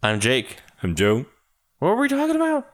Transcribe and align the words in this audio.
I'm 0.00 0.20
Jake. 0.20 0.58
I'm 0.80 0.94
Joe. 0.94 1.26
What 1.80 1.88
were 1.88 2.02
we 2.02 2.08
talking 2.08 2.36
about? 2.36 2.68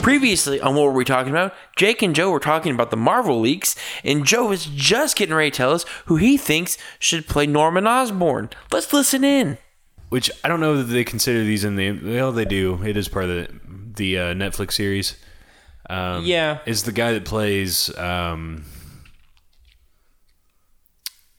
Previously, 0.00 0.60
on 0.60 0.76
what 0.76 0.84
were 0.84 0.92
we 0.92 1.04
talking 1.04 1.30
about? 1.30 1.52
Jake 1.74 2.00
and 2.00 2.14
Joe 2.14 2.30
were 2.30 2.38
talking 2.38 2.72
about 2.72 2.92
the 2.92 2.96
Marvel 2.96 3.40
leaks, 3.40 3.74
and 4.04 4.24
Joe 4.24 4.52
is 4.52 4.66
just 4.66 5.16
getting 5.16 5.34
ready 5.34 5.50
to 5.50 5.56
tell 5.56 5.72
us 5.72 5.84
who 6.06 6.16
he 6.16 6.36
thinks 6.36 6.78
should 7.00 7.26
play 7.26 7.48
Norman 7.48 7.88
Osborn. 7.88 8.50
Let's 8.70 8.92
listen 8.92 9.24
in. 9.24 9.58
Which 10.08 10.30
I 10.44 10.48
don't 10.48 10.60
know 10.60 10.76
that 10.76 10.84
they 10.84 11.02
consider 11.02 11.42
these 11.42 11.64
in 11.64 11.74
the. 11.74 11.90
Well, 11.90 12.30
they 12.30 12.44
do. 12.44 12.80
It 12.84 12.96
is 12.96 13.08
part 13.08 13.24
of 13.24 13.30
the 13.30 13.60
the 13.98 14.18
uh, 14.18 14.22
Netflix 14.34 14.72
series. 14.72 15.16
Um, 15.90 16.24
Yeah. 16.24 16.58
is 16.66 16.82
the 16.84 16.92
guy 16.92 17.12
that 17.12 17.24
plays 17.26 17.94
um, 17.98 18.64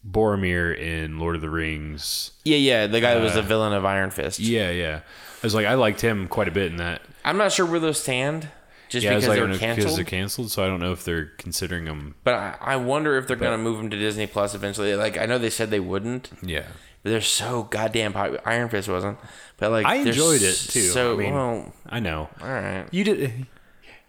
Boromir 0.07 0.77
in 0.77 1.19
Lord 1.19 1.35
of 1.35 1.41
the 1.41 1.49
Rings. 1.49 2.31
Yeah, 2.43 2.57
yeah, 2.57 2.87
the 2.87 3.01
guy 3.01 3.15
that 3.15 3.21
was 3.21 3.33
the 3.33 3.41
villain 3.41 3.73
of 3.73 3.85
Iron 3.85 4.11
Fist. 4.11 4.39
Yeah, 4.39 4.71
yeah. 4.71 4.99
I 5.01 5.45
was 5.45 5.53
like, 5.55 5.65
I 5.65 5.75
liked 5.75 6.01
him 6.01 6.27
quite 6.27 6.47
a 6.47 6.51
bit 6.51 6.71
in 6.71 6.77
that. 6.77 7.01
I'm 7.25 7.37
not 7.37 7.51
sure 7.51 7.65
where 7.65 7.79
those 7.79 8.01
stand, 8.01 8.47
just 8.89 9.03
Yeah, 9.03 9.11
because 9.15 9.27
like, 9.27 9.35
they 9.35 9.41
I 9.41 9.43
were 9.43 9.47
don't 9.47 9.49
know, 9.49 9.53
because 9.59 9.75
canceled. 9.75 9.97
they're 9.97 10.05
canceled. 10.05 10.51
So 10.51 10.63
I 10.63 10.67
don't 10.67 10.79
know 10.79 10.91
if 10.93 11.03
they're 11.05 11.25
considering 11.37 11.85
them. 11.85 12.15
But 12.23 12.33
I, 12.33 12.57
I 12.61 12.75
wonder 12.77 13.17
if 13.17 13.27
they're 13.27 13.37
gonna 13.37 13.57
move 13.57 13.77
them 13.77 13.89
to 13.89 13.97
Disney 13.97 14.25
Plus 14.27 14.55
eventually. 14.55 14.95
Like 14.95 15.17
I 15.17 15.25
know 15.25 15.37
they 15.37 15.49
said 15.49 15.69
they 15.69 15.79
wouldn't, 15.79 16.29
Yeah. 16.41 16.65
But 17.03 17.09
they're 17.11 17.21
so 17.21 17.63
goddamn 17.63 18.13
popular. 18.13 18.41
Iron 18.45 18.69
Fist 18.69 18.87
wasn't, 18.89 19.17
but 19.57 19.71
like 19.71 19.85
I 19.85 19.95
enjoyed 19.95 20.41
it 20.41 20.55
too. 20.55 20.81
So 20.81 21.13
I 21.13 21.17
mean, 21.17 21.33
well, 21.33 21.73
I 21.87 21.99
know. 21.99 22.29
all 22.41 22.47
right. 22.49 22.85
You 22.91 23.03
did. 23.03 23.47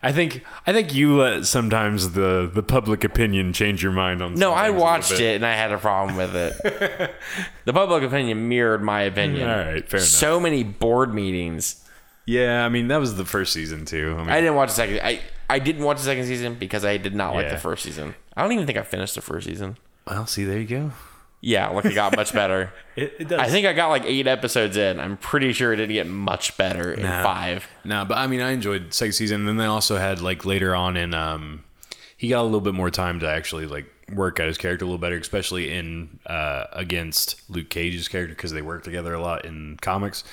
I 0.02 0.12
think. 0.12 0.42
I 0.66 0.72
think 0.72 0.94
you 0.94 1.16
let 1.18 1.44
sometimes 1.46 2.12
the 2.12 2.50
the 2.52 2.62
public 2.62 3.04
opinion 3.04 3.52
change 3.52 3.82
your 3.82 3.92
mind 3.92 4.22
on. 4.22 4.32
No, 4.34 4.52
I 4.52 4.70
watched 4.70 5.12
it 5.20 5.36
and 5.36 5.44
I 5.44 5.52
had 5.54 5.72
a 5.72 5.78
problem 5.78 6.16
with 6.16 6.34
it. 6.34 7.12
the 7.66 7.72
public 7.74 8.02
opinion 8.02 8.48
mirrored 8.48 8.82
my 8.82 9.02
opinion. 9.02 9.48
All 9.48 9.56
right, 9.58 9.86
fair 9.86 9.98
enough. 9.98 10.08
So 10.08 10.40
many 10.40 10.62
board 10.64 11.12
meetings. 11.12 11.86
Yeah, 12.24 12.64
I 12.64 12.70
mean 12.70 12.88
that 12.88 12.98
was 12.98 13.16
the 13.16 13.24
first 13.26 13.52
season 13.52 13.84
too. 13.84 14.14
I 14.16 14.20
mean, 14.20 14.30
I 14.30 14.40
didn't 14.40 14.54
watch 14.54 14.70
the 14.70 14.74
second. 14.76 15.00
I 15.02 15.20
I 15.50 15.58
didn't 15.58 15.84
watch 15.84 15.98
the 15.98 16.04
second 16.04 16.24
season 16.24 16.54
because 16.54 16.84
I 16.84 16.96
did 16.96 17.14
not 17.14 17.34
like 17.34 17.46
Yeah. 17.46 17.54
the 17.54 17.60
first 17.60 17.82
season. 17.82 18.14
I 18.36 18.42
don't 18.42 18.52
even 18.52 18.66
think 18.66 18.78
I 18.78 18.82
finished 18.82 19.16
the 19.16 19.20
first 19.20 19.46
season. 19.46 19.76
well, 20.06 20.26
see, 20.26 20.44
there 20.44 20.58
you 20.60 20.66
go. 20.66 20.92
Yeah, 21.42 21.68
like 21.68 21.86
it 21.86 21.94
got 21.94 22.14
much 22.16 22.32
better. 22.32 22.72
It, 22.96 23.14
it 23.20 23.28
does. 23.28 23.40
I 23.40 23.46
think 23.48 23.66
I 23.66 23.72
got 23.72 23.88
like 23.88 24.04
eight 24.04 24.26
episodes 24.26 24.76
in. 24.76 25.00
I'm 25.00 25.16
pretty 25.16 25.54
sure 25.54 25.72
it 25.72 25.76
didn't 25.76 25.94
get 25.94 26.06
much 26.06 26.54
better 26.58 26.92
in 26.92 27.02
Nah. 27.04 27.22
five. 27.22 27.66
No, 27.82 28.04
but 28.04 28.18
I 28.18 28.26
mean, 28.26 28.42
I 28.42 28.50
enjoyed 28.50 28.92
second 28.92 29.12
season. 29.14 29.40
And 29.40 29.48
then 29.48 29.56
they 29.56 29.64
also 29.64 29.96
had 29.96 30.20
like 30.20 30.44
later 30.44 30.74
on 30.74 30.98
in 30.98 31.14
um, 31.14 31.64
he 32.18 32.28
got 32.28 32.42
a 32.42 32.42
little 32.42 32.60
bit 32.60 32.74
more 32.74 32.90
time 32.90 33.18
to 33.20 33.28
actually 33.30 33.64
like 33.64 33.86
work 34.12 34.38
out 34.38 34.48
his 34.48 34.58
character 34.58 34.84
a 34.84 34.88
little 34.88 34.98
better, 34.98 35.16
especially 35.16 35.72
in 35.72 36.18
uh 36.26 36.64
against 36.72 37.40
Luke 37.48 37.70
Cage's 37.70 38.06
character 38.08 38.34
because 38.34 38.52
they 38.52 38.60
work 38.60 38.82
together 38.82 39.14
a 39.14 39.20
lot 39.22 39.46
in 39.46 39.78
comics. 39.80 40.24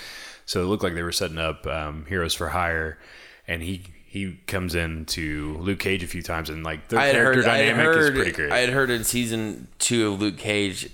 So 0.46 0.62
it 0.62 0.66
looked 0.66 0.84
like 0.84 0.96
they 0.96 1.04
were 1.04 1.14
setting 1.14 1.38
up 1.38 1.66
um, 1.68 2.06
Heroes 2.10 2.34
for 2.34 2.50
Hire, 2.50 2.98
and 3.48 3.62
he 3.64 3.84
he 4.08 4.40
comes 4.48 4.74
in 4.76 5.06
to 5.08 5.58
Luke 5.60 5.80
Cage 5.80 6.02
a 6.04 6.08
few 6.08 6.22
times, 6.24 6.50
and 6.50 6.64
like 6.64 6.88
their 6.88 7.00
I 7.00 7.12
character 7.12 7.42
heard, 7.42 7.46
dynamic 7.46 7.86
heard, 7.86 7.98
is 7.98 8.10
pretty 8.12 8.32
great. 8.32 8.52
I 8.52 8.60
had 8.60 8.70
heard 8.70 8.90
in 8.90 9.04
season 9.04 9.68
two 9.80 10.14
of 10.14 10.22
Luke 10.22 10.38
Cage 10.38 10.90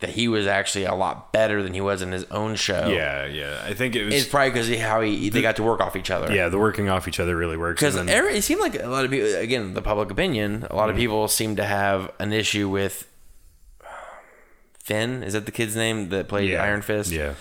that 0.00 0.10
he 0.10 0.28
was 0.28 0.46
actually 0.46 0.84
a 0.86 0.94
lot 0.94 1.30
better 1.32 1.62
than 1.62 1.74
he 1.74 1.80
was 1.80 2.00
in 2.00 2.10
his 2.12 2.24
own 2.30 2.54
show. 2.56 2.88
yeah, 2.88 3.26
yeah. 3.26 3.62
I 3.66 3.74
think 3.74 3.94
it 3.94 4.04
was. 4.04 4.14
It's 4.14 4.26
probably 4.28 4.50
because 4.50 4.80
how 4.80 5.00
he 5.02 5.28
they 5.28 5.42
got 5.42 5.56
to 5.56 5.62
work 5.62 5.80
off 5.80 5.94
each 5.96 6.10
other. 6.10 6.34
yeah, 6.34 6.48
the 6.48 6.58
working 6.58 6.88
off 6.88 7.06
each 7.08 7.20
other 7.20 7.36
really 7.36 7.56
works. 7.58 7.80
Because 7.80 7.96
it 7.96 8.42
seemed 8.44 8.60
like 8.60 8.82
a 8.82 8.86
lot 8.88 9.04
of 9.04 9.10
people, 9.10 9.34
again, 9.36 9.74
the 9.74 9.82
public 9.82 10.10
opinion, 10.10 10.66
a 10.70 10.74
lot 10.76 10.84
Mm-hmm. 10.84 10.90
of 10.90 10.96
people 10.96 11.28
seem 11.28 11.56
to 11.56 11.64
have 11.64 12.10
an 12.18 12.32
issue 12.32 12.68
with 12.68 13.06
Finn. 14.78 15.22
Is 15.22 15.32
that 15.34 15.46
the 15.46 15.52
kid's 15.52 15.76
name 15.76 16.08
that 16.10 16.28
played 16.28 16.50
yeah, 16.50 16.62
Iron 16.62 16.82
Fist? 16.82 17.10
Yeah, 17.10 17.34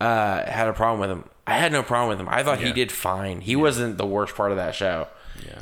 Uh, 0.00 0.44
had 0.50 0.68
a 0.68 0.72
problem 0.72 1.00
with 1.00 1.10
him. 1.10 1.24
I 1.50 1.58
had 1.58 1.72
no 1.72 1.82
problem 1.82 2.08
with 2.10 2.20
him. 2.20 2.28
I 2.32 2.42
thought 2.42 2.60
he 2.60 2.72
did 2.72 2.90
fine. 2.92 3.40
He 3.40 3.56
wasn't 3.56 3.98
the 3.98 4.06
worst 4.06 4.34
part 4.34 4.50
of 4.52 4.56
that 4.56 4.74
show. 4.74 5.08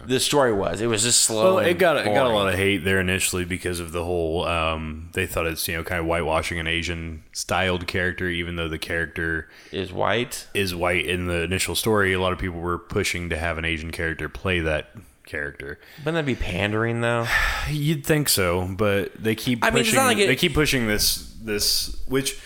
The 0.04 0.18
story 0.20 0.52
was. 0.52 0.80
It 0.80 0.86
was 0.86 1.02
just 1.02 1.20
slow. 1.20 1.56
Well, 1.56 1.64
it 1.64 1.78
got 1.78 1.98
it 1.98 2.06
got 2.06 2.26
a 2.26 2.30
lot 2.34 2.48
of 2.48 2.54
hate 2.54 2.78
there 2.78 2.98
initially 2.98 3.44
because 3.44 3.78
of 3.78 3.92
the 3.92 4.02
whole. 4.04 4.44
Um, 4.46 5.10
they 5.12 5.26
thought 5.26 5.46
it's 5.46 5.68
you 5.68 5.76
know 5.76 5.84
kind 5.84 6.00
of 6.00 6.06
whitewashing 6.06 6.58
an 6.58 6.66
Asian 6.66 7.22
styled 7.32 7.86
character, 7.86 8.28
even 8.28 8.56
though 8.56 8.68
the 8.68 8.78
character 8.78 9.48
Is 9.70 9.92
white. 9.92 10.46
is 10.54 10.74
white 10.74 11.04
in 11.06 11.26
the 11.26 11.42
initial 11.42 11.74
story. 11.74 12.12
A 12.14 12.20
lot 12.20 12.32
of 12.32 12.38
people 12.38 12.58
were 12.58 12.78
pushing 12.78 13.28
to 13.28 13.36
have 13.36 13.58
an 13.58 13.64
Asian 13.66 13.90
character 13.92 14.28
play 14.28 14.60
that 14.60 14.90
character. 15.26 15.78
Wouldn't 15.98 16.14
that 16.14 16.26
be 16.26 16.34
pandering 16.34 17.02
though? 17.02 17.26
You'd 17.70 18.04
think 18.06 18.28
so, 18.30 18.66
but 18.66 19.12
they 19.22 19.34
keep 19.34 19.62
I 19.62 19.70
mean, 19.70 19.84
pushing. 19.84 19.96
not 19.96 20.06
like 20.06 20.18
it- 20.18 20.26
they 20.26 20.36
keep 20.36 20.54
pushing 20.54 20.86
this 20.88 21.34
this 21.42 22.02
which 22.08 22.40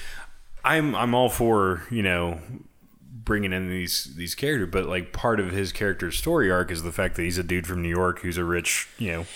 I'm 0.65 0.95
I'm 0.97 1.15
all 1.15 1.29
for 1.31 1.85
you 1.91 2.03
know 2.03 2.41
bringing 3.25 3.53
in 3.53 3.69
these 3.69 4.15
these 4.17 4.35
characters, 4.35 4.69
but 4.71 4.87
like 4.87 5.13
part 5.13 5.39
of 5.41 5.51
his 5.53 5.73
character's 5.73 6.17
story 6.17 6.51
arc 6.51 6.71
is 6.71 6.83
the 6.83 6.93
fact 6.93 7.17
that 7.17 7.23
he's 7.23 7.39
a 7.39 7.43
dude 7.43 7.67
from 7.67 7.83
New 7.83 7.89
York 7.89 8.21
who's 8.21 8.37
a 8.39 8.45
rich 8.45 8.89
you 8.99 9.13
know 9.13 9.27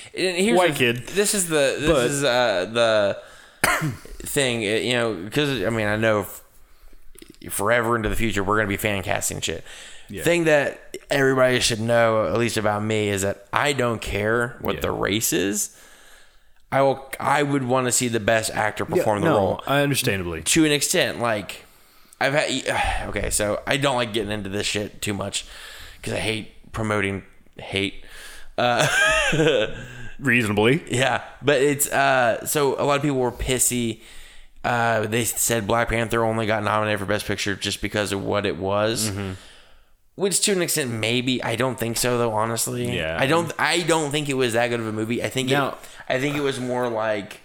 White 0.57 0.73
the- 0.73 0.79
kid. 0.79 1.07
This 1.09 1.35
is 1.35 1.49
the 1.49 1.77
this 1.81 1.91
But- 1.91 2.07
is 2.07 2.25
uh, 2.25 2.65
the 2.73 3.23
thing. 4.27 4.59
uh, 4.65 4.77
You 4.79 4.93
know, 4.95 5.15
because 5.15 5.63
I 5.65 5.71
mean, 5.71 5.87
I 5.87 5.97
know 5.97 6.27
forever 7.51 7.97
into 7.97 8.09
the 8.09 8.17
future 8.17 8.43
we're 8.43 8.57
gonna 8.57 8.69
be 8.69 8.77
fan 8.77 9.03
casting 9.03 9.41
shit. 9.41 9.65
Thing 10.09 10.45
that 10.45 10.97
everybody 11.11 11.59
should 11.59 11.81
know, 11.81 12.27
at 12.27 12.39
least 12.39 12.57
about 12.57 12.83
me, 12.85 13.09
is 13.09 13.23
that 13.23 13.47
I 13.53 13.73
don't 13.73 14.01
care 14.01 14.57
what 14.61 14.77
Yeah. 14.77 14.81
the 14.83 14.91
race 14.93 15.33
is. 15.33 15.77
I 16.71 16.83
will. 16.83 17.13
I 17.19 17.43
would 17.43 17.65
want 17.65 17.87
to 17.87 17.93
see 17.93 18.07
the 18.09 18.21
best 18.21 18.51
actor 18.53 18.85
perform 18.85 19.21
the 19.23 19.29
no, 19.29 19.37
role 19.37 19.63
I 19.67 19.81
understandably. 19.83 20.43
to 20.43 20.65
an 20.65 20.71
extent. 20.73 21.19
Like 21.21 21.65
I've 22.21 22.33
had. 22.35 23.07
Okay, 23.09 23.31
so 23.31 23.63
I 23.67 23.77
don't 23.77 23.97
like 23.97 24.13
getting 24.13 24.33
into 24.33 24.49
this 24.51 24.67
shit 24.67 25.01
too 25.03 25.15
much 25.15 25.47
because 25.97 26.13
I 26.13 26.19
hate 26.19 26.73
promoting 26.73 27.23
hate. 27.59 28.05
Uh, 28.59 28.87
Reasonably, 30.19 30.83
Yeah, 30.91 31.23
but 31.43 31.61
it's 31.61 31.87
uh 31.93 32.47
so 32.47 32.75
a 32.81 32.85
lot 32.85 32.97
of 32.97 33.03
people 33.03 33.19
were 33.19 33.31
pissy. 33.33 34.01
Uh, 34.65 35.07
they 35.07 35.25
said 35.25 35.67
Black 35.67 35.91
Panther 35.91 36.25
only 36.25 36.47
got 36.47 36.65
nominated 36.65 36.99
for 36.99 37.07
Best 37.07 37.27
Picture 37.27 37.55
just 37.55 37.81
because 37.83 38.13
of 38.13 38.25
what 38.25 38.47
it 38.47 38.57
was. 38.57 39.11
Mm-hmm. 39.11 39.33
Which 40.17 40.41
to 40.41 40.53
an 40.53 40.63
extent 40.63 40.91
maybe 40.91 41.43
I 41.45 41.55
don't 41.57 41.79
think 41.79 41.99
so 41.99 42.17
though 42.17 42.33
honestly. 42.33 42.97
Yeah. 42.97 43.19
I 43.21 43.27
don't 43.27 43.53
I 43.59 43.83
don't 43.83 44.11
think 44.11 44.31
it 44.31 44.35
was 44.35 44.55
that 44.55 44.69
good 44.69 44.81
of 44.81 44.87
a 44.87 44.93
movie. 44.93 45.23
I 45.23 45.29
think 45.29 45.51
Now- 45.51 45.69
it, 45.69 45.75
I 46.09 46.19
think 46.19 46.35
it 46.35 46.41
was 46.41 46.59
more 46.59 46.89
like 46.89 47.41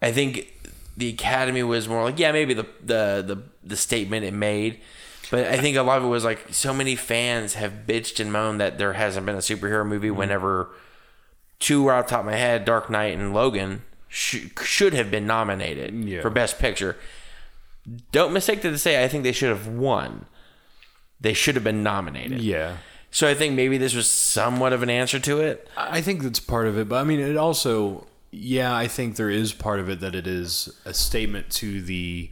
I 0.00 0.10
think 0.12 0.52
the 0.98 1.08
Academy 1.10 1.62
was 1.62 1.88
more 1.88 2.02
like 2.04 2.18
yeah 2.18 2.32
maybe 2.32 2.52
the 2.54 2.66
the 2.80 3.22
the, 3.26 3.42
the 3.64 3.76
statement 3.76 4.24
it 4.24 4.34
made. 4.34 4.80
But 5.30 5.46
I 5.46 5.58
think 5.58 5.76
a 5.76 5.82
lot 5.82 5.98
of 5.98 6.04
it 6.04 6.08
was 6.08 6.24
like 6.24 6.46
so 6.54 6.72
many 6.72 6.96
fans 6.96 7.54
have 7.54 7.72
bitched 7.86 8.18
and 8.18 8.32
moaned 8.32 8.60
that 8.60 8.78
there 8.78 8.94
hasn't 8.94 9.26
been 9.26 9.34
a 9.34 9.38
superhero 9.38 9.86
movie 9.86 10.08
Mm-hmm. 10.08 10.18
whenever 10.18 10.70
two 11.58 11.90
off 11.90 12.06
the 12.06 12.10
top 12.10 12.20
of 12.20 12.26
my 12.26 12.36
head, 12.36 12.64
Dark 12.64 12.88
Knight 12.88 13.18
and 13.18 13.34
Logan 13.34 13.82
sh- 14.08 14.46
should 14.62 14.94
have 14.94 15.10
been 15.10 15.26
nominated 15.26 15.92
Yeah. 16.04 16.22
for 16.22 16.30
Best 16.30 16.58
Picture. 16.58 16.96
Don't 18.12 18.32
mistake 18.32 18.62
to 18.62 18.78
say 18.78 19.02
I 19.04 19.08
think 19.08 19.22
they 19.24 19.32
should 19.32 19.48
have 19.50 19.66
won. 19.66 20.26
They 21.20 21.32
should 21.34 21.54
have 21.56 21.64
been 21.64 21.82
nominated. 21.82 22.40
yeah. 22.40 22.76
So 23.10 23.26
I 23.26 23.34
think 23.34 23.54
maybe 23.54 23.78
this 23.78 23.94
was 23.94 24.08
somewhat 24.08 24.72
of 24.74 24.82
an 24.82 24.90
answer 24.90 25.18
to 25.20 25.40
it. 25.40 25.66
I 25.76 26.00
think 26.02 26.22
that's 26.22 26.40
part 26.40 26.66
of 26.66 26.76
it, 26.78 26.88
but 26.88 26.96
I 26.96 27.04
mean, 27.04 27.20
it 27.20 27.36
also, 27.38 28.06
yeah, 28.30 28.74
I 28.76 28.88
think 28.88 29.16
there 29.16 29.30
is 29.30 29.52
part 29.52 29.80
of 29.80 29.88
it 29.88 30.00
that 30.00 30.14
it 30.14 30.26
is 30.26 30.68
a 30.84 30.94
statement 30.94 31.50
to 31.50 31.80
the. 31.82 32.30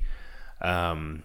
Um, 0.60 1.22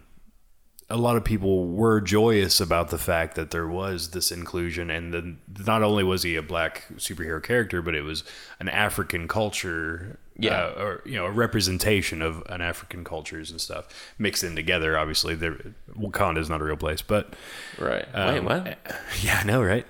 a 0.89 0.97
lot 0.97 1.15
of 1.15 1.23
people 1.23 1.67
were 1.69 2.01
joyous 2.01 2.59
about 2.59 2.89
the 2.89 2.97
fact 2.97 3.35
that 3.35 3.51
there 3.51 3.65
was 3.67 4.09
this 4.11 4.29
inclusion, 4.29 4.89
and 4.89 5.13
then 5.13 5.39
not 5.65 5.83
only 5.83 6.03
was 6.03 6.23
he 6.23 6.35
a 6.35 6.41
black 6.41 6.83
superhero 6.97 7.41
character, 7.41 7.81
but 7.81 7.95
it 7.95 8.01
was 8.01 8.25
an 8.59 8.67
African 8.67 9.25
culture, 9.29 10.19
Yeah. 10.37 10.57
uh, 10.65 10.73
or 10.83 11.01
you 11.05 11.15
know, 11.15 11.27
a 11.27 11.31
representation 11.31 12.21
of 12.21 12.43
an 12.49 12.59
African 12.59 13.05
cultures 13.05 13.51
and 13.51 13.61
stuff 13.61 13.87
mixed 14.17 14.43
in 14.43 14.53
together. 14.53 14.97
Obviously, 14.97 15.33
there, 15.33 15.57
Wakanda 15.97 16.39
is 16.39 16.49
not 16.49 16.59
a 16.59 16.65
real 16.65 16.75
place, 16.75 17.01
but 17.01 17.35
Right. 17.79 18.05
um, 18.13 18.33
Wait, 18.33 18.43
what? 18.43 18.77
Yeah, 19.23 19.39
I 19.41 19.43
know, 19.45 19.63
right? 19.63 19.87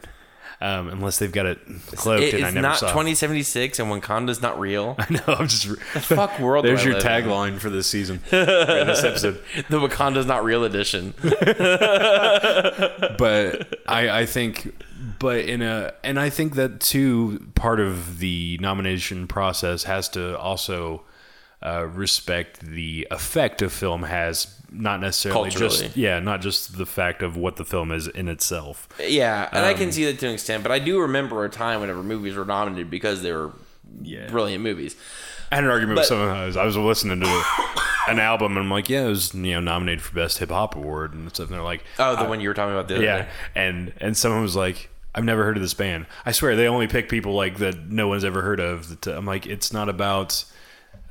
Um, 0.64 0.90
unless 0.90 1.18
they've 1.18 1.32
got 1.32 1.48
it 1.48 1.58
cloaked, 1.96 2.22
It- 2.22 2.36
and 2.36 2.44
I 2.46 2.50
it's 2.50 2.54
never 2.56 2.68
not 2.68 2.78
saw. 2.78 2.88
2076 2.90 3.80
and 3.80 3.90
Wakanda's 3.92 4.44
not 4.44 4.60
real. 4.60 4.96
I 5.00 5.08
know. 5.12 5.22
I'm 5.40 5.48
just. 5.48 5.66
fuck 6.04 6.40
world 6.40 6.66
do 6.66 6.70
There's 6.70 6.86
I 6.86 6.90
your 6.90 7.00
tagline 7.00 7.58
for 7.58 7.72
this 7.72 7.88
season, 7.88 8.20
for 8.30 8.36
this 8.46 9.04
episode. 9.04 9.42
The 9.70 9.80
Wakanda's 9.80 10.28
not 10.28 10.44
real 10.44 10.64
edition. 10.64 11.16
But 13.18 13.80
I, 13.88 14.22
I 14.22 14.26
think, 14.26 14.74
but 15.20 15.40
in 15.46 15.62
a, 15.62 15.94
and 16.04 16.20
I 16.20 16.30
think 16.30 16.56
that 16.56 16.80
too, 16.80 17.48
part 17.56 17.80
of 17.80 18.20
the 18.20 18.58
nomination 18.62 19.28
process 19.28 19.84
has 19.84 20.10
to 20.10 20.38
also 20.40 21.04
uh, 21.64 21.86
respect 21.94 22.60
the 22.62 23.08
effect 23.12 23.62
a 23.62 23.70
film 23.70 24.04
has, 24.04 24.48
not 24.72 25.00
necessarily 25.02 25.50
Culturally. 25.52 25.78
just 25.86 25.98
yeah, 25.98 26.20
not 26.20 26.42
just 26.42 26.78
the 26.78 26.86
fact 26.86 27.22
of 27.22 27.36
what 27.38 27.56
the 27.58 27.66
film 27.66 27.92
is 27.92 28.08
in 28.08 28.28
itself. 28.28 28.88
Yeah, 29.00 29.48
and 29.52 29.66
I 29.66 29.72
Um, 29.74 29.78
can 29.78 29.92
see 29.92 30.06
that 30.06 30.20
to 30.20 30.28
an 30.28 30.34
extent, 30.34 30.64
but 30.64 30.72
I 30.72 30.80
do 30.80 31.00
remember 31.02 31.44
a 31.46 31.50
time 31.50 31.82
whenever 31.82 32.02
movies 32.04 32.36
were 32.36 32.46
nominated 32.46 32.90
because 32.90 33.22
they 33.22 33.32
were 33.32 33.52
Yeah. 34.02 34.28
brilliant 34.30 34.64
movies. 34.64 34.96
I 35.52 35.56
had 35.56 35.66
an 35.66 35.70
argument 35.70 35.98
But- 35.98 36.02
with 36.04 36.08
someone. 36.08 36.30
I 36.30 36.46
was, 36.46 36.56
I 36.56 36.64
was 36.64 36.78
listening 36.78 37.20
to 37.20 37.44
an 38.08 38.20
album, 38.20 38.54
and 38.54 38.60
I'm 38.66 38.72
like, 38.72 38.90
yeah, 38.90 39.04
it 39.06 39.10
was 39.10 39.34
you 39.36 39.42
know 39.54 39.60
nominated 39.60 40.02
for 40.02 40.16
best 40.16 40.38
hip 40.38 40.50
hop 40.50 40.76
award 40.76 41.14
and 41.14 41.30
stuff. 41.30 41.48
And 41.48 41.56
they're 41.56 41.62
like, 41.64 41.84
Oh, 42.00 42.16
the 42.16 42.24
one 42.30 42.40
you 42.40 42.48
were 42.48 42.54
talking 42.54 42.74
about 42.74 42.88
the 42.88 42.96
other 42.96 43.04
yeah, 43.04 43.22
day. 43.24 43.28
and 43.56 43.94
and 44.00 44.16
someone 44.18 44.42
was 44.42 44.56
like, 44.56 44.90
I've 45.14 45.26
never 45.26 45.44
heard 45.44 45.58
of 45.58 45.62
this 45.62 45.74
band. 45.74 46.06
I 46.26 46.32
swear 46.32 46.56
they 46.56 46.68
only 46.68 46.88
pick 46.88 47.10
people 47.10 47.34
like 47.34 47.58
that 47.58 47.90
no 47.90 48.08
one's 48.08 48.24
ever 48.24 48.42
heard 48.42 48.62
of. 48.62 49.02
That- 49.02 49.16
I'm 49.18 49.26
like, 49.26 49.46
it's 49.46 49.74
not 49.74 49.90
about. 49.90 50.46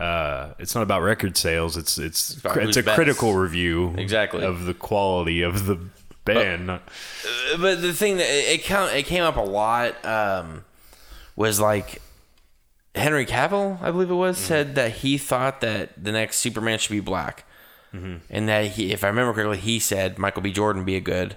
Uh, 0.01 0.55
it's 0.59 0.75
not 0.75 0.83
about 0.83 1.03
record 1.03 1.37
sales. 1.37 1.77
It's 1.77 1.99
it's 1.99 2.31
it's, 2.37 2.45
about 2.45 2.57
a 2.77 2.83
best. 2.83 2.95
critical 2.97 3.35
review 3.35 3.95
Exactly. 3.99 4.43
of 4.45 4.65
the 4.65 4.73
quality 4.75 5.43
of 5.43 5.67
the 5.67 5.79
band. 6.25 6.67
not- 6.69 6.83
But 7.61 7.83
the 7.83 7.93
thing 7.93 8.17
that 8.17 8.27
it 8.29 8.63
count 8.63 8.93
it 8.95 9.05
came 9.05 9.23
up 9.23 9.37
a 9.37 9.41
lot 9.43 10.03
um, 10.07 10.65
was 11.37 11.61
like 11.61 12.01
Henry 12.95 13.27
Cavill, 13.27 13.81
I 13.83 13.91
believe 13.91 14.11
it 14.11 14.15
was, 14.15 14.39
said 14.39 14.75
that 14.75 14.93
he 14.93 15.19
thought 15.19 15.61
that 15.61 16.03
the 16.03 16.13
next 16.13 16.39
Superman 16.39 16.79
should 16.79 16.91
be 16.93 17.01
black, 17.01 17.45
and 17.93 18.49
that 18.49 18.67
he, 18.73 18.93
if 18.93 19.05
I 19.05 19.09
remember 19.09 19.33
correctly, 19.35 19.59
he 19.59 19.79
said 19.79 20.19
Michael 20.19 20.43
B. 20.43 20.51
Jordan 20.53 20.85
be 20.85 20.97
a 20.97 21.01
good 21.01 21.37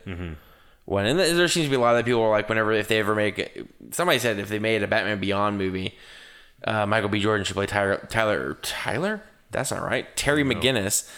one. 0.86 1.06
And 1.06 1.20
there 1.20 1.48
seems 1.48 1.66
to 1.66 1.70
be 1.70 1.76
a 1.76 1.80
lot 1.80 1.96
of 1.98 2.06
people 2.06 2.22
are 2.22 2.30
like, 2.30 2.48
whenever 2.50 2.72
if 2.72 2.88
they 2.88 3.00
ever 3.00 3.14
make, 3.16 3.62
somebody 3.92 4.20
said 4.20 4.40
if 4.40 4.50
they 4.50 4.60
made 4.60 4.84
a 4.84 4.88
Batman 4.88 5.20
Beyond 5.20 5.58
movie, 5.58 5.96
uh, 6.66 6.86
Michael 6.86 7.10
B. 7.10 7.20
Jordan 7.20 7.46
should 7.46 7.56
play 7.56 7.66
Tyler. 7.66 8.06
Tyler. 8.10 8.58
Tyler? 8.62 9.22
That's 9.52 9.72
not 9.72 9.84
right. 9.84 10.16
Terry 10.16 10.44
McGinnis. 10.44 11.10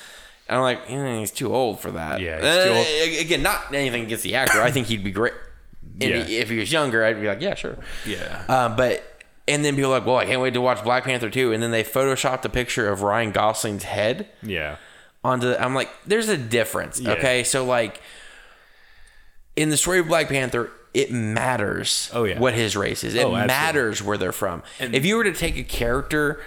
And 0.48 0.58
I'm 0.58 0.64
like, 0.64 0.90
eh, 0.90 1.20
he's 1.20 1.32
too 1.32 1.54
old 1.54 1.80
for 1.80 1.92
that. 1.92 2.22
Yeah, 2.22 2.38
Uh. 2.38 3.20
Again, 3.20 3.42
not 3.42 3.74
anything 3.74 4.04
against 4.04 4.24
the 4.24 4.36
actor. 4.36 4.62
I 4.62 4.72
think 4.72 4.88
he'd 4.88 5.04
be 5.04 5.12
great. 5.12 5.34
Yeah. 5.98 6.18
If 6.18 6.50
he 6.50 6.58
was 6.60 6.72
younger, 6.72 7.04
I'd 7.04 7.20
be 7.20 7.28
like, 7.28 7.42
yeah, 7.42 7.56
sure. 7.56 7.78
Yeah. 8.06 8.44
Um, 8.48 8.76
but 8.76 9.04
and 9.48 9.64
then 9.64 9.76
people 9.76 9.92
are 9.94 10.00
like, 10.00 10.06
well, 10.06 10.18
I 10.18 10.26
can't 10.26 10.42
wait 10.42 10.54
to 10.54 10.62
watch 10.62 10.84
Black 10.84 11.04
Panther 11.04 11.30
2. 11.30 11.54
And 11.54 11.62
then 11.64 11.72
they 11.72 11.84
photoshopped 11.84 12.46
a 12.46 12.50
picture 12.50 12.90
of 12.90 13.02
Ryan 13.02 13.32
Gosling's 13.32 13.84
head 13.84 14.28
yeah. 14.42 14.78
onto. 15.24 15.48
The, 15.48 15.64
I'm 15.64 15.74
like, 15.76 15.90
there's 16.06 16.30
a 16.30 16.38
difference. 16.38 17.00
Yeah. 17.00 17.12
Okay, 17.14 17.44
so 17.44 17.64
like 17.66 18.02
in 19.56 19.70
the 19.70 19.78
story 19.78 20.00
of 20.00 20.08
Black 20.08 20.28
Panther. 20.30 20.72
It 20.96 21.12
matters 21.12 22.10
Oh, 22.14 22.24
yeah. 22.24 22.40
what 22.40 22.54
his 22.54 22.76
race 22.78 23.04
is. 23.04 23.16
It 23.16 23.26
Oh, 23.26 23.32
matters 23.32 24.02
where 24.02 24.18
they're 24.18 24.32
from. 24.32 24.64
if 24.80 25.06
you 25.06 25.18
were 25.18 25.26
to 25.26 25.34
take 25.34 25.58
a 25.58 25.64
character, 25.64 26.42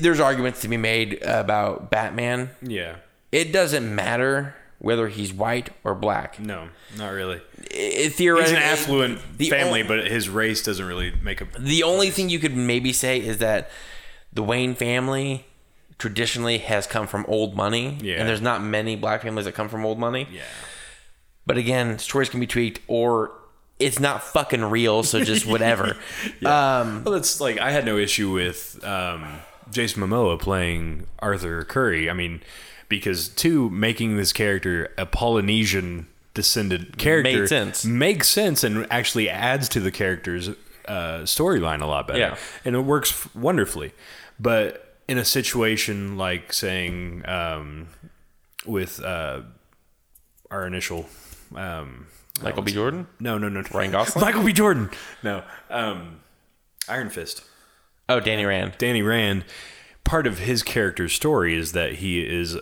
there's 0.00 0.18
arguments 0.20 0.60
to 0.62 0.68
be 0.68 0.76
made 0.76 1.22
about 1.22 1.90
Batman. 1.90 2.50
Yeah. 2.62 2.96
It 3.30 3.52
doesn't 3.52 3.94
matter 3.94 4.54
whether 4.78 5.08
he's 5.08 5.32
white 5.32 5.70
or 5.84 5.94
black. 5.94 6.40
No, 6.40 6.68
not 6.98 7.10
really. 7.10 7.40
It, 7.70 8.02
He's 8.02 8.16
theoretically, 8.16 8.56
an 8.56 8.62
affluent 8.62 9.20
family, 9.48 9.82
on- 9.82 9.88
but 9.88 10.06
his 10.08 10.28
race 10.28 10.62
doesn't 10.62 10.84
really 10.84 11.12
make 11.22 11.40
a. 11.40 11.46
The 11.58 11.82
only 11.82 12.10
thing 12.10 12.28
you 12.28 12.38
could 12.38 12.56
maybe 12.56 12.92
say 12.92 13.18
is 13.20 13.38
that 13.38 13.70
the 14.32 14.42
Wayne 14.42 14.74
family 14.74 15.46
traditionally 15.98 16.58
has 16.58 16.86
come 16.86 17.06
from 17.06 17.24
old 17.28 17.54
money, 17.56 17.98
Yeah. 18.02 18.16
and 18.16 18.28
there's 18.28 18.40
not 18.42 18.62
many 18.62 18.96
black 18.96 19.22
families 19.22 19.46
that 19.46 19.52
come 19.52 19.68
from 19.68 19.86
old 19.86 19.98
money. 19.98 20.26
Yeah. 20.30 20.42
But 21.46 21.58
again, 21.58 21.98
stories 21.98 22.28
can 22.28 22.40
be 22.40 22.46
tweaked, 22.46 22.80
or 22.88 23.30
it's 23.78 24.00
not 24.00 24.22
fucking 24.22 24.64
real, 24.64 25.02
so 25.02 25.22
just 25.22 25.46
whatever. 25.52 25.96
Um, 26.44 27.04
Well, 27.04 27.14
that's 27.14 27.40
like 27.40 27.58
I 27.58 27.70
had 27.70 27.84
no 27.84 27.96
issue 27.96 28.30
with 28.32 28.82
um, 28.84 29.40
Jason 29.70 30.02
Momoa 30.02 30.38
playing 30.40 31.06
Arthur 31.20 31.64
Curry. 31.64 32.10
I 32.10 32.12
mean, 32.12 32.40
because 32.88 33.28
two 33.28 33.70
making 33.70 34.16
this 34.16 34.32
character 34.32 34.92
a 34.98 35.06
Polynesian 35.06 36.08
descended 36.34 36.98
character 36.98 37.40
Made 37.40 37.48
sense. 37.48 37.84
makes 37.84 38.28
sense 38.28 38.62
and 38.62 38.86
actually 38.90 39.30
adds 39.30 39.68
to 39.70 39.80
the 39.80 39.90
character's 39.90 40.50
uh, 40.86 41.20
storyline 41.24 41.80
a 41.80 41.86
lot 41.86 42.06
better. 42.06 42.18
Yeah. 42.18 42.36
and 42.64 42.76
it 42.76 42.80
works 42.80 43.34
wonderfully. 43.34 43.92
But 44.38 44.98
in 45.08 45.18
a 45.18 45.24
situation 45.24 46.16
like 46.18 46.52
saying 46.52 47.22
um, 47.26 47.88
with 48.66 49.02
uh, 49.02 49.42
our 50.50 50.66
initial. 50.66 51.06
Um, 51.54 52.06
Michael 52.42 52.62
B. 52.62 52.72
Jordan. 52.72 53.06
no, 53.20 53.38
no, 53.38 53.48
no. 53.48 53.62
Ryan 53.72 53.90
Gosling? 53.92 54.24
Michael 54.24 54.42
B. 54.44 54.52
Jordan. 54.52 54.90
No. 55.22 55.42
Um, 55.70 56.20
Iron 56.88 57.08
Fist. 57.10 57.42
Oh, 58.08 58.20
Danny 58.20 58.44
Rand. 58.44 58.74
Danny 58.78 59.02
Rand, 59.02 59.44
part 60.04 60.26
of 60.26 60.38
his 60.40 60.62
character's 60.62 61.12
story 61.12 61.56
is 61.56 61.72
that 61.72 61.94
he 61.94 62.20
is 62.20 62.56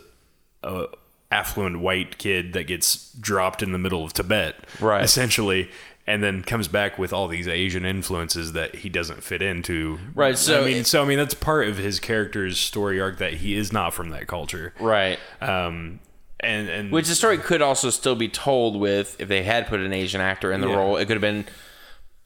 a 0.63 0.87
affluent 1.31 1.81
white 1.81 2.17
kid 2.19 2.53
that 2.53 2.65
gets 2.65 3.13
dropped 3.15 3.63
in 3.63 3.73
the 3.73 3.79
middle 3.79 4.05
of 4.05 4.13
Tibet, 4.13 4.55
Right. 4.81 5.03
Essentially, 5.03 5.69
and 6.07 6.23
then 6.23 6.43
comes 6.43 6.69
back 6.69 6.97
with 6.99 7.13
all 7.13 7.27
these 7.29 7.49
Asian 7.49 7.85
influences 7.85 8.53
that 8.53 8.77
he 8.77 8.89
doesn't 8.89 9.23
fit 9.25 9.43
into. 9.43 9.99
Right, 10.15 10.39
so 10.39 10.63
I 10.63 10.67
mean, 10.67 10.77
it- 10.79 10.87
so 10.87 11.03
I 11.03 11.07
mean 11.07 11.19
that's 11.19 11.35
part 11.35 11.67
of 11.69 11.77
his 11.79 11.99
character's 11.99 12.59
story 12.59 13.01
arc 13.01 13.19
that 13.19 13.35
he 13.35 13.55
is 13.57 13.73
not 13.73 13.93
from 13.95 14.11
that 14.11 14.27
culture. 14.29 14.73
Right. 14.79 15.19
Um, 15.41 15.99
and 16.45 16.69
and 16.69 16.93
Which 16.93 17.09
the 17.09 17.15
story 17.15 17.39
could 17.39 17.63
also 17.63 17.91
still 17.91 18.15
be 18.15 18.29
told 18.29 18.77
with 18.77 19.17
if 19.21 19.29
they 19.29 19.43
had 19.43 19.67
put 19.67 19.81
an 19.81 19.93
Asian 19.93 20.21
actor 20.21 20.53
in 20.53 20.61
the 20.61 20.69
Yeah. 20.69 20.77
role. 20.77 20.97
It 20.97 21.07
could 21.07 21.15
have 21.17 21.21
been 21.23 21.45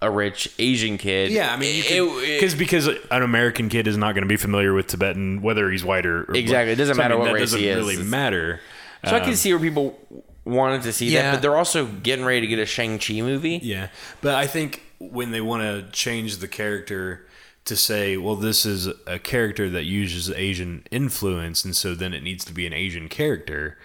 a 0.01 0.11
rich 0.11 0.49
Asian 0.59 0.97
kid. 0.99 1.31
Yeah, 1.33 1.53
I 1.53 1.57
mean, 1.57 1.83
because 1.83 2.55
because 2.55 2.87
an 2.87 3.23
American 3.23 3.69
kid 3.69 3.87
is 3.89 3.97
not 3.97 4.13
going 4.15 4.23
to 4.23 4.29
be 4.29 4.37
familiar 4.37 4.73
with 4.75 4.87
Tibetan, 4.87 5.43
whether 5.43 5.71
he's 5.71 5.85
white 5.85 6.07
or, 6.07 6.23
or 6.31 6.37
Exactly. 6.37 6.73
It 6.73 6.77
doesn't 6.77 6.95
So, 6.95 7.01
I 7.03 7.05
matter 7.05 7.15
mean, 7.15 7.21
what 7.21 7.27
that 7.29 7.35
race 7.35 7.41
doesn't 7.43 7.61
he 7.61 7.69
is. 7.69 7.77
Really 7.77 7.95
It's- 7.95 8.09
matter. 8.09 8.61
So 9.05 9.15
I 9.17 9.21
can 9.21 9.37
see 9.37 9.53
where 9.53 9.61
people 9.63 9.99
wanted 10.45 10.83
to 10.83 10.93
see 10.93 11.09
Um, 11.09 11.13
Yeah. 11.15 11.23
that, 11.23 11.33
but 11.37 11.43
they're 11.43 11.57
also 11.57 11.85
getting 11.87 12.25
ready 12.25 12.41
to 12.43 12.47
get 12.47 12.59
a 12.59 12.67
Shang 12.67 12.99
Chi 12.99 13.15
movie. 13.21 13.61
Yeah, 13.63 13.89
but 14.21 14.35
I 14.35 14.47
think 14.47 14.83
when 14.99 15.31
they 15.31 15.41
want 15.41 15.63
to 15.63 15.91
change 15.93 16.39
the 16.39 16.49
character 16.49 17.25
to 17.65 17.77
say, 17.77 18.17
well, 18.17 18.35
this 18.35 18.65
is 18.65 18.89
a 19.07 19.19
character 19.19 19.69
that 19.71 19.85
uses 19.85 20.31
Asian 20.31 20.85
influence, 20.91 21.65
and 21.65 21.77
so 21.77 21.95
then 21.95 22.15
it 22.15 22.23
needs 22.23 22.45
to 22.47 22.53
be 22.53 22.67
an 22.67 22.73
Asian 22.73 23.09
character. 23.09 23.77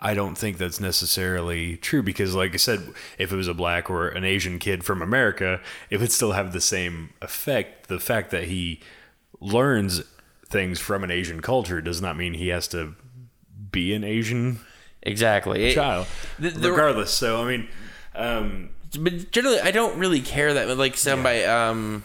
I 0.00 0.12
don't 0.14 0.36
think 0.36 0.58
that's 0.58 0.78
necessarily 0.78 1.76
true 1.78 2.02
because, 2.02 2.34
like 2.34 2.52
I 2.52 2.58
said, 2.58 2.92
if 3.18 3.32
it 3.32 3.36
was 3.36 3.48
a 3.48 3.54
black 3.54 3.88
or 3.88 4.08
an 4.08 4.24
Asian 4.24 4.58
kid 4.58 4.84
from 4.84 5.00
America, 5.00 5.60
it 5.88 6.00
would 6.00 6.12
still 6.12 6.32
have 6.32 6.52
the 6.52 6.60
same 6.60 7.10
effect. 7.22 7.88
The 7.88 7.98
fact 7.98 8.30
that 8.30 8.44
he 8.44 8.80
learns 9.40 10.02
things 10.48 10.78
from 10.80 11.02
an 11.02 11.10
Asian 11.10 11.40
culture 11.40 11.80
does 11.80 12.00
not 12.02 12.16
mean 12.16 12.34
he 12.34 12.48
has 12.48 12.68
to 12.68 12.94
be 13.72 13.94
an 13.94 14.04
Asian 14.04 14.60
Exactly. 15.02 15.64
It- 15.70 15.74
child, 15.74 16.06
the- 16.38 16.50
the- 16.50 16.70
regardless. 16.70 17.10
So, 17.12 17.42
I 17.42 17.48
mean, 17.56 17.68
um, 18.14 18.70
but 18.98 19.30
generally, 19.30 19.60
I 19.60 19.70
don't 19.70 19.98
really 19.98 20.20
care 20.20 20.52
that 20.54 20.76
like 20.76 20.96
somebody. 20.96 21.42
Um, 21.44 22.02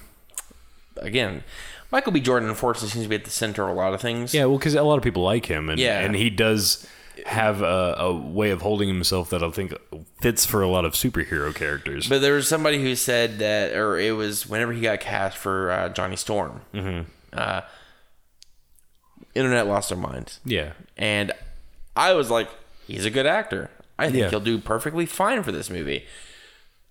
again, 0.97 1.43
Michael 1.91 2.11
B. 2.11 2.19
Jordan 2.19 2.47
unfortunately 2.49 2.89
seems 2.89 3.05
to 3.05 3.09
be 3.09 3.15
at 3.15 3.25
the 3.25 3.31
center 3.31 3.63
of 3.63 3.69
a 3.69 3.73
lot 3.73 3.93
of 3.93 4.01
things. 4.01 4.33
Yeah, 4.33 4.45
well, 4.45 4.57
because 4.57 4.75
a 4.75 4.83
lot 4.83 4.97
of 4.97 5.03
people 5.03 5.23
like 5.23 5.47
him, 5.47 5.69
and 5.69 5.79
Yeah. 5.79 5.99
and 5.99 6.15
he 6.15 6.29
does 6.29 6.87
have 7.25 7.61
a, 7.61 7.95
a 7.97 8.13
way 8.13 8.51
of 8.51 8.61
holding 8.61 8.87
himself 8.87 9.29
that 9.31 9.43
I 9.43 9.49
think 9.51 9.73
fits 10.21 10.45
for 10.45 10.61
a 10.61 10.67
lot 10.67 10.85
of 10.85 10.93
superhero 10.93 11.53
characters. 11.53 12.07
But 12.07 12.19
there 12.21 12.33
was 12.33 12.47
somebody 12.47 12.81
who 12.81 12.95
said 12.95 13.39
that, 13.39 13.73
or 13.75 13.97
it 13.99 14.11
was 14.15 14.47
whenever 14.47 14.73
he 14.73 14.81
got 14.81 14.99
cast 14.99 15.37
for 15.37 15.71
uh, 15.71 15.89
Johnny 15.89 16.15
Storm. 16.15 16.61
Mm-hmm. 16.73 17.07
Uh, 17.33 17.61
internet 19.35 19.67
lost 19.67 19.89
their 19.89 19.97
minds, 19.97 20.39
yeah, 20.45 20.73
and 20.97 21.31
I 21.95 22.13
was 22.13 22.29
like, 22.29 22.49
he's 22.87 23.05
a 23.05 23.09
good 23.09 23.25
actor. 23.25 23.69
I 23.97 24.05
think 24.07 24.17
Yeah. 24.23 24.29
he'll 24.29 24.39
do 24.39 24.57
perfectly 24.57 25.05
fine 25.05 25.43
for 25.43 25.51
this 25.51 25.69
movie. 25.69 26.05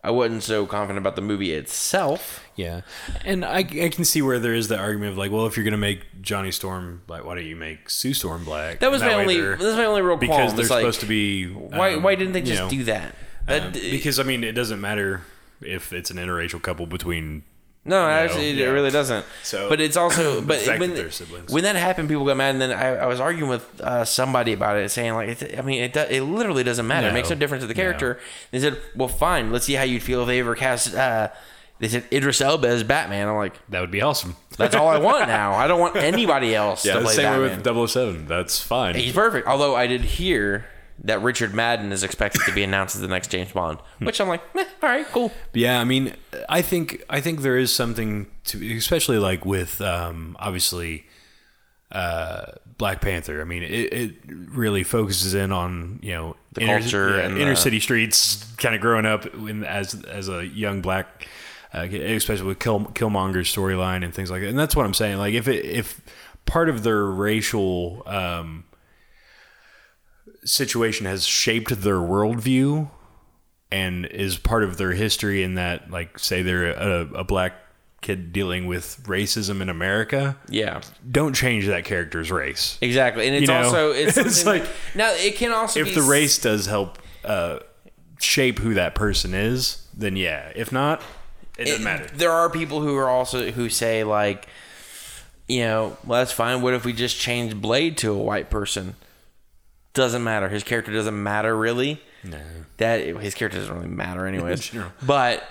I 0.02 0.11
wasn't 0.11 0.42
so 0.42 0.64
confident 0.64 0.99
about 0.99 1.14
the 1.16 1.23
movie 1.23 1.52
itself. 1.52 2.42
yeah, 2.57 2.80
and 3.25 3.45
I, 3.45 3.59
I 3.59 3.88
can 3.90 4.04
see 4.04 4.23
where 4.23 4.38
there 4.38 4.54
is 4.54 4.69
the 4.69 4.78
argument 4.78 5.12
of 5.12 5.19
like, 5.19 5.30
well, 5.30 5.47
if 5.47 5.57
you're 5.57 5.64
gonna 5.64 5.76
make 5.76 6.23
Johnny 6.23 6.50
Storm 6.50 7.02
black, 7.07 7.25
why 7.25 7.35
don't 7.35 7.45
you 7.45 7.57
make 7.57 7.90
Sue 7.90 8.14
Storm 8.14 8.45
black? 8.45 8.80
That 8.80 8.90
was 8.90 9.02
my 9.02 9.14
only. 9.14 9.40
That 9.40 9.59
was 9.59 9.76
my 9.76 9.85
only 9.85 10.00
real 10.02 10.16
because 10.16 10.37
qualm. 10.37 10.57
they're 10.57 10.61
It's 10.61 10.71
like, 10.71 10.80
supposed 10.80 11.00
to 11.00 11.07
be. 11.07 11.47
Why? 11.52 11.95
um, 11.95 12.02
why 12.02 12.14
didn't 12.14 12.33
they 12.33 12.40
you 12.40 12.47
just 12.47 12.62
know, 12.62 12.71
do 12.71 12.85
that? 12.85 13.14
That 13.47 13.62
um, 13.62 13.73
because 13.73 14.19
I 14.19 14.23
mean, 14.23 14.42
it 14.45 14.52
doesn't 14.52 14.80
matter 14.80 15.23
if 15.61 15.92
it's 15.92 16.11
an 16.11 16.16
interracial 16.16 16.62
couple 16.62 16.87
between. 16.87 17.42
No, 17.85 18.07
actually, 18.07 18.51
yeah. 18.53 18.67
it 18.67 18.71
really 18.71 18.91
doesn't. 18.91 19.25
So- 19.43 19.69
but 19.69 19.81
it's 19.81 19.97
also, 19.97 20.41
but 20.47 20.67
when 20.79 20.95
that 20.95 21.45
when 21.49 21.65
that 21.65 21.77
happened, 21.77 22.09
people 22.09 22.27
got 22.27 22.37
mad, 22.37 22.51
and 22.51 22.61
then 22.61 22.73
I, 22.73 22.97
I 22.97 23.07
was 23.07 23.21
arguing 23.21 23.49
with 23.51 23.81
uh, 23.81 24.05
somebody 24.05 24.53
about 24.53 24.77
it, 24.77 24.91
saying 24.91 25.15
like, 25.15 25.59
I 25.59 25.63
mean, 25.63 25.83
it 25.83 25.93
do, 25.95 26.01
it 26.01 26.21
literally 26.23 26.63
doesn't 26.63 26.87
matter. 26.87 27.09
It 27.09 27.13
makes 27.15 27.31
no 27.31 27.37
difference 27.37 27.63
to 27.65 27.67
the 27.69 27.75
character. 27.75 28.19
They 28.51 28.61
said, 28.61 28.79
well, 28.95 29.09
fine, 29.09 29.51
let's 29.51 29.65
see 29.65 29.75
how 29.75 29.85
you'd 29.85 30.03
feel 30.03 30.21
if 30.23 30.27
they 30.27 30.41
ever 30.41 30.55
cast. 30.55 30.95
Uh, 30.95 31.29
they 31.79 31.89
said 31.89 32.05
Idris 32.13 32.43
Elba 32.43 32.69
as 32.69 32.85
Batman. 32.85 33.27
I'm 33.27 33.37
like, 33.37 33.55
That 33.71 33.81
would 33.81 33.91
be 33.91 34.03
awesome. 34.03 34.37
that's 34.59 34.75
all 34.75 34.89
I 34.89 34.99
want 35.09 35.27
now. 35.29 35.55
I 35.55 35.67
don't 35.67 35.81
want 35.81 35.97
anybody 35.97 36.55
else 36.55 36.85
yeah, 36.85 36.93
to 36.93 36.99
the 36.99 37.05
play 37.07 37.15
same 37.15 37.25
Batman. 37.25 37.63
way 37.63 37.81
with 37.81 37.91
007. 37.91 38.27
That's 38.27 38.61
fine. 38.61 38.95
He's 38.97 39.15
perfect. 39.15 39.47
Although 39.47 39.75
I 39.75 39.87
did 39.87 40.03
hear 40.05 40.67
that 41.04 41.23
Richard 41.23 41.54
Madden 41.54 41.92
is 41.92 42.02
expected 42.02 42.42
to 42.47 42.52
be 42.52 42.62
announced 42.62 42.95
as 42.95 43.00
the 43.00 43.09
next 43.09 43.28
James 43.30 43.52
Bond, 43.52 43.78
which 44.00 44.21
I'm 44.21 44.28
like, 44.28 44.42
eh, 44.54 44.64
all 44.83 44.88
right, 44.88 45.07
cool. 45.07 45.33
Yeah, 45.54 45.80
I 45.80 45.85
mean, 45.85 46.14
I 46.49 46.62
think 46.62 47.02
I 47.09 47.21
think 47.21 47.40
there 47.40 47.57
is 47.57 47.73
something 47.75 48.26
to, 48.45 48.76
especially 48.76 49.19
like 49.19 49.45
with 49.47 49.80
um, 49.80 50.37
obviously 50.38 51.07
uh, 51.92 52.52
Black 52.78 53.00
Panther. 53.00 53.40
I 53.40 53.45
mean, 53.45 53.62
it, 53.62 53.92
it 53.92 54.14
really 54.26 54.83
focuses 54.85 55.35
in 55.35 55.52
on 55.52 55.99
you 56.02 56.12
know 56.12 56.37
The 56.52 56.66
culture 56.66 57.16
yeah, 57.16 57.26
and 57.26 57.38
inner 57.38 57.50
the- 57.50 57.57
city 57.57 57.80
streets, 57.80 58.45
kind 58.59 58.75
of 58.75 58.80
growing 58.80 59.07
up 59.07 59.26
in, 59.35 59.64
as 59.64 60.02
as 60.04 60.28
a 60.28 60.47
young 60.47 60.80
black, 60.83 61.26
uh, 61.75 61.80
especially 61.90 62.47
with 62.47 62.59
Kill, 62.59 62.80
Killmonger's 62.87 63.52
storyline 63.52 64.04
and 64.04 64.14
things 64.14 64.30
like 64.30 64.42
that. 64.42 64.49
And 64.49 64.59
that's 64.59 64.76
what 64.76 64.87
I'm 64.87 64.95
saying. 64.95 65.19
Like 65.19 65.35
if 65.35 65.49
it, 65.49 65.64
if 65.64 66.00
part 66.47 66.69
of 66.69 66.83
their 66.83 67.04
racial 67.04 68.02
um, 68.07 68.64
situation 70.50 71.07
has 71.07 71.25
shaped 71.26 71.83
their 71.83 71.97
worldview 71.97 72.90
and 73.73 74.07
is 74.07 74.37
part 74.37 74.64
of 74.64 74.76
their 74.76 74.92
history 74.92 75.42
in 75.42 75.54
that, 75.54 75.90
like, 75.90 76.19
say 76.19 76.42
they're 76.42 76.73
a, 76.73 77.00
a 77.14 77.25
black 77.25 77.54
kid 78.00 78.33
dealing 78.33 78.66
with 78.66 78.99
racism 79.04 79.61
in 79.61 79.69
America, 79.69 80.37
Yeah, 80.49 80.80
don't 81.09 81.35
change 81.35 81.66
that 81.66 81.85
character's 81.85 82.30
race. 82.33 82.78
exactly. 82.80 83.26
And 83.26 83.37
it's 83.37 83.42
You 83.42 83.49
know, 83.49 83.62
also 83.64 83.90
it's, 83.92 84.16
it's 84.16 84.47
like- 84.47 84.64
now 84.95 85.11
it 85.12 85.37
can 85.37 85.52
also 85.52 85.80
If 85.80 85.87
be 85.87 85.95
the 85.95 86.02
race 86.02 86.38
does 86.38 86.64
help 86.66 86.99
uh, 87.25 87.59
shape 88.19 88.59
who 88.59 88.73
that 88.75 88.95
person 88.95 89.35
is, 89.35 89.87
then 89.95 90.16
yeah. 90.16 90.50
If 90.57 90.73
not, 90.73 91.02
it 91.59 91.64
doesn't 91.66 91.83
it- 91.83 91.85
matter. 91.85 92.07
There 92.16 92.33
are 92.33 92.49
people 92.49 92.80
who 92.80 92.97
are 92.97 93.09
also 93.11 93.50
who 93.50 93.69
say 93.69 94.02
like, 94.02 94.49
you 95.47 95.61
know, 95.61 95.97
well 96.07 96.21
that's 96.21 96.33
fine. 96.33 96.62
What 96.62 96.73
if 96.75 96.85
we 96.87 96.92
just 96.95 97.19
change 97.21 97.54
Blade 97.54 97.99
to 97.99 98.12
a 98.12 98.19
white 98.19 98.49
person? 98.50 98.95
Doesn't 99.94 100.23
matter. 100.23 100.49
His 100.49 100.62
character 100.62 100.92
doesn't 100.92 101.20
matter 101.23 101.56
really. 101.56 102.00
No. 102.25 102.38
That 102.76 103.00
his 103.06 103.35
character 103.35 103.59
doesn't 103.59 103.75
really 103.75 103.88
matter 103.88 104.26
anyways. 104.26 104.62
Sure. 104.64 104.92
But 105.04 105.42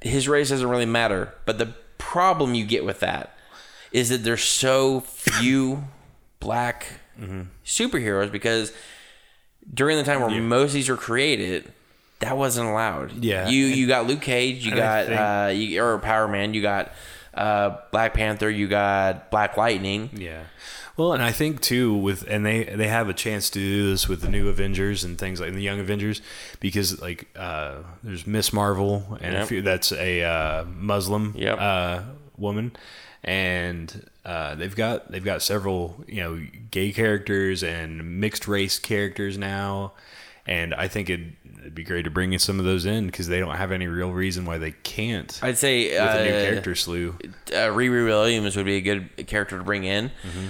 his 0.00 0.28
race 0.28 0.50
doesn't 0.50 0.68
really 0.68 0.86
matter. 0.86 1.34
But 1.46 1.58
the 1.58 1.74
problem 1.98 2.54
you 2.54 2.64
get 2.64 2.84
with 2.84 3.00
that 3.00 3.34
is 3.92 4.08
that 4.10 4.18
there's 4.18 4.42
so 4.44 5.00
few 5.00 5.84
black 6.40 6.86
Mm-hmm. 7.20 7.42
superheroes 7.66 8.32
because 8.32 8.72
during 9.74 9.98
the 9.98 10.04
time 10.04 10.22
where 10.22 10.30
most 10.40 10.68
of 10.68 10.72
these 10.72 10.88
were 10.88 10.96
created, 10.96 11.70
that 12.20 12.34
wasn't 12.34 12.66
allowed. 12.66 13.12
Yeah. 13.22 13.46
You 13.48 13.66
you 13.66 13.86
got 13.86 14.06
Luke 14.06 14.22
Cage, 14.22 14.64
you 14.64 14.70
And 14.72 14.78
got 14.80 15.06
think- 15.06 15.20
uh 15.20 15.50
you, 15.54 15.82
or 15.82 15.98
Power 15.98 16.28
Man, 16.28 16.54
you 16.54 16.62
got 16.62 16.92
uh 17.34 17.76
Black 17.92 18.14
Panther, 18.14 18.48
you 18.48 18.68
got 18.68 19.30
Black 19.30 19.58
Lightning. 19.58 20.08
Yeah. 20.14 20.44
Well, 21.00 21.14
and 21.14 21.22
I 21.22 21.32
think 21.32 21.62
too 21.62 21.94
with 21.94 22.26
and 22.28 22.44
they 22.44 22.64
they 22.64 22.88
have 22.88 23.08
a 23.08 23.14
chance 23.14 23.48
to 23.50 23.58
do 23.58 23.90
this 23.90 24.06
with 24.06 24.20
the 24.20 24.28
new 24.28 24.50
Avengers 24.50 25.02
and 25.02 25.16
things 25.16 25.40
like 25.40 25.54
the 25.54 25.62
Young 25.62 25.80
Avengers 25.80 26.20
because 26.60 27.00
like 27.00 27.26
uh, 27.34 27.76
there's 28.02 28.26
Miss 28.26 28.52
Marvel 28.52 29.16
and 29.22 29.34
a 29.34 29.46
few, 29.46 29.62
that's 29.62 29.92
a 29.92 30.22
uh, 30.22 30.64
Muslim 30.66 31.32
Yep. 31.38 31.58
uh, 31.58 32.02
woman 32.36 32.72
and 33.24 34.10
uh, 34.26 34.54
they've 34.56 34.76
got 34.76 35.10
they've 35.10 35.24
got 35.24 35.40
several 35.40 36.04
you 36.06 36.20
know 36.20 36.38
gay 36.70 36.92
characters 36.92 37.62
and 37.62 38.20
mixed 38.20 38.46
race 38.46 38.78
characters 38.78 39.38
now 39.38 39.92
and 40.46 40.74
I 40.74 40.88
think 40.88 41.08
it'd, 41.08 41.32
it'd 41.60 41.74
be 41.74 41.84
great 41.84 42.02
to 42.02 42.10
bring 42.10 42.34
in 42.34 42.38
some 42.38 42.58
of 42.58 42.66
those 42.66 42.84
in 42.84 43.06
because 43.06 43.26
they 43.28 43.40
don't 43.40 43.56
have 43.56 43.72
any 43.72 43.86
real 43.86 44.10
reason 44.10 44.44
why 44.44 44.58
they 44.58 44.72
can't 44.72 45.40
I'd 45.42 45.56
say 45.56 45.92
with 45.92 45.98
a 45.98 46.24
new 46.24 46.30
uh, 46.30 46.42
character 46.42 46.74
slew. 46.74 47.16
uh, 47.24 47.72
Riri 47.72 48.04
Williams 48.04 48.54
would 48.54 48.66
be 48.66 48.76
a 48.76 48.80
good 48.82 49.26
character 49.26 49.56
to 49.56 49.64
bring 49.64 49.84
in. 49.84 50.10
Mm-hmm. 50.22 50.48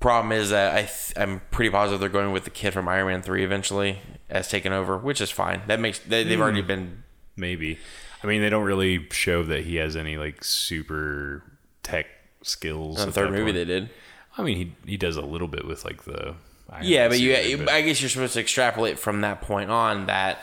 Problem 0.00 0.32
is 0.32 0.48
that 0.50 0.74
I 0.74 0.80
th- 0.82 1.12
I'm 1.16 1.42
pretty 1.50 1.70
positive 1.70 2.00
they're 2.00 2.08
going 2.08 2.32
with 2.32 2.44
the 2.44 2.50
kid 2.50 2.72
from 2.72 2.88
Iron 2.88 3.06
Man 3.08 3.22
three 3.22 3.44
eventually 3.44 4.00
as 4.30 4.48
taken 4.48 4.72
over, 4.72 4.96
which 4.96 5.20
is 5.20 5.30
fine. 5.30 5.60
That 5.66 5.78
makes 5.78 5.98
they, 5.98 6.24
they've 6.24 6.38
Hmm. 6.38 6.42
already 6.42 6.62
been 6.62 7.02
Maybe. 7.36 7.78
I 8.22 8.26
mean, 8.26 8.42
they 8.42 8.50
don't 8.50 8.64
really 8.64 9.06
show 9.12 9.42
that 9.44 9.64
he 9.64 9.76
has 9.76 9.96
any 9.96 10.16
like 10.18 10.42
super 10.44 11.42
tech 11.82 12.06
skills. 12.42 13.00
in 13.00 13.06
the 13.06 13.12
third 13.12 13.30
movie 13.30 13.44
point. 13.44 13.54
they 13.56 13.64
did. 13.64 13.90
I 14.38 14.42
mean, 14.42 14.56
he 14.56 14.90
he 14.92 14.96
does 14.96 15.16
a 15.16 15.22
little 15.22 15.48
bit 15.48 15.66
with 15.66 15.84
like 15.84 16.04
the. 16.04 16.34
Iron 16.70 16.84
Yeah, 16.84 17.08
but 17.08 17.18
you, 17.18 17.58
but- 17.58 17.68
I 17.70 17.80
guess 17.82 18.00
you're 18.00 18.08
supposed 18.10 18.34
to 18.34 18.40
extrapolate 18.40 18.98
from 18.98 19.20
that 19.22 19.40
point 19.42 19.70
on 19.70 20.06
that 20.06 20.38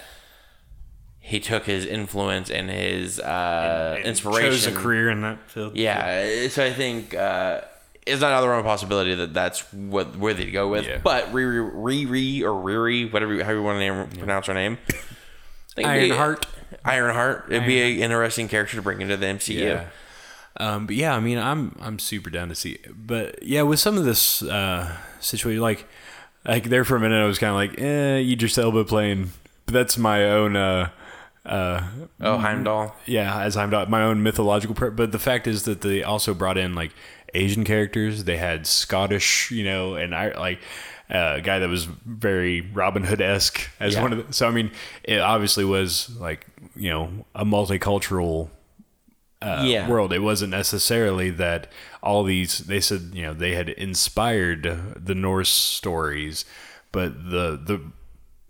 he 1.19 1.39
took 1.39 1.65
his 1.65 1.85
influence 1.85 2.49
and 2.49 2.69
his 2.69 3.19
uh, 3.19 3.95
and 3.97 4.05
inspiration. 4.05 4.51
Chose 4.51 4.67
a 4.67 4.71
career 4.71 5.09
in 5.09 5.21
that 5.21 5.49
field. 5.49 5.75
Yeah, 5.75 6.47
so 6.49 6.63
I 6.65 6.73
think 6.73 7.13
uh, 7.15 7.61
it's 8.07 8.21
not 8.21 8.31
out 8.31 8.43
of 8.43 8.49
realm 8.49 8.59
of 8.59 8.65
possibility 8.65 9.13
that 9.15 9.33
that's 9.33 9.61
what 9.73 10.15
where 10.17 10.33
they'd 10.33 10.51
go 10.51 10.67
with. 10.69 10.85
Yeah. 10.87 10.99
But 11.03 11.31
Riri, 11.31 11.71
Riri 11.73 12.41
or 12.41 12.51
Riri, 12.51 13.11
whatever 13.11 13.33
you- 13.35 13.43
how 13.43 13.51
you 13.51 13.61
want 13.63 13.75
to 13.75 13.79
name, 13.79 14.07
pronounce 14.19 14.47
her 14.47 14.53
name, 14.53 14.77
I 14.89 14.91
think 15.75 15.87
it'd 15.89 16.11
Ironheart. 16.11 16.45
Ironheart. 16.83 17.45
It'd 17.49 17.65
be 17.67 17.81
an 17.81 17.99
interesting 17.99 18.47
character 18.47 18.75
to 18.77 18.81
bring 18.81 19.01
into 19.01 19.15
the 19.17 19.25
MCU. 19.25 19.59
Yeah. 19.59 19.85
Um, 20.59 20.87
but 20.87 20.95
yeah, 20.95 21.15
I 21.15 21.19
mean, 21.19 21.37
I'm 21.37 21.75
I'm 21.79 21.99
super 21.99 22.29
down 22.29 22.49
to 22.49 22.55
see. 22.55 22.71
It. 22.83 22.91
But 23.07 23.43
yeah, 23.43 23.61
with 23.61 23.79
some 23.79 23.97
of 23.97 24.05
this 24.05 24.41
uh, 24.41 24.95
situation, 25.19 25.61
like 25.61 25.85
like 26.45 26.63
there 26.65 26.83
for 26.83 26.95
a 26.95 26.99
minute, 26.99 27.21
I 27.21 27.25
was 27.27 27.37
kind 27.39 27.49
of 27.51 27.55
like, 27.55 27.79
eh, 27.79 28.17
Idris 28.33 28.57
Elba 28.57 28.85
playing. 28.85 29.31
But 29.65 29.73
that's 29.73 29.97
my 29.97 30.23
own. 30.29 30.55
Uh, 30.55 30.89
uh, 31.45 31.83
Oh, 32.19 32.37
Heimdall. 32.37 32.95
yeah, 33.05 33.41
as 33.41 33.55
I'm 33.55 33.69
my 33.89 34.01
own 34.03 34.23
mythological. 34.23 34.75
Pre- 34.75 34.89
but 34.89 35.11
the 35.11 35.19
fact 35.19 35.45
is 35.47 35.63
that 35.63 35.81
they 35.81 36.03
also 36.03 36.33
brought 36.33 36.57
in 36.57 36.73
like 36.75 36.91
Asian 37.33 37.63
characters. 37.63 38.23
They 38.23 38.37
had 38.37 38.65
Scottish, 38.67 39.51
you 39.51 39.63
know, 39.63 39.95
and 39.95 40.13
I 40.15 40.37
like 40.37 40.59
uh, 41.09 41.35
a 41.37 41.41
guy 41.41 41.59
that 41.59 41.69
was 41.69 41.85
very 41.85 42.61
Robin 42.61 43.03
Hood 43.03 43.21
esque 43.21 43.69
as 43.79 43.95
Yeah. 43.95 44.01
one 44.01 44.13
of 44.13 44.27
the. 44.27 44.33
So 44.33 44.47
I 44.47 44.51
mean, 44.51 44.71
it 45.03 45.19
obviously 45.19 45.65
was 45.65 46.09
like 46.19 46.45
you 46.75 46.89
know 46.89 47.25
a 47.35 47.45
multicultural 47.45 48.49
uh, 49.41 49.63
Yeah. 49.65 49.87
world. 49.87 50.11
It 50.13 50.19
wasn't 50.19 50.51
necessarily 50.51 51.29
that 51.31 51.71
all 52.03 52.23
these. 52.23 52.59
They 52.59 52.79
said 52.81 53.11
you 53.13 53.23
know 53.23 53.33
they 53.33 53.55
had 53.55 53.69
inspired 53.69 54.63
the 54.95 55.15
Norse 55.15 55.49
stories, 55.49 56.43
but 56.91 57.29
the 57.29 57.59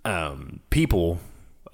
the 0.03 0.09
um, 0.09 0.61
people 0.69 1.19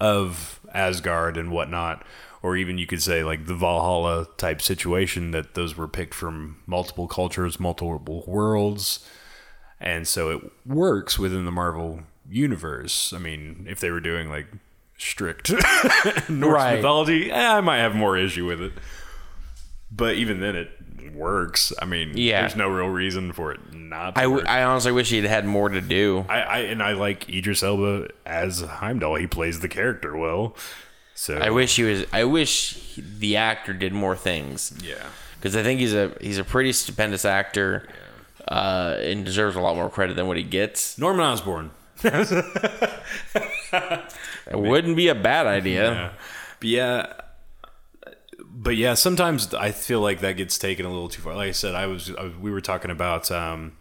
of 0.00 0.58
Asgard 0.74 1.36
and 1.36 1.50
whatnot, 1.52 2.04
or 2.44 2.56
even 2.58 2.76
you 2.76 2.86
could 2.86 3.02
say 3.02 3.24
like 3.24 3.46
the 3.46 3.54
Valhalla 3.54 4.26
type 4.36 4.60
situation 4.60 5.30
that 5.30 5.54
those 5.54 5.76
were 5.78 5.88
picked 5.88 6.12
from 6.12 6.58
multiple 6.66 7.08
cultures, 7.08 7.58
multiple 7.58 8.22
worlds, 8.26 9.04
and 9.80 10.06
so 10.06 10.28
it 10.30 10.52
works 10.66 11.18
within 11.18 11.46
the 11.46 11.50
Marvel 11.50 12.00
universe. 12.28 13.12
I 13.14 13.18
mean, 13.18 13.66
if 13.68 13.80
they 13.80 13.90
were 13.90 14.00
doing 14.00 14.28
like 14.28 14.46
strict 14.98 15.50
Norse 16.28 16.54
Right. 16.54 16.76
mythology, 16.76 17.30
eh, 17.32 17.52
I 17.56 17.60
might 17.62 17.78
have 17.78 17.94
more 17.94 18.16
issue 18.18 18.46
with 18.46 18.60
it. 18.60 18.72
But 19.90 20.16
even 20.16 20.40
then, 20.40 20.54
it 20.56 20.70
works. 21.14 21.72
I 21.80 21.84
mean, 21.84 22.12
Yeah. 22.16 22.40
there's 22.42 22.56
no 22.56 22.68
real 22.68 22.88
reason 22.88 23.32
for 23.32 23.52
it 23.52 23.60
not 23.72 24.14
to 24.16 24.20
I, 24.20 24.24
w- 24.24 24.40
work. 24.40 24.48
I 24.48 24.62
honestly 24.64 24.92
wish 24.92 25.10
he'd 25.10 25.24
had 25.24 25.44
more 25.46 25.68
to 25.68 25.80
do. 25.80 26.24
I, 26.28 26.40
I 26.40 26.58
and 26.60 26.82
I 26.82 26.92
like 26.92 27.28
Idris 27.28 27.62
Elba 27.62 28.08
as 28.26 28.60
Heimdall. 28.60 29.14
He 29.16 29.26
plays 29.26 29.60
the 29.60 29.68
character 29.68 30.16
well. 30.16 30.56
So 31.14 31.36
I 31.38 31.50
wish 31.50 31.76
he 31.76 31.82
was. 31.84 32.04
I 32.12 32.24
wish 32.24 32.74
he- 32.74 33.02
the 33.02 33.36
actor 33.36 33.72
did 33.72 33.92
more 33.92 34.16
things 34.16 34.72
yeah, 34.82 34.96
because 35.36 35.54
I 35.56 35.62
think 35.62 35.80
he's 35.80 35.94
a 35.94 36.12
he's 36.20 36.38
a 36.38 36.44
pretty 36.44 36.72
stupendous 36.72 37.24
actor, 37.24 37.86
uh, 38.48 38.96
and 39.00 39.24
deserves 39.24 39.54
a 39.56 39.60
lot 39.60 39.76
more 39.76 39.88
credit 39.88 40.16
than 40.16 40.26
what 40.26 40.36
he 40.36 40.42
gets. 40.42 40.98
Norman 40.98 41.24
Osborn. 41.24 41.70
It 44.46 44.58
wouldn't 44.58 44.96
be 44.96 45.08
a 45.08 45.14
bad 45.14 45.46
idea. 45.46 45.92
Yeah. 45.92 46.10
But 46.60 46.68
yeah, 46.68 47.12
but 48.44 48.76
yeah, 48.76 48.94
sometimes 48.94 49.52
I 49.54 49.70
feel 49.70 50.00
like 50.00 50.20
that 50.20 50.32
gets 50.36 50.58
taken 50.58 50.84
a 50.86 50.90
little 50.90 51.08
too 51.08 51.22
far. 51.22 51.34
Like 51.34 51.48
I 51.48 51.52
said, 51.52 51.74
I 51.74 51.86
was, 51.86 52.10
I 52.14 52.24
was 52.24 52.36
we 52.36 52.50
were 52.50 52.60
talking 52.60 52.90
about 52.90 53.30
um, 53.30 53.72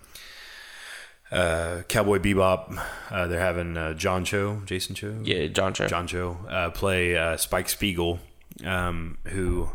uh, 1.34 1.82
Cowboy 1.90 2.20
Bebop. 2.20 2.82
Uh, 3.10 3.28
they're 3.28 3.40
having 3.40 3.76
uh, 3.76 3.94
John 3.94 4.24
Cho, 4.24 4.62
Jason 4.66 4.96
Cho, 4.96 5.20
Yeah, 5.24 5.48
John 5.48 5.74
Cho. 5.74 5.88
John 5.88 6.08
Cho 6.08 6.38
uh, 6.50 6.70
play 6.70 7.18
uh, 7.18 7.36
Spike 7.38 7.68
Spiegel, 7.70 8.20
um, 8.64 9.18
who 9.26 9.70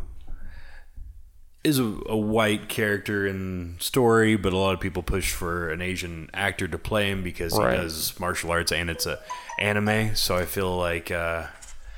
is 1.63 1.77
a, 1.77 1.83
a 2.05 2.15
white 2.17 2.69
character 2.69 3.27
in 3.27 3.75
story, 3.79 4.37
but 4.37 4.53
a 4.53 4.57
lot 4.57 4.73
of 4.73 4.79
people 4.79 5.03
push 5.03 5.33
for 5.33 5.69
an 5.69 5.81
Asian 5.81 6.29
actor 6.33 6.67
to 6.69 6.77
play 6.77 7.09
him 7.11 7.21
because 7.21 7.57
Right. 7.57 7.75
he 7.77 7.81
does 7.83 8.17
martial 8.19 8.49
arts 8.51 8.71
and 8.71 8.89
it's 8.89 9.05
a 9.05 9.19
anime. 9.59 10.15
So 10.15 10.37
I 10.37 10.45
feel 10.45 10.77
like 10.77 11.11
uh, 11.11 11.47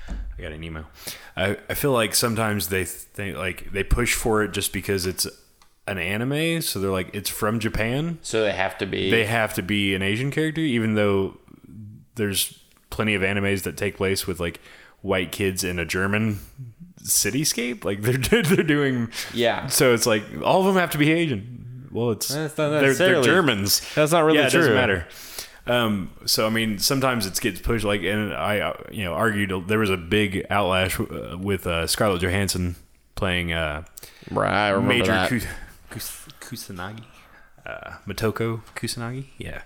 I 0.09 0.41
got 0.41 0.51
an 0.51 0.63
email. 0.63 0.85
I, 1.37 1.57
I 1.69 1.75
feel 1.75 1.91
like 1.91 2.15
sometimes 2.15 2.69
they 2.69 2.83
think 2.85 3.37
like 3.37 3.71
they 3.71 3.83
push 3.83 4.15
for 4.15 4.41
it 4.43 4.51
just 4.51 4.73
because 4.73 5.05
it's 5.05 5.27
an 5.91 5.97
anime. 5.97 6.61
So 6.61 6.79
they're 6.79 6.91
like 6.91 7.13
it's 7.13 7.29
from 7.29 7.59
Japan 7.59 8.19
So 8.21 8.43
they 8.43 8.53
have 8.53 8.77
to 8.79 8.85
be. 8.85 9.11
they 9.11 9.25
have 9.25 9.53
to 9.55 9.61
be 9.61 9.93
an 9.93 10.01
Asian 10.01 10.31
character, 10.31 10.61
even 10.61 10.95
though 10.95 11.37
there's 12.15 12.59
plenty 12.89 13.13
of 13.13 13.21
animes 13.21 13.63
that 13.63 13.77
take 13.77 13.97
place 13.97 14.25
with 14.27 14.39
like 14.39 14.59
white 15.01 15.31
kids 15.31 15.63
in 15.63 15.79
a 15.79 15.85
German 15.85 16.39
cityscape. 17.01 17.83
Like 17.83 18.01
they're 18.29 18.41
they're 18.41 18.63
doing 18.63 19.11
Yeah. 19.33 19.67
So 19.67 19.93
it's 19.93 20.05
like 20.05 20.23
all 20.43 20.61
of 20.61 20.65
them 20.65 20.75
have 20.75 20.91
to 20.91 20.97
be 20.97 21.11
Asian. 21.11 21.89
Well, 21.91 22.11
it's 22.11 22.29
That's 22.29 22.57
not 22.57 22.69
they're, 22.69 22.93
they're 22.93 23.21
Germans. 23.21 23.81
That's 23.95 24.13
not 24.13 24.23
really 24.23 24.39
yeah, 24.39 24.47
it 24.47 24.51
doesn't 24.51 24.71
true. 24.71 24.75
matter. 24.75 25.07
Um, 25.67 26.11
so 26.25 26.47
I 26.47 26.49
mean, 26.49 26.79
sometimes 26.79 27.25
it 27.25 27.39
gets 27.39 27.61
pushed. 27.61 27.85
Like, 27.85 28.01
and 28.03 28.33
I, 28.33 28.59
uh, 28.59 28.83
you 28.91 29.03
know, 29.03 29.13
argued 29.13 29.67
there 29.67 29.79
was 29.79 29.89
a 29.89 29.97
big 29.97 30.45
outlash 30.49 30.99
uh, 30.99 31.37
with 31.37 31.67
uh, 31.67 31.85
Scarlett 31.87 32.21
Johansson 32.21 32.75
playing 33.15 33.53
uh, 33.53 33.83
right, 34.31 34.67
I 34.67 34.69
remember 34.69 34.93
Major 34.93 35.11
that. 35.11 35.47
Kus- 35.91 36.25
Kus- 36.39 36.65
Kusanagi. 36.67 37.03
uh, 37.65 37.91
Motoko 38.07 38.61
Kusanagi. 38.75 39.25
Yeah, 39.37 39.61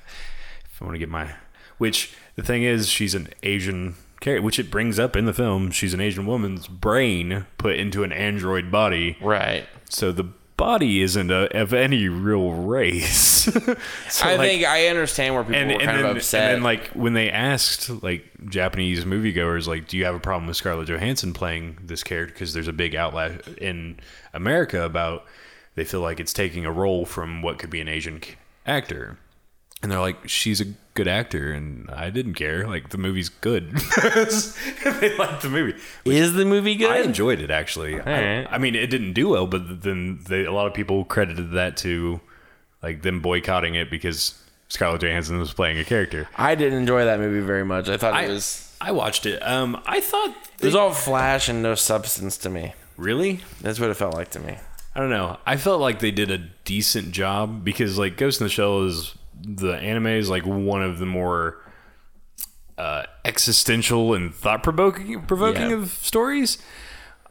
if 0.71 0.81
I 0.81 0.85
want 0.85 0.95
to 0.95 0.99
get 0.99 1.09
my, 1.09 1.31
which 1.77 2.13
the 2.35 2.43
thing 2.43 2.63
is, 2.63 2.87
she's 2.89 3.15
an 3.15 3.29
Asian 3.43 3.95
character, 4.19 4.41
which 4.43 4.59
it 4.59 4.69
brings 4.71 4.99
up 4.99 5.15
in 5.15 5.25
the 5.25 5.33
film. 5.33 5.71
She's 5.71 5.93
an 5.93 6.01
Asian 6.01 6.25
woman's 6.25 6.67
brain 6.67 7.45
put 7.57 7.75
into 7.75 8.03
an 8.03 8.11
android 8.11 8.71
body, 8.71 9.17
Right. 9.21 9.65
so 9.89 10.11
the 10.11 10.25
body 10.57 11.01
isn't 11.01 11.31
a, 11.31 11.47
of 11.59 11.73
any 11.73 12.07
real 12.07 12.51
race. 12.51 13.33
So, 14.09 14.25
I 14.25 14.37
like, 14.37 14.49
think 14.49 14.65
I 14.65 14.87
understand 14.87 15.35
where 15.35 15.43
people 15.43 15.59
and, 15.61 15.67
were 15.69 15.73
and 15.75 15.83
kind 15.83 15.97
then, 15.99 16.05
of 16.09 16.17
upset. 16.17 16.43
And 16.45 16.55
then, 16.55 16.63
like 16.63 16.87
when 16.93 17.13
they 17.13 17.29
asked 17.29 17.89
like 18.01 18.25
Japanese 18.49 19.03
moviegoers, 19.05 19.67
like, 19.67 19.87
"Do 19.87 19.97
you 19.97 20.05
have 20.05 20.15
a 20.15 20.19
problem 20.19 20.47
with 20.47 20.57
Scarlett 20.57 20.87
Johansson 20.87 21.31
playing 21.33 21.77
this 21.83 22.01
character?" 22.03 22.33
Because 22.33 22.53
there's 22.53 22.67
a 22.67 22.73
big 22.73 22.93
outlash 22.93 23.57
in 23.59 23.99
America 24.33 24.83
about 24.83 25.25
they 25.75 25.83
feel 25.83 26.01
like 26.01 26.19
it's 26.19 26.33
taking 26.33 26.65
a 26.65 26.71
role 26.71 27.05
from 27.05 27.41
what 27.41 27.59
could 27.59 27.69
be 27.69 27.81
an 27.81 27.87
Asian 27.87 28.21
actor, 28.65 29.17
and 29.81 29.91
they're 29.91 29.99
like, 29.99 30.27
"She's 30.27 30.61
a 30.61 30.65
good 30.93 31.07
actor," 31.07 31.51
and 31.51 31.89
I 31.91 32.09
didn't 32.09 32.33
care. 32.35 32.67
Like 32.67 32.89
the 32.89 32.97
movie's 32.97 33.29
good. 33.29 33.71
they 34.03 35.15
liked 35.17 35.41
the 35.41 35.49
movie. 35.49 35.77
is 36.05 36.33
the 36.33 36.45
movie 36.45 36.75
good? 36.75 36.91
I 36.91 36.99
enjoyed 36.99 37.39
it 37.39 37.51
actually. 37.51 37.99
I, 37.99 38.39
right. 38.39 38.47
I 38.49 38.57
mean, 38.57 38.75
it 38.75 38.87
didn't 38.87 39.13
do 39.13 39.29
well, 39.29 39.47
but 39.47 39.83
then 39.83 40.19
they, 40.27 40.45
a 40.45 40.51
lot 40.51 40.67
of 40.67 40.73
people 40.73 41.05
credited 41.05 41.51
that 41.51 41.77
to 41.77 42.21
like 42.81 43.01
them 43.01 43.19
boycotting 43.21 43.75
it 43.75 43.89
because 43.89 44.41
Scarlett 44.69 45.01
Johansson 45.01 45.37
was 45.39 45.53
playing 45.53 45.77
a 45.77 45.83
character. 45.83 46.27
I 46.35 46.55
didn't 46.55 46.79
enjoy 46.79 47.05
that 47.05 47.19
movie 47.19 47.45
very 47.45 47.65
much. 47.65 47.89
I 47.89 47.97
thought 47.97 48.13
I 48.13 48.23
it 48.23 48.29
was 48.29 48.75
I 48.81 48.91
watched 48.91 49.25
it. 49.25 49.39
Um, 49.39 49.81
I 49.85 50.01
thought 50.01 50.35
it 50.59 50.65
was 50.65 50.75
all 50.75 50.91
flash 50.91 51.49
and 51.49 51.61
no 51.63 51.75
substance 51.75 52.37
to 52.39 52.49
me. 52.49 52.73
really. 52.97 53.41
That's 53.61 53.79
what 53.79 53.89
it 53.89 53.95
felt 53.95 54.13
like 54.13 54.31
to 54.31 54.39
me. 54.39 54.57
I 54.95 54.99
don't 55.01 55.09
know. 55.09 55.37
I 55.45 55.57
felt 55.57 55.81
like 55.81 55.99
they 55.99 56.11
did 56.11 56.31
a 56.31 56.37
decent 56.63 57.11
job 57.11 57.63
because 57.65 57.97
like 57.97 58.15
Ghost 58.17 58.39
in 58.39 58.45
the 58.45 58.49
Shell 58.49 58.83
is 58.85 59.13
the 59.41 59.73
anime 59.73 60.07
is 60.07 60.29
like 60.29 60.45
one 60.45 60.81
of 60.81 60.99
the 60.99 61.05
more 61.05 61.61
uh, 62.77 63.03
existential 63.25 64.13
and 64.13 64.33
thought 64.33 64.63
provoking 64.63 65.21
provoking 65.23 65.69
Yeah. 65.69 65.75
of 65.77 65.89
stories. 65.91 66.57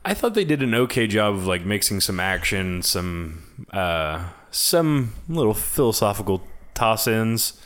I 0.04 0.12
thought 0.12 0.34
they 0.34 0.44
did 0.44 0.62
an 0.62 0.74
okay 0.74 1.06
job 1.06 1.34
of 1.34 1.46
like 1.46 1.64
mixing 1.64 2.00
some 2.00 2.20
action, 2.20 2.82
some 2.82 3.66
uh, 3.72 4.28
some 4.50 5.14
little 5.28 5.54
philosophical 5.54 6.46
toss 6.74 7.06
ins, 7.06 7.58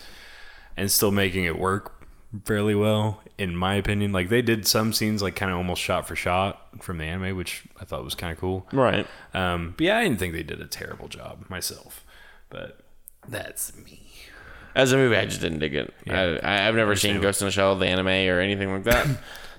and 0.77 0.89
still 0.91 1.11
making 1.11 1.45
it 1.45 1.59
work 1.59 2.07
fairly 2.45 2.77
well, 2.77 3.21
in 3.39 3.57
my 3.57 3.75
opinion. 3.75 4.13
Like 4.13 4.29
they 4.29 4.43
did 4.43 4.67
some 4.67 4.93
scenes 4.93 5.23
like 5.23 5.37
kind 5.37 5.51
of 5.51 5.57
almost 5.59 5.81
shot 5.81 6.07
for 6.09 6.17
shot 6.17 6.69
from 6.83 6.99
the 6.99 7.05
anime, 7.05 7.37
which 7.37 7.63
I 7.81 7.85
thought 7.85 8.05
was 8.05 8.15
kind 8.15 8.33
of 8.33 8.39
cool. 8.39 8.67
Right. 8.73 9.07
Um, 9.35 9.75
but 9.77 9.85
yeah, 9.87 9.99
I 9.99 10.03
didn't 10.05 10.19
think 10.19 10.35
they 10.35 10.43
did 10.43 10.61
a 10.61 10.67
terrible 10.67 11.09
job 11.09 11.45
myself, 11.49 12.05
but 12.51 12.81
that's 13.29 13.75
me. 13.77 14.03
As 14.75 14.93
a 14.93 14.97
movie, 14.97 15.17
I 15.17 15.25
just 15.25 15.41
didn't 15.41 15.59
dig 15.61 15.75
it. 15.75 15.93
Yeah. 16.07 16.39
I, 16.43 16.69
I've 16.69 16.75
never 16.75 16.95
seen. 16.95 17.21
Ghost 17.21 17.41
in 17.41 17.47
the 17.47 17.51
Shell, 17.53 17.77
the 17.77 17.87
anime, 17.87 18.07
or 18.07 18.39
anything 18.41 18.73
like 18.73 18.85
that. 18.85 19.07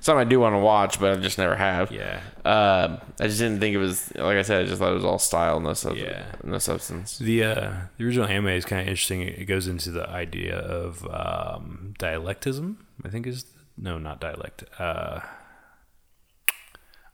Something 0.01 0.21
I 0.21 0.29
do 0.29 0.39
want 0.39 0.55
to 0.55 0.59
watch, 0.59 0.97
but 0.97 1.17
I 1.17 1.21
just 1.21 1.37
never 1.37 1.57
have. 1.57 1.91
Yeah, 1.91 2.21
Um, 2.45 2.99
I 3.19 3.27
just 3.27 3.39
didn't 3.39 3.59
think 3.59 3.75
it 3.75 3.79
was 3.79 4.15
like 4.15 4.37
I 4.37 4.43
said. 4.43 4.63
I 4.63 4.65
just 4.65 4.79
thought 4.79 4.91
it 4.93 4.95
was 4.95 5.03
all 5.03 5.19
style, 5.19 5.59
no 5.59 5.73
sub- 5.73 5.97
Yeah. 5.97 6.23
no 6.45 6.57
substance. 6.57 7.17
the 7.17 7.43
uh, 7.43 7.71
the 7.97 8.05
original 8.05 8.25
anime 8.27 8.47
is 8.47 8.63
kind 8.63 8.81
of 8.81 8.87
interesting. 8.87 9.23
It 9.23 9.43
goes 9.45 9.67
into 9.67 9.91
the 9.91 10.07
idea 10.09 10.57
of 10.57 11.05
um, 11.11 11.95
dialectism. 11.99 12.77
I 13.03 13.09
think 13.09 13.27
is 13.27 13.43
no, 13.79 13.97
not 13.97 14.19
dialect. 14.19 14.63
Uh, 14.77 15.21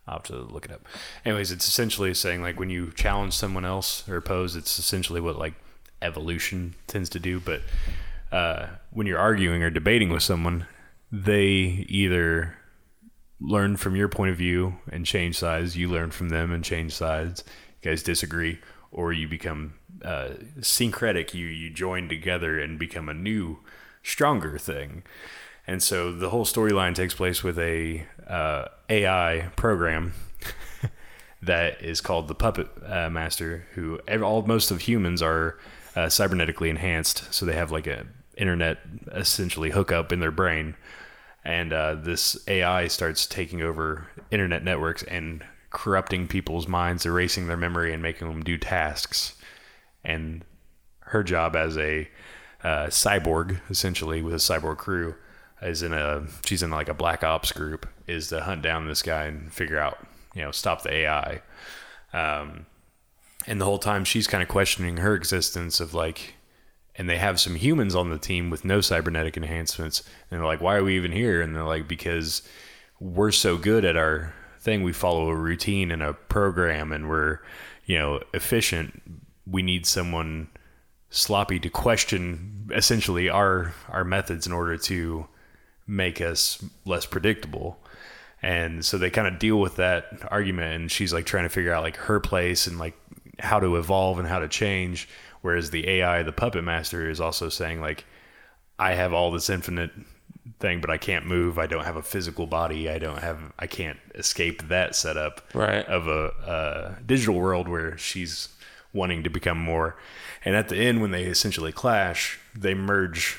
I'll 0.08 0.18
have 0.18 0.24
to 0.24 0.38
look 0.38 0.66
it 0.66 0.72
up. 0.72 0.86
Anyways, 1.24 1.52
it's 1.52 1.68
essentially 1.68 2.14
saying 2.14 2.42
like 2.42 2.60
when 2.60 2.70
you 2.70 2.92
challenge 2.92 3.34
someone 3.34 3.66
else 3.66 4.08
or 4.08 4.18
oppose, 4.18 4.56
it's 4.56 4.78
essentially 4.78 5.20
what 5.22 5.38
like 5.38 5.54
evolution 6.02 6.76
tends 6.88 7.10
to 7.10 7.20
do. 7.20 7.40
But 7.40 7.62
uh, 8.32 8.68
when 8.92 9.08
you're 9.08 9.20
arguing 9.20 9.64
or 9.64 9.70
debating 9.70 10.10
with 10.10 10.24
someone, 10.24 10.68
they 11.12 11.86
either 11.88 12.58
learn 13.40 13.78
from 13.78 13.96
your 13.96 14.08
point 14.08 14.32
of 14.32 14.38
view 14.38 14.76
and 14.92 15.06
change 15.06 15.38
sides. 15.38 15.76
You 15.76 15.88
learn 15.88 16.12
from 16.12 16.30
them 16.30 16.52
and 16.52 16.64
change 16.64 16.94
sides. 16.94 17.44
You 17.82 17.92
guys 17.92 18.04
disagree, 18.04 18.60
or 18.92 19.12
you 19.12 19.28
become 19.28 19.74
uh, 20.04 20.30
syncretic. 20.62 21.34
You 21.34 21.48
you 21.48 21.70
join 21.72 22.10
together 22.10 22.60
and 22.60 22.78
become 22.78 23.10
a 23.10 23.14
new, 23.14 23.60
stronger 24.04 24.58
thing. 24.58 25.04
And 25.68 25.82
so 25.82 26.12
the 26.12 26.30
whole 26.30 26.46
storyline 26.46 26.94
takes 26.94 27.14
place 27.14 27.44
with 27.44 27.58
a 27.58 28.06
uh, 28.28 28.66
AI 28.90 29.50
program 29.56 30.14
that 31.42 31.82
is 31.82 32.02
called 32.02 32.28
the 32.28 32.36
Puppet 32.36 32.68
uh, 32.86 33.10
Master, 33.10 33.66
who 33.74 34.00
all 34.24 34.44
most 34.44 34.72
of 34.72 34.82
humans 34.82 35.22
are 35.22 35.58
uh, 35.96 36.06
cybernetically 36.06 36.70
enhanced, 36.70 37.34
so 37.34 37.46
they 37.46 37.56
have 37.56 37.72
like 37.72 37.88
a 37.88 38.06
internet 38.38 38.80
essentially 39.14 39.72
hookup 39.72 40.12
in 40.12 40.20
their 40.20 40.32
brain, 40.32 40.76
and 41.44 41.72
uh, 41.72 41.96
this 41.96 42.38
AI 42.48 42.88
starts 42.88 43.26
taking 43.26 43.62
over 43.62 44.08
internet 44.30 44.64
networks 44.64 45.04
and 45.04 45.44
corrupting 45.70 46.28
people's 46.28 46.68
minds, 46.68 47.06
erasing 47.06 47.48
their 47.48 47.58
memory, 47.58 47.94
and 47.94 48.02
making 48.02 48.28
them 48.28 48.44
do 48.44 48.58
tasks. 48.58 49.36
And 50.04 50.44
her 51.00 51.24
job 51.24 51.56
as 51.56 51.78
a 51.78 52.10
uh, 52.64 52.88
cyborg, 52.88 53.60
essentially 53.70 54.22
with 54.22 54.34
a 54.34 54.38
cyborg 54.38 54.78
crew, 54.78 55.16
is 55.62 55.82
in 55.82 55.94
a 55.94 56.26
she's 56.46 56.64
in 56.64 56.72
like 56.72 56.90
a 56.90 56.94
black 56.94 57.24
ops 57.24 57.52
group, 57.52 57.88
is 58.08 58.30
to 58.30 58.42
hunt 58.42 58.62
down 58.62 58.88
this 58.88 59.02
guy 59.02 59.26
and 59.26 59.54
figure 59.54 59.80
out, 59.80 60.06
you 60.34 60.42
know, 60.42 60.52
stop 60.52 60.84
the 60.84 60.94
AI. 60.94 61.42
Um, 62.14 62.66
and 63.48 63.60
the 63.62 63.66
whole 63.66 63.80
time 63.80 64.06
she's 64.06 64.28
kind 64.28 64.42
of 64.42 64.50
questioning 64.50 64.98
her 64.98 65.16
existence 65.16 65.80
of 65.80 65.94
like, 65.94 66.36
and 66.96 67.10
they 67.10 67.18
have 67.18 67.40
some 67.40 67.56
humans 67.56 67.96
on 67.96 68.10
the 68.10 68.18
team 68.18 68.50
with 68.50 68.66
no 68.66 68.82
cybernetic 68.82 69.38
enhancements, 69.38 70.02
and 70.30 70.40
they're 70.40 70.48
like, 70.48 70.62
why 70.62 70.76
are 70.76 70.84
we 70.84 70.96
even 70.96 71.12
here? 71.12 71.42
And 71.42 71.56
they're 71.56 71.64
like, 71.64 71.88
because 71.88 72.42
we're 73.00 73.32
so 73.32 73.58
good 73.58 73.86
at 73.86 73.98
our 73.98 74.34
thing, 74.60 74.82
we 74.82 74.94
follow 74.94 75.30
a 75.30 75.36
routine 75.36 75.92
and 75.92 76.02
a 76.02 76.14
program, 76.14 76.92
and 76.92 77.10
we're, 77.10 77.40
you 77.86 77.98
know, 77.98 78.22
efficient. 78.34 79.02
We 79.46 79.62
need 79.62 79.86
someone 79.86 80.48
sloppy 81.10 81.60
to 81.60 81.70
question 81.70 82.70
essentially 82.74 83.30
our 83.30 83.74
our 83.90 84.04
methods 84.04 84.48
in 84.48 84.52
order 84.52 84.76
to 84.76 85.28
make 85.88 86.22
us 86.22 86.64
less 86.86 87.06
predictable. 87.06 87.80
And 88.42 88.84
so 88.86 88.98
they 88.98 89.10
kind 89.10 89.28
of 89.28 89.40
deal 89.40 89.60
with 89.60 89.76
that 89.78 90.06
argument 90.30 90.74
and 90.76 90.92
she's 90.92 91.14
like 91.14 91.26
trying 91.26 91.44
to 91.46 91.50
figure 91.50 91.74
out 91.74 91.84
like 91.84 91.98
her 91.98 92.20
place 92.20 92.68
and 92.68 92.78
like 92.78 92.96
how 93.40 93.60
to 93.60 93.76
evolve 93.76 94.20
and 94.20 94.28
how 94.28 94.40
to 94.40 94.48
change 94.48 95.10
whereas 95.42 95.70
the 95.72 95.88
AI 95.88 96.24
the 96.24 96.32
puppet 96.32 96.64
master 96.64 97.10
is 97.10 97.20
also 97.20 97.50
saying 97.50 97.82
like 97.82 98.06
I 98.80 98.94
have 98.94 99.14
all 99.14 99.32
this 99.32 99.50
infinite 99.50 99.92
thing 100.60 100.80
but 100.80 100.90
I 100.90 100.98
can't 100.98 101.26
move 101.26 101.58
I 101.60 101.66
don't 101.68 101.84
have 101.86 101.96
a 101.98 102.02
physical 102.04 102.46
body 102.46 102.90
I 102.90 102.98
don't 103.00 103.20
have 103.20 103.40
I 103.60 103.68
can't 103.68 103.98
escape 104.14 104.68
that 104.70 104.96
setup 104.96 105.42
Right. 105.54 105.86
of 105.88 106.08
a, 106.08 106.96
a 107.00 107.04
digital 107.04 107.36
world 107.36 107.68
where 107.68 107.98
she's 107.98 108.50
wanting 108.94 109.24
to 109.24 109.30
become 109.30 109.58
more. 109.60 109.98
And 110.46 110.56
at 110.56 110.70
the 110.70 110.78
end, 110.78 111.02
when 111.02 111.12
they 111.12 111.24
essentially 111.26 111.72
clash, 111.74 112.40
they 112.56 112.74
merge 112.74 113.38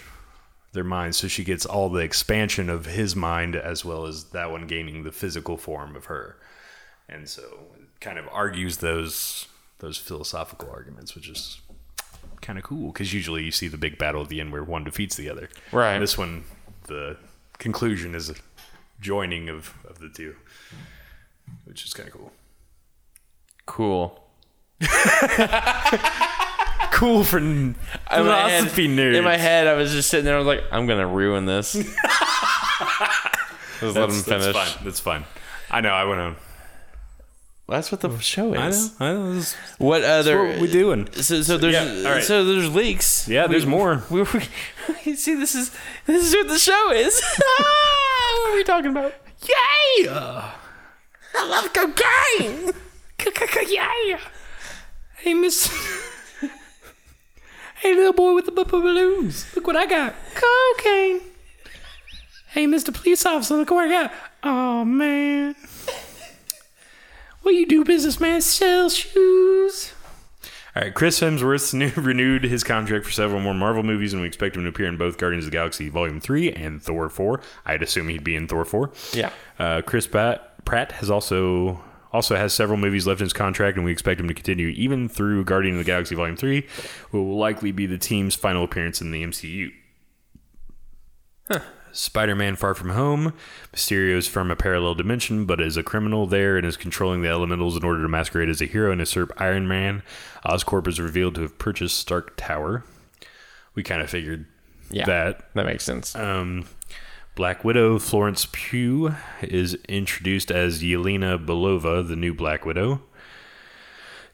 their 0.76 0.84
minds. 0.84 1.16
So 1.16 1.26
she 1.26 1.42
gets 1.42 1.66
all 1.66 1.88
the 1.88 2.00
expansion 2.00 2.70
of 2.70 2.86
his 2.86 3.16
mind 3.16 3.56
as 3.56 3.84
well 3.84 4.06
as 4.06 4.24
that 4.30 4.52
one 4.52 4.68
gaining 4.68 5.02
the 5.02 5.10
physical 5.10 5.56
form 5.56 5.96
of 5.96 6.04
her. 6.04 6.36
And 7.08 7.28
so 7.28 7.42
it 7.74 8.00
kind 8.00 8.18
of 8.18 8.28
argues 8.30 8.76
those 8.78 9.48
those 9.78 9.98
philosophical 9.98 10.70
arguments, 10.70 11.14
which 11.14 11.28
is 11.28 11.60
kind 12.40 12.58
of 12.58 12.64
cool 12.64 12.92
because 12.92 13.12
usually 13.12 13.42
you 13.42 13.50
see 13.50 13.68
the 13.68 13.76
big 13.76 13.98
battle 13.98 14.22
at 14.22 14.28
the 14.28 14.40
end 14.40 14.52
where 14.52 14.62
one 14.62 14.84
defeats 14.84 15.16
the 15.16 15.28
other. 15.28 15.48
Right. 15.72 15.98
This 15.98 16.16
one, 16.16 16.44
the 16.86 17.16
conclusion 17.58 18.14
is 18.14 18.30
a 18.30 18.34
joining 19.00 19.48
of, 19.48 19.74
of 19.84 19.98
the 19.98 20.08
two, 20.08 20.36
which 21.64 21.84
is 21.84 21.92
kind 21.92 22.08
of 22.08 22.14
cool. 22.14 22.32
Cool. 23.66 24.22
Cool 26.96 27.24
for 27.24 27.36
In 27.38 27.72
my, 27.72 27.74
head, 28.08 28.16
philosophy 28.64 28.88
nerds. 28.88 29.16
in 29.16 29.24
my 29.24 29.36
head, 29.36 29.66
I 29.66 29.74
was 29.74 29.92
just 29.92 30.08
sitting 30.08 30.24
there. 30.24 30.34
I 30.34 30.38
was 30.38 30.46
like, 30.46 30.64
I'm 30.72 30.86
gonna 30.86 31.06
ruin 31.06 31.44
this. 31.46 31.72
Just 33.80 33.94
let 33.94 34.08
him 34.08 34.22
finish. 34.22 34.26
that's 34.26 34.46
fine. 34.74 34.84
That's 34.84 35.00
fine. 35.00 35.24
I 35.70 35.80
know. 35.82 35.90
I 35.90 36.04
went 36.04 36.20
on. 36.22 36.36
That's 37.68 37.92
what 37.92 38.00
the 38.00 38.16
show 38.20 38.54
I 38.54 38.58
know. 38.58 38.66
is. 38.68 38.94
I 38.98 39.12
know. 39.12 39.34
This 39.34 39.54
What 39.76 40.02
other? 40.04 40.42
what 40.46 40.60
we 40.60 40.70
doing. 40.70 41.12
So, 41.12 41.42
so 41.42 41.58
there's 41.58 41.74
yeah, 41.74 42.08
all 42.08 42.14
right. 42.14 42.22
so 42.24 42.44
there's 42.44 42.74
leaks. 42.74 43.28
Yeah, 43.28 43.46
there's 43.48 43.66
We- 43.66 43.70
more. 43.72 44.02
We, 44.10 44.22
we, 44.22 45.14
see, 45.16 45.34
this 45.34 45.54
is 45.54 45.70
this 46.06 46.24
is 46.28 46.34
what 46.34 46.48
the 46.48 46.58
show 46.58 46.90
is. 46.92 47.20
Ah, 47.58 48.40
what 48.44 48.52
are 48.52 48.56
we 48.56 48.64
talking 48.64 48.90
about? 48.92 49.12
Yeah. 50.00 50.52
I 51.34 51.46
love 51.48 51.72
cocaine. 51.74 52.72
Yeah. 53.68 54.18
Hey, 55.16 55.34
Miss. 55.34 55.68
Hey, 57.86 57.94
little 57.94 58.12
boy 58.12 58.34
with 58.34 58.46
the 58.46 58.50
bu- 58.52 58.64
bu- 58.64 58.82
balloons. 58.82 59.46
Look 59.54 59.66
what 59.68 59.76
I 59.76 59.86
got. 59.86 60.14
Cocaine. 60.34 61.20
Hey, 62.48 62.66
Mr. 62.66 62.92
Police 62.92 63.24
Officer, 63.24 63.54
look 63.54 63.70
what 63.70 63.88
I 63.88 63.88
got. 63.88 64.12
Oh, 64.42 64.84
man. 64.84 65.54
What 67.42 67.54
you 67.54 67.64
do, 67.66 67.84
businessman? 67.84 68.40
Sell 68.40 68.88
shoes. 68.90 69.92
All 70.74 70.82
right, 70.82 70.92
Chris 70.92 71.20
Hemsworth 71.20 71.72
new, 71.74 71.92
renewed 72.02 72.42
his 72.44 72.64
contract 72.64 73.04
for 73.04 73.12
several 73.12 73.40
more 73.40 73.54
Marvel 73.54 73.82
movies, 73.84 74.12
and 74.12 74.20
we 74.20 74.26
expect 74.28 74.56
him 74.56 74.64
to 74.64 74.68
appear 74.68 74.86
in 74.86 74.96
both 74.96 75.16
Guardians 75.16 75.44
of 75.44 75.52
the 75.52 75.56
Galaxy 75.56 75.88
Volume 75.88 76.20
3 76.20 76.52
and 76.52 76.82
Thor 76.82 77.08
4. 77.08 77.40
I'd 77.66 77.82
assume 77.84 78.08
he'd 78.08 78.24
be 78.24 78.34
in 78.34 78.48
Thor 78.48 78.64
4. 78.64 78.90
Yeah. 79.12 79.30
Uh, 79.60 79.82
Chris 79.82 80.06
Pratt, 80.08 80.64
Pratt 80.64 80.92
has 80.92 81.08
also 81.08 81.80
also 82.12 82.36
has 82.36 82.52
several 82.52 82.78
movies 82.78 83.06
left 83.06 83.20
in 83.20 83.24
his 83.26 83.32
contract, 83.32 83.76
and 83.76 83.84
we 83.84 83.92
expect 83.92 84.20
him 84.20 84.28
to 84.28 84.34
continue 84.34 84.68
even 84.68 85.08
through 85.08 85.44
Guardian 85.44 85.74
of 85.74 85.78
the 85.78 85.84
Galaxy 85.84 86.14
Volume 86.14 86.36
3, 86.36 86.60
which 86.60 86.68
will 87.12 87.36
likely 87.36 87.72
be 87.72 87.86
the 87.86 87.98
team's 87.98 88.34
final 88.34 88.64
appearance 88.64 89.00
in 89.00 89.10
the 89.10 89.22
MCU. 89.22 89.70
Spider 91.92 92.34
Man 92.34 92.56
Far 92.56 92.74
From 92.74 92.90
Home. 92.90 93.32
Mysterio 93.74 94.16
is 94.16 94.28
from 94.28 94.50
a 94.50 94.56
parallel 94.56 94.94
dimension, 94.94 95.46
but 95.46 95.60
is 95.62 95.78
a 95.78 95.82
criminal 95.82 96.26
there 96.26 96.58
and 96.58 96.66
is 96.66 96.76
controlling 96.76 97.22
the 97.22 97.28
elementals 97.30 97.74
in 97.74 97.84
order 97.84 98.02
to 98.02 98.08
masquerade 98.08 98.50
as 98.50 98.60
a 98.60 98.66
hero 98.66 98.90
and 98.92 99.00
usurp 99.00 99.32
Iron 99.38 99.66
Man. 99.66 100.02
Oscorp 100.44 100.86
is 100.88 101.00
revealed 101.00 101.36
to 101.36 101.40
have 101.42 101.56
purchased 101.58 101.98
Stark 101.98 102.34
Tower. 102.36 102.84
We 103.74 103.82
kind 103.82 104.02
of 104.02 104.10
figured 104.10 104.44
Yeah. 104.90 105.06
that. 105.06 105.54
That 105.54 105.64
makes 105.64 105.84
sense. 105.84 106.14
Um, 106.14 106.66
Black 107.36 107.64
Widow 107.64 107.98
Florence 107.98 108.48
Pugh 108.50 109.14
is 109.42 109.74
introduced 109.90 110.50
as 110.50 110.82
Yelena 110.82 111.36
Belova, 111.44 112.08
the 112.08 112.16
new 112.16 112.32
Black 112.32 112.64
Widow. 112.64 113.02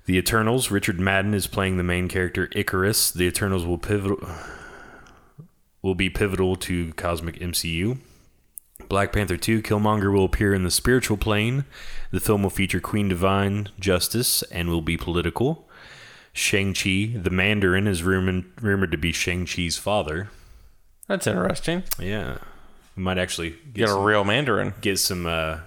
The 0.05 0.17
Eternals, 0.17 0.71
Richard 0.71 1.01
Madden 1.01 1.35
is 1.35 1.49
playing 1.49 1.79
the 1.79 1.83
main 1.83 2.07
character 2.07 2.47
Ikaris. 2.47 3.13
The 3.13 3.25
Eternals 3.25 3.67
will 3.67 3.77
pivotal 3.77 4.25
will 5.83 5.97
be 5.97 6.09
pivotal 6.09 6.55
to 6.55 6.93
cosmic 6.93 7.41
MCU. 7.41 7.99
Black 8.89 9.13
Panther 9.13 9.37
2 9.37 9.63
Killmonger 9.63 10.13
will 10.13 10.25
appear 10.25 10.55
in 10.55 10.63
the 10.63 10.71
spiritual 10.71 11.17
plane. 11.17 11.65
The 12.13 12.21
film 12.21 12.45
will 12.45 12.51
feature 12.51 12.79
Queen 12.79 13.09
Divine 13.09 13.69
Justice 13.81 14.45
and 14.45 14.69
will 14.69 14.81
be 14.81 14.97
political. 14.97 15.69
Shang-Chi, 16.33 17.17
the 17.21 17.31
Mandarin, 17.31 17.89
is 17.89 18.05
rumored, 18.05 18.45
rumored 18.63 18.93
to 18.93 18.97
be 18.97 19.11
Shang-Chi's 19.11 19.77
father. 19.77 20.31
That's 21.09 21.27
interesting. 21.27 21.83
Yeah. 21.99 22.39
We 22.97 23.03
might 23.03 23.19
actually 23.19 23.51
get 23.51 23.75
Get 23.75 23.89
a 23.89 23.93
some, 23.93 24.05
real 24.05 24.25
Mandarin. 24.25 24.75
get 24.81 24.99
some 24.99 25.27
uh, 25.27 25.59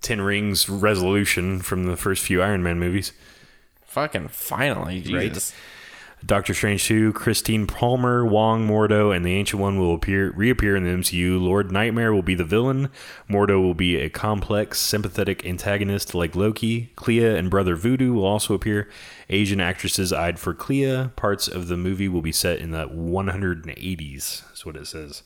Ten 0.00 0.20
Rings 0.20 0.68
resolution 0.68 1.60
from 1.60 1.84
the 1.84 1.96
first 1.96 2.24
few 2.24 2.42
Iron 2.42 2.62
Man 2.62 2.78
movies. 2.78 3.12
Fucking 3.86 4.28
finally, 4.28 5.00
Jesus. 5.00 5.52
Doctor 6.26 6.52
Strange 6.52 6.84
2, 6.84 7.12
Christine 7.12 7.68
Palmer, 7.68 8.24
Wong 8.26 8.66
Mordo, 8.66 9.14
and 9.14 9.24
the 9.24 9.34
Ancient 9.34 9.62
One 9.62 9.78
will 9.78 9.94
appear 9.94 10.32
reappear 10.32 10.74
in 10.74 10.82
the 10.82 10.90
MCU. 10.90 11.40
Lord 11.40 11.70
Nightmare 11.70 12.12
will 12.12 12.22
be 12.24 12.34
the 12.34 12.44
villain. 12.44 12.88
Mordo 13.30 13.62
will 13.62 13.74
be 13.74 13.96
a 13.96 14.10
complex, 14.10 14.80
sympathetic 14.80 15.46
antagonist 15.46 16.16
like 16.16 16.34
Loki. 16.34 16.90
Clea 16.96 17.36
and 17.36 17.48
Brother 17.48 17.76
Voodoo 17.76 18.14
will 18.14 18.24
also 18.26 18.52
appear. 18.52 18.88
Asian 19.30 19.60
actresses 19.60 20.12
eyed 20.12 20.40
for 20.40 20.54
Clea. 20.54 21.10
Parts 21.14 21.46
of 21.46 21.68
the 21.68 21.76
movie 21.76 22.08
will 22.08 22.22
be 22.22 22.32
set 22.32 22.58
in 22.58 22.72
the 22.72 22.88
180s. 22.88 24.42
That's 24.48 24.66
what 24.66 24.76
it 24.76 24.88
says. 24.88 25.22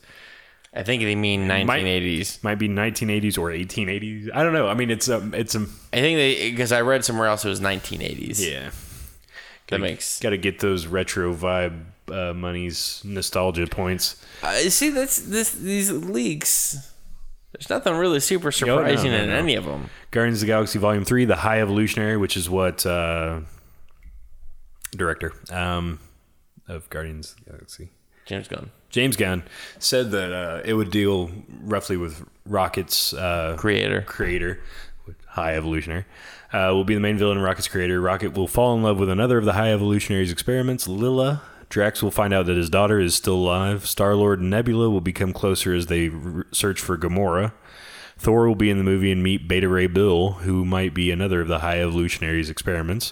I 0.75 0.83
think 0.83 1.03
they 1.03 1.15
mean 1.15 1.47
1980s. 1.47 2.43
Might 2.43 2.55
be 2.55 2.67
1980s 2.67 3.37
or 3.37 3.49
1880s. 3.49 4.29
I 4.33 4.43
don't 4.43 4.53
know. 4.53 4.67
I 4.67 4.73
mean, 4.73 4.89
it's 4.89 5.07
um, 5.07 5.33
it's 5.33 5.53
um, 5.55 5.71
I 5.91 5.99
think 5.99 6.17
they 6.17 6.49
because 6.49 6.71
I 6.71 6.81
read 6.81 7.05
somewhere 7.05 7.27
else 7.27 7.45
it 7.45 7.49
was 7.49 7.61
1980s. 7.61 8.39
yeah. 8.39 8.71
that 9.69 9.79
makes. 9.79 10.19
Got 10.19 10.31
to 10.31 10.37
get 10.37 10.59
those 10.59 10.87
retro 10.87 11.33
vibe 11.33 11.83
uh, 12.11 12.33
monies, 12.33 13.01
nostalgia 13.05 13.67
points. 13.67 14.23
Uh, 14.41 14.53
see, 14.69 14.89
that's 14.89 15.19
this 15.19 15.51
these 15.51 15.91
leaks. 15.91 16.89
There's 17.51 17.69
nothing 17.69 17.93
really 17.93 18.19
super 18.19 18.47
no, 18.47 18.51
surprising 18.51 19.11
no, 19.11 19.17
in 19.17 19.29
no. 19.29 19.35
any 19.35 19.55
of 19.55 19.65
them. 19.65 19.91
Guardians 20.09 20.39
of 20.39 20.47
the 20.47 20.51
Galaxy 20.53 20.79
Volume 20.79 21.05
Three, 21.05 21.25
The 21.25 21.35
High 21.35 21.61
Evolutionary, 21.61 22.17
which 22.17 22.35
is 22.35 22.49
what 22.49 22.83
uh, 22.83 23.41
director 24.91 25.33
um, 25.51 25.99
of 26.67 26.89
Guardians 26.89 27.33
of 27.33 27.45
the 27.45 27.51
Galaxy, 27.51 27.89
James 28.25 28.47
Gunn, 28.47 28.71
James 28.93 29.17
Gunn, 29.17 29.41
said 29.79 30.11
that 30.11 30.31
uh, 30.31 30.61
it 30.63 30.75
would 30.75 30.91
deal 30.91 31.31
roughly 31.63 31.97
with 31.97 32.23
Rocket's 32.45 33.11
uh, 33.11 33.55
creator. 33.57 34.01
creator, 34.01 34.61
High 35.29 35.55
Evolutionary, 35.55 36.05
uh, 36.53 36.69
will 36.71 36.83
be 36.83 36.93
the 36.93 36.99
main 36.99 37.17
villain. 37.17 37.39
Rocket's 37.39 37.67
creator. 37.67 37.99
Rocket 37.99 38.37
will 38.37 38.47
fall 38.47 38.75
in 38.75 38.83
love 38.83 38.99
with 38.99 39.09
another 39.09 39.39
of 39.39 39.45
the 39.45 39.53
High 39.53 39.73
Evolutionary's 39.73 40.31
experiments, 40.31 40.87
Lylla. 40.87 41.41
Drax 41.69 42.03
will 42.03 42.11
find 42.11 42.35
out 42.35 42.45
that 42.45 42.55
his 42.55 42.69
daughter 42.69 42.99
is 42.99 43.15
still 43.15 43.33
alive. 43.33 43.87
Star 43.87 44.15
Lord 44.15 44.39
and 44.39 44.51
Nebula 44.51 44.91
will 44.91 45.01
become 45.01 45.33
closer 45.33 45.73
as 45.73 45.87
they 45.87 46.09
r- 46.09 46.45
search 46.51 46.79
for 46.79 46.95
Gamora. 46.95 47.51
Thor 48.19 48.47
will 48.47 48.53
be 48.53 48.69
in 48.69 48.77
the 48.77 48.83
movie 48.83 49.11
and 49.11 49.23
meet 49.23 49.47
Beta 49.47 49.67
Ray 49.67 49.87
Bill, 49.87 50.33
who 50.33 50.63
might 50.63 50.93
be 50.93 51.09
another 51.09 51.41
of 51.41 51.47
the 51.47 51.59
High 51.59 51.81
Evolutionary's 51.81 52.51
experiments. 52.51 53.11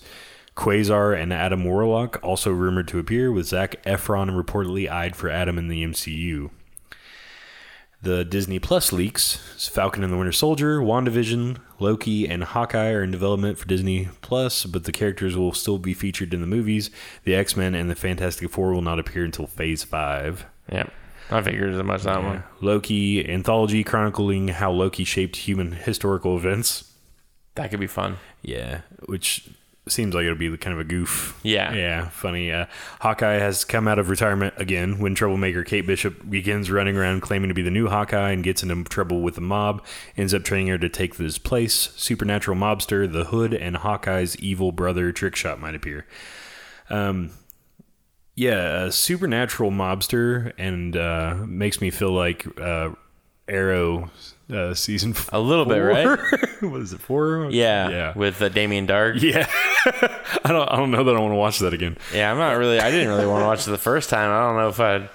Quasar 0.61 1.19
and 1.19 1.33
Adam 1.33 1.65
Warlock 1.65 2.19
also 2.21 2.51
rumored 2.51 2.87
to 2.89 2.99
appear, 2.99 3.31
with 3.31 3.47
Zac 3.47 3.81
Efron 3.81 4.39
reportedly 4.39 4.87
eyed 4.87 5.15
for 5.15 5.27
Adam 5.27 5.57
in 5.57 5.69
the 5.69 5.83
MCU. 5.83 6.51
The 8.03 8.23
Disney 8.23 8.59
Plus 8.59 8.93
leaks 8.93 9.69
Falcon 9.69 10.03
and 10.03 10.13
the 10.13 10.17
Winter 10.17 10.31
Soldier, 10.31 10.79
WandaVision, 10.79 11.57
Loki, 11.79 12.27
and 12.27 12.43
Hawkeye 12.43 12.91
are 12.91 13.01
in 13.01 13.09
development 13.09 13.57
for 13.57 13.65
Disney 13.65 14.09
Plus, 14.21 14.65
but 14.65 14.83
the 14.83 14.91
characters 14.91 15.35
will 15.35 15.51
still 15.51 15.79
be 15.79 15.95
featured 15.95 16.31
in 16.31 16.41
the 16.41 16.47
movies. 16.47 16.91
The 17.23 17.33
X 17.33 17.57
Men 17.57 17.73
and 17.73 17.89
the 17.89 17.95
Fantastic 17.95 18.51
Four 18.51 18.71
will 18.71 18.83
not 18.83 18.99
appear 18.99 19.25
until 19.25 19.47
Phase 19.47 19.83
5. 19.83 20.45
Yeah, 20.71 20.85
I 21.31 21.41
figured 21.41 21.73
as 21.73 21.83
much 21.83 22.03
that 22.03 22.21
one. 22.21 22.43
Loki 22.59 23.27
anthology 23.27 23.83
chronicling 23.83 24.49
how 24.49 24.71
Loki 24.71 25.05
shaped 25.05 25.37
human 25.37 25.71
historical 25.71 26.37
events. 26.37 26.93
That 27.55 27.71
could 27.71 27.79
be 27.79 27.87
fun. 27.87 28.17
Yeah, 28.43 28.81
which 29.07 29.49
seems 29.87 30.13
like 30.13 30.25
it'll 30.25 30.37
be 30.37 30.55
kind 30.57 30.73
of 30.73 30.79
a 30.79 30.83
goof. 30.83 31.39
Yeah. 31.43 31.73
yeah, 31.73 32.09
funny. 32.09 32.51
Uh, 32.51 32.67
Hawkeye 32.99 33.39
has 33.39 33.65
come 33.65 33.87
out 33.87 33.97
of 33.97 34.09
retirement 34.09 34.53
again 34.57 34.99
when 34.99 35.15
troublemaker 35.15 35.63
Kate 35.63 35.85
Bishop 35.87 36.29
begins 36.29 36.69
running 36.69 36.97
around 36.97 37.21
claiming 37.21 37.49
to 37.49 37.53
be 37.53 37.63
the 37.63 37.71
new 37.71 37.87
Hawkeye 37.87 38.31
and 38.31 38.43
gets 38.43 38.61
into 38.61 38.83
trouble 38.83 39.21
with 39.21 39.35
the 39.35 39.41
mob. 39.41 39.83
Ends 40.15 40.33
up 40.33 40.43
training 40.43 40.67
her 40.67 40.77
to 40.77 40.89
take 40.89 41.15
this 41.15 41.37
place. 41.37 41.91
Supernatural 41.95 42.57
mobster, 42.57 43.11
the 43.11 43.25
Hood, 43.25 43.53
and 43.53 43.77
Hawkeye's 43.77 44.37
evil 44.37 44.71
brother 44.71 45.11
Trickshot 45.11 45.59
might 45.59 45.75
appear. 45.75 46.05
Um, 46.89 47.31
yeah, 48.35 48.85
a 48.85 48.91
supernatural 48.91 49.71
mobster, 49.71 50.53
and 50.57 50.95
uh, 50.95 51.35
makes 51.47 51.81
me 51.81 51.89
feel 51.89 52.11
like 52.11 52.45
uh, 52.59 52.91
Arrow 53.47 54.09
uh, 54.51 54.73
season. 54.73 55.15
A 55.29 55.39
little 55.39 55.65
bit, 55.65 55.79
right? 55.79 56.19
what 56.61 56.81
is 56.81 56.93
it? 56.93 57.01
Four? 57.01 57.49
Yeah, 57.51 57.89
yeah. 57.89 58.13
with 58.15 58.41
uh, 58.41 58.49
Damien 58.49 58.87
Darhk. 58.87 59.21
Yeah, 59.21 59.47
I 60.43 60.51
don't. 60.51 60.67
I 60.69 60.75
don't 60.75 60.91
know 60.91 61.03
that 61.03 61.15
I 61.15 61.19
want 61.19 61.31
to 61.31 61.37
watch 61.37 61.59
that 61.59 61.73
again. 61.73 61.97
Yeah, 62.13 62.31
I'm 62.31 62.37
not 62.37 62.57
really. 62.57 62.79
I 62.79 62.91
didn't 62.91 63.09
really 63.09 63.27
want 63.27 63.43
to 63.43 63.47
watch 63.47 63.67
it 63.67 63.71
the 63.71 63.77
first 63.77 64.09
time. 64.09 64.29
I 64.29 64.47
don't 64.47 64.57
know 64.57 64.67
if 64.69 64.79
I'd. 64.79 65.09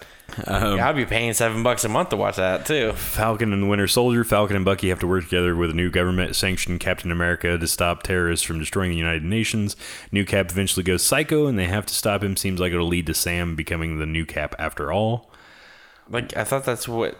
Um, 0.44 0.79
yeah, 0.79 0.88
I'd 0.88 0.96
be 0.96 1.07
paying 1.07 1.33
seven 1.35 1.62
bucks 1.62 1.85
a 1.85 1.88
month 1.88 2.09
to 2.11 2.16
watch 2.16 2.37
that 2.37 2.66
too. 2.66 2.92
Falcon 2.92 3.53
and 3.53 3.62
the 3.62 3.66
Winter 3.66 3.87
Soldier. 3.87 4.25
Falcon 4.25 4.57
and 4.57 4.64
Bucky 4.64 4.88
have 4.88 4.99
to 5.01 5.07
work 5.07 5.25
together 5.25 5.55
with 5.55 5.70
a 5.70 5.75
new 5.75 5.88
government-sanctioned 5.88 6.81
Captain 6.81 7.12
America 7.12 7.57
to 7.57 7.66
stop 7.66 8.03
terrorists 8.03 8.44
from 8.44 8.59
destroying 8.59 8.90
the 8.90 8.96
United 8.96 9.22
Nations. 9.22 9.77
New 10.11 10.25
Cap 10.25 10.51
eventually 10.51 10.83
goes 10.83 11.05
psycho, 11.05 11.46
and 11.46 11.57
they 11.57 11.66
have 11.66 11.87
to 11.87 11.94
stop 11.94 12.25
him. 12.25 12.37
Seems 12.37 12.59
like 12.59 12.72
it'll 12.72 12.88
lead 12.88 13.07
to 13.07 13.14
Sam 13.14 13.55
becoming 13.55 13.99
the 13.99 14.07
new 14.07 14.27
Cap 14.27 14.55
after 14.59 14.92
all. 14.92 15.31
Like 16.09 16.37
I 16.37 16.44
thought 16.44 16.64
that's 16.64 16.88
what 16.88 17.16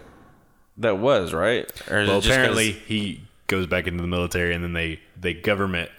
that 0.79 0.99
was, 0.99 1.33
right? 1.33 1.71
Or 1.91 1.99
Well, 1.99 2.03
it 2.03 2.07
just 2.07 2.27
'cause- 2.27 2.27
apparently 2.27 2.73
he 2.73 3.23
goes 3.47 3.67
back 3.67 3.87
into 3.87 4.03
the 4.03 4.09
military, 4.09 4.55
and 4.55 4.62
then 4.65 4.73
they 4.73 5.01
they 5.19 5.35
government 5.35 5.91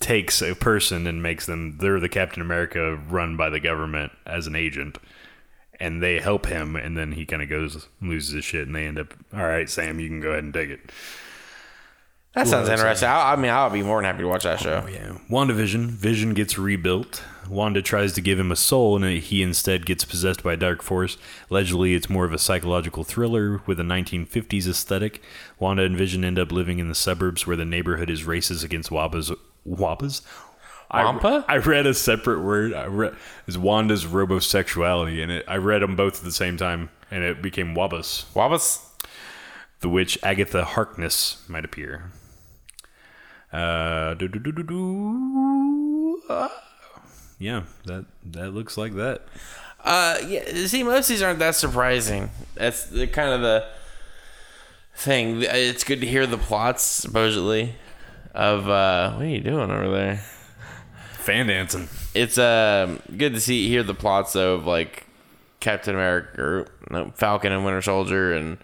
takes 0.00 0.40
a 0.40 0.54
person 0.54 1.06
and 1.06 1.22
makes 1.22 1.44
them 1.46 1.78
they're 1.78 2.00
the 2.00 2.08
Captain 2.08 2.40
America 2.40 2.96
run 3.08 3.36
by 3.36 3.50
the 3.50 3.60
government 3.60 4.12
as 4.26 4.46
an 4.46 4.56
agent. 4.56 4.98
And 5.78 6.02
they 6.02 6.20
help 6.20 6.46
him, 6.46 6.74
and 6.74 6.96
then 6.96 7.12
he 7.12 7.26
kind 7.26 7.42
of 7.42 7.50
goes 7.50 7.86
loses 8.00 8.32
his 8.32 8.44
shit, 8.46 8.66
and 8.66 8.74
they 8.74 8.86
end 8.86 8.98
up. 8.98 9.12
All 9.34 9.44
right, 9.44 9.68
Sam, 9.68 10.00
you 10.00 10.08
can 10.08 10.20
go 10.20 10.30
ahead 10.30 10.44
and 10.44 10.54
take 10.54 10.70
it. 10.70 10.90
that 12.32 12.48
sounds 12.48 12.70
interesting. 12.70 13.08
Uh, 13.08 13.12
I, 13.12 13.32
I 13.32 13.36
mean, 13.36 13.50
I'll 13.50 13.68
be 13.68 13.82
more 13.82 13.98
than 13.98 14.06
happy 14.06 14.22
to 14.22 14.28
watch 14.28 14.44
that 14.44 14.60
oh, 14.60 14.62
show. 14.62 14.86
Yeah. 14.90 15.18
WandaVision. 15.30 15.88
Vision 15.88 16.32
gets 16.32 16.56
rebuilt. 16.58 17.22
Wanda 17.48 17.82
tries 17.82 18.12
to 18.14 18.20
give 18.20 18.38
him 18.38 18.50
a 18.50 18.56
soul, 18.56 18.96
and 19.02 19.22
he 19.22 19.42
instead 19.42 19.86
gets 19.86 20.04
possessed 20.04 20.42
by 20.42 20.54
a 20.54 20.56
dark 20.56 20.82
force. 20.82 21.16
Allegedly, 21.50 21.94
it's 21.94 22.10
more 22.10 22.24
of 22.24 22.32
a 22.32 22.38
psychological 22.38 23.04
thriller 23.04 23.60
with 23.66 23.78
a 23.78 23.84
1950s 23.84 24.66
aesthetic. 24.68 25.22
Wanda 25.58 25.82
and 25.84 25.96
Vision 25.96 26.24
end 26.24 26.38
up 26.38 26.50
living 26.52 26.78
in 26.78 26.88
the 26.88 26.94
suburbs 26.94 27.46
where 27.46 27.56
the 27.56 27.64
neighborhood 27.64 28.10
is 28.10 28.22
racist 28.24 28.64
against 28.64 28.90
Wabas. 28.90 29.36
Wabas? 29.68 30.22
I- 30.90 31.04
Wampa? 31.04 31.44
I, 31.48 31.56
read 31.56 31.86
a 31.86 31.94
separate 31.94 32.40
word. 32.42 32.72
I 32.72 32.86
read 32.86 33.16
is 33.46 33.58
Wanda's 33.58 34.04
robosexuality, 34.04 35.22
and 35.22 35.32
it, 35.32 35.44
I 35.48 35.56
read 35.56 35.82
them 35.82 35.96
both 35.96 36.18
at 36.18 36.24
the 36.24 36.32
same 36.32 36.56
time, 36.56 36.90
and 37.10 37.24
it 37.24 37.42
became 37.42 37.74
Wabas. 37.74 38.24
Wabas. 38.34 38.82
The 39.80 39.88
witch 39.88 40.18
Agatha 40.22 40.64
Harkness 40.64 41.44
might 41.48 41.64
appear. 41.64 42.10
Uh, 43.52 44.14
do, 44.14 44.26
do, 44.28 44.38
do, 44.38 44.52
do, 44.52 44.62
do. 44.62 46.22
Uh, 46.28 46.48
yeah, 47.38 47.62
that 47.84 48.06
that 48.24 48.52
looks 48.52 48.76
like 48.76 48.94
that. 48.94 49.22
Uh, 49.84 50.18
yeah. 50.26 50.66
See, 50.66 50.82
most 50.82 51.04
of 51.04 51.08
these 51.08 51.22
aren't 51.22 51.38
that 51.38 51.54
surprising. 51.54 52.30
That's 52.54 52.84
the 52.86 53.06
kind 53.06 53.30
of 53.30 53.40
the 53.40 53.68
thing. 54.94 55.42
It's 55.42 55.84
good 55.84 56.00
to 56.00 56.06
hear 56.06 56.26
the 56.26 56.38
plots 56.38 56.82
supposedly 56.82 57.74
of 58.34 58.68
uh, 58.68 59.12
what 59.12 59.22
are 59.22 59.28
you 59.28 59.40
doing 59.40 59.70
over 59.70 59.90
there? 59.90 60.24
fan 61.26 61.48
dancing. 61.48 61.88
it's 62.14 62.38
um 62.38 63.00
good 63.16 63.34
to 63.34 63.40
see 63.40 63.68
hear 63.68 63.82
the 63.82 63.94
plots 63.94 64.32
though 64.34 64.54
of 64.54 64.64
like 64.64 65.04
Captain 65.58 65.92
America 65.92 66.40
or 66.40 66.68
no, 66.88 67.10
Falcon 67.16 67.50
and 67.50 67.64
Winter 67.64 67.82
Soldier 67.82 68.32
and 68.32 68.58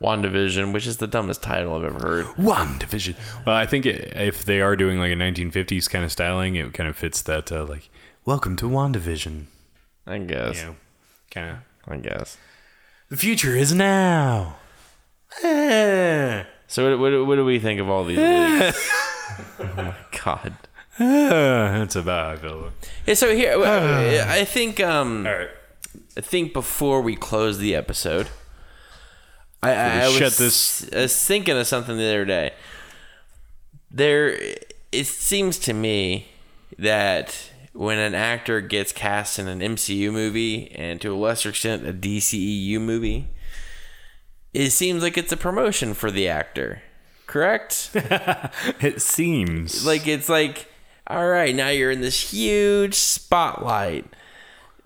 WandaVision, 0.00 0.72
which 0.72 0.86
is 0.86 0.98
the 0.98 1.06
dumbest 1.08 1.42
title 1.42 1.74
I've 1.74 1.84
ever 1.84 1.98
heard. 1.98 2.26
One 2.38 2.78
division. 2.78 3.16
Well, 3.44 3.56
I 3.56 3.66
think 3.66 3.86
it, 3.86 4.12
if 4.14 4.44
they 4.44 4.60
are 4.60 4.76
doing 4.76 4.98
like 5.00 5.10
a 5.10 5.16
1950s 5.16 5.90
kind 5.90 6.04
of 6.04 6.12
styling, 6.12 6.54
it 6.54 6.74
kind 6.74 6.88
of 6.88 6.96
fits 6.96 7.22
that 7.22 7.50
uh, 7.50 7.64
like 7.64 7.88
welcome 8.26 8.56
to 8.56 8.68
WandaVision. 8.68 9.44
I 10.06 10.18
guess. 10.18 10.58
You 10.58 10.64
know, 10.66 10.76
kind 11.30 11.50
of. 11.50 11.92
I 11.92 11.96
guess. 11.98 12.36
The 13.08 13.16
future 13.16 13.54
is 13.56 13.72
now. 13.72 14.56
So 16.68 16.90
what, 16.90 16.98
what, 16.98 17.26
what 17.28 17.36
do 17.36 17.44
we 17.44 17.60
think 17.60 17.78
of 17.80 17.88
all 17.88 18.02
these 18.04 18.18
leaks? 18.18 18.90
oh 19.60 19.72
my 19.76 19.94
god. 20.24 20.54
That's 20.98 21.94
about 21.94 22.26
how 22.26 22.32
I 22.32 22.36
feel. 22.50 22.70
Yeah, 23.06 23.14
so 23.14 23.32
here 23.32 23.56
I 23.64 24.44
think 24.44 24.80
um 24.80 25.24
All 25.28 25.32
right. 25.32 25.48
I 26.16 26.20
think 26.22 26.52
before 26.52 27.02
we 27.02 27.14
close 27.14 27.58
the 27.58 27.76
episode, 27.76 28.28
I, 29.62 29.70
I, 29.72 29.98
I 30.00 30.06
was, 30.08 30.16
shut 30.16 30.32
this- 30.32 30.92
I 30.92 31.02
was 31.02 31.24
thinking 31.24 31.56
of 31.56 31.68
something 31.68 31.96
the 31.96 32.04
other 32.04 32.24
day. 32.24 32.52
There, 33.88 34.36
it 34.90 35.06
seems 35.06 35.56
to 35.60 35.72
me 35.72 36.26
that 36.80 37.50
when 37.76 37.98
an 37.98 38.14
actor 38.14 38.60
gets 38.60 38.92
cast 38.92 39.38
in 39.38 39.48
an 39.48 39.60
MCU 39.60 40.10
movie 40.12 40.70
and 40.72 41.00
to 41.00 41.14
a 41.14 41.16
lesser 41.16 41.50
extent 41.50 41.86
a 41.86 41.92
DCEU 41.92 42.80
movie, 42.80 43.28
it 44.54 44.70
seems 44.70 45.02
like 45.02 45.18
it's 45.18 45.32
a 45.32 45.36
promotion 45.36 45.92
for 45.92 46.10
the 46.10 46.28
actor. 46.28 46.82
Correct? 47.26 47.90
It 48.80 49.02
seems 49.02 49.84
like 49.84 50.06
it's 50.06 50.28
like, 50.28 50.70
all 51.06 51.28
right, 51.28 51.54
now 51.54 51.68
you're 51.68 51.90
in 51.90 52.00
this 52.00 52.30
huge 52.30 52.94
spotlight. 52.94 54.06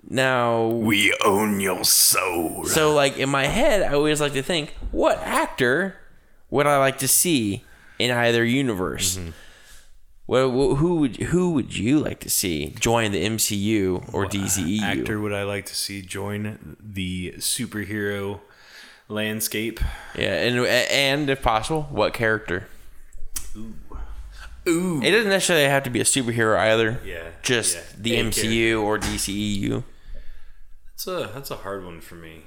Now 0.07 0.67
we 0.67 1.15
own 1.23 1.59
your 1.59 1.83
soul. 1.83 2.65
So, 2.65 2.93
like 2.93 3.17
in 3.17 3.29
my 3.29 3.45
head, 3.45 3.83
I 3.83 3.93
always 3.93 4.19
like 4.19 4.33
to 4.33 4.41
think, 4.41 4.75
what 4.91 5.19
actor 5.19 5.95
would 6.49 6.67
I 6.67 6.77
like 6.77 6.97
to 6.99 7.07
see 7.07 7.63
in 7.99 8.11
either 8.11 8.43
universe? 8.43 9.17
Well, 9.17 9.33
wh- 10.39 10.77
who 10.77 10.95
would 10.95 11.17
who 11.17 11.51
would 11.51 11.75
you 11.77 11.99
like 11.99 12.19
to 12.21 12.29
see 12.29 12.73
join 12.79 13.11
the 13.11 13.23
MCU 13.25 14.13
or 14.13 14.25
DCEU? 14.25 14.81
Actor 14.81 15.19
would 15.19 15.33
I 15.33 15.43
like 15.43 15.65
to 15.65 15.75
see 15.75 16.01
join 16.01 16.77
the 16.79 17.33
superhero 17.37 18.39
landscape? 19.09 19.81
Yeah, 20.15 20.35
and 20.35 20.65
and 20.65 21.29
if 21.29 21.41
possible, 21.41 21.83
what 21.91 22.13
character? 22.13 22.67
Ooh. 23.57 23.73
Ooh. 24.67 25.01
It 25.01 25.11
doesn't 25.11 25.29
necessarily 25.29 25.65
have 25.65 25.83
to 25.83 25.89
be 25.89 25.99
a 25.99 26.05
superhero 26.05 26.57
either. 26.57 27.01
Yeah, 27.03 27.29
just 27.41 27.75
yeah. 27.75 27.83
the 27.97 28.15
A 28.15 28.23
MCU 28.23 28.81
or 28.81 28.97
E 28.97 28.99
DCEU. 28.99 29.83
That's 30.91 31.07
a 31.07 31.31
that's 31.33 31.51
a 31.51 31.57
hard 31.57 31.83
one 31.83 31.99
for 31.99 32.15
me, 32.15 32.43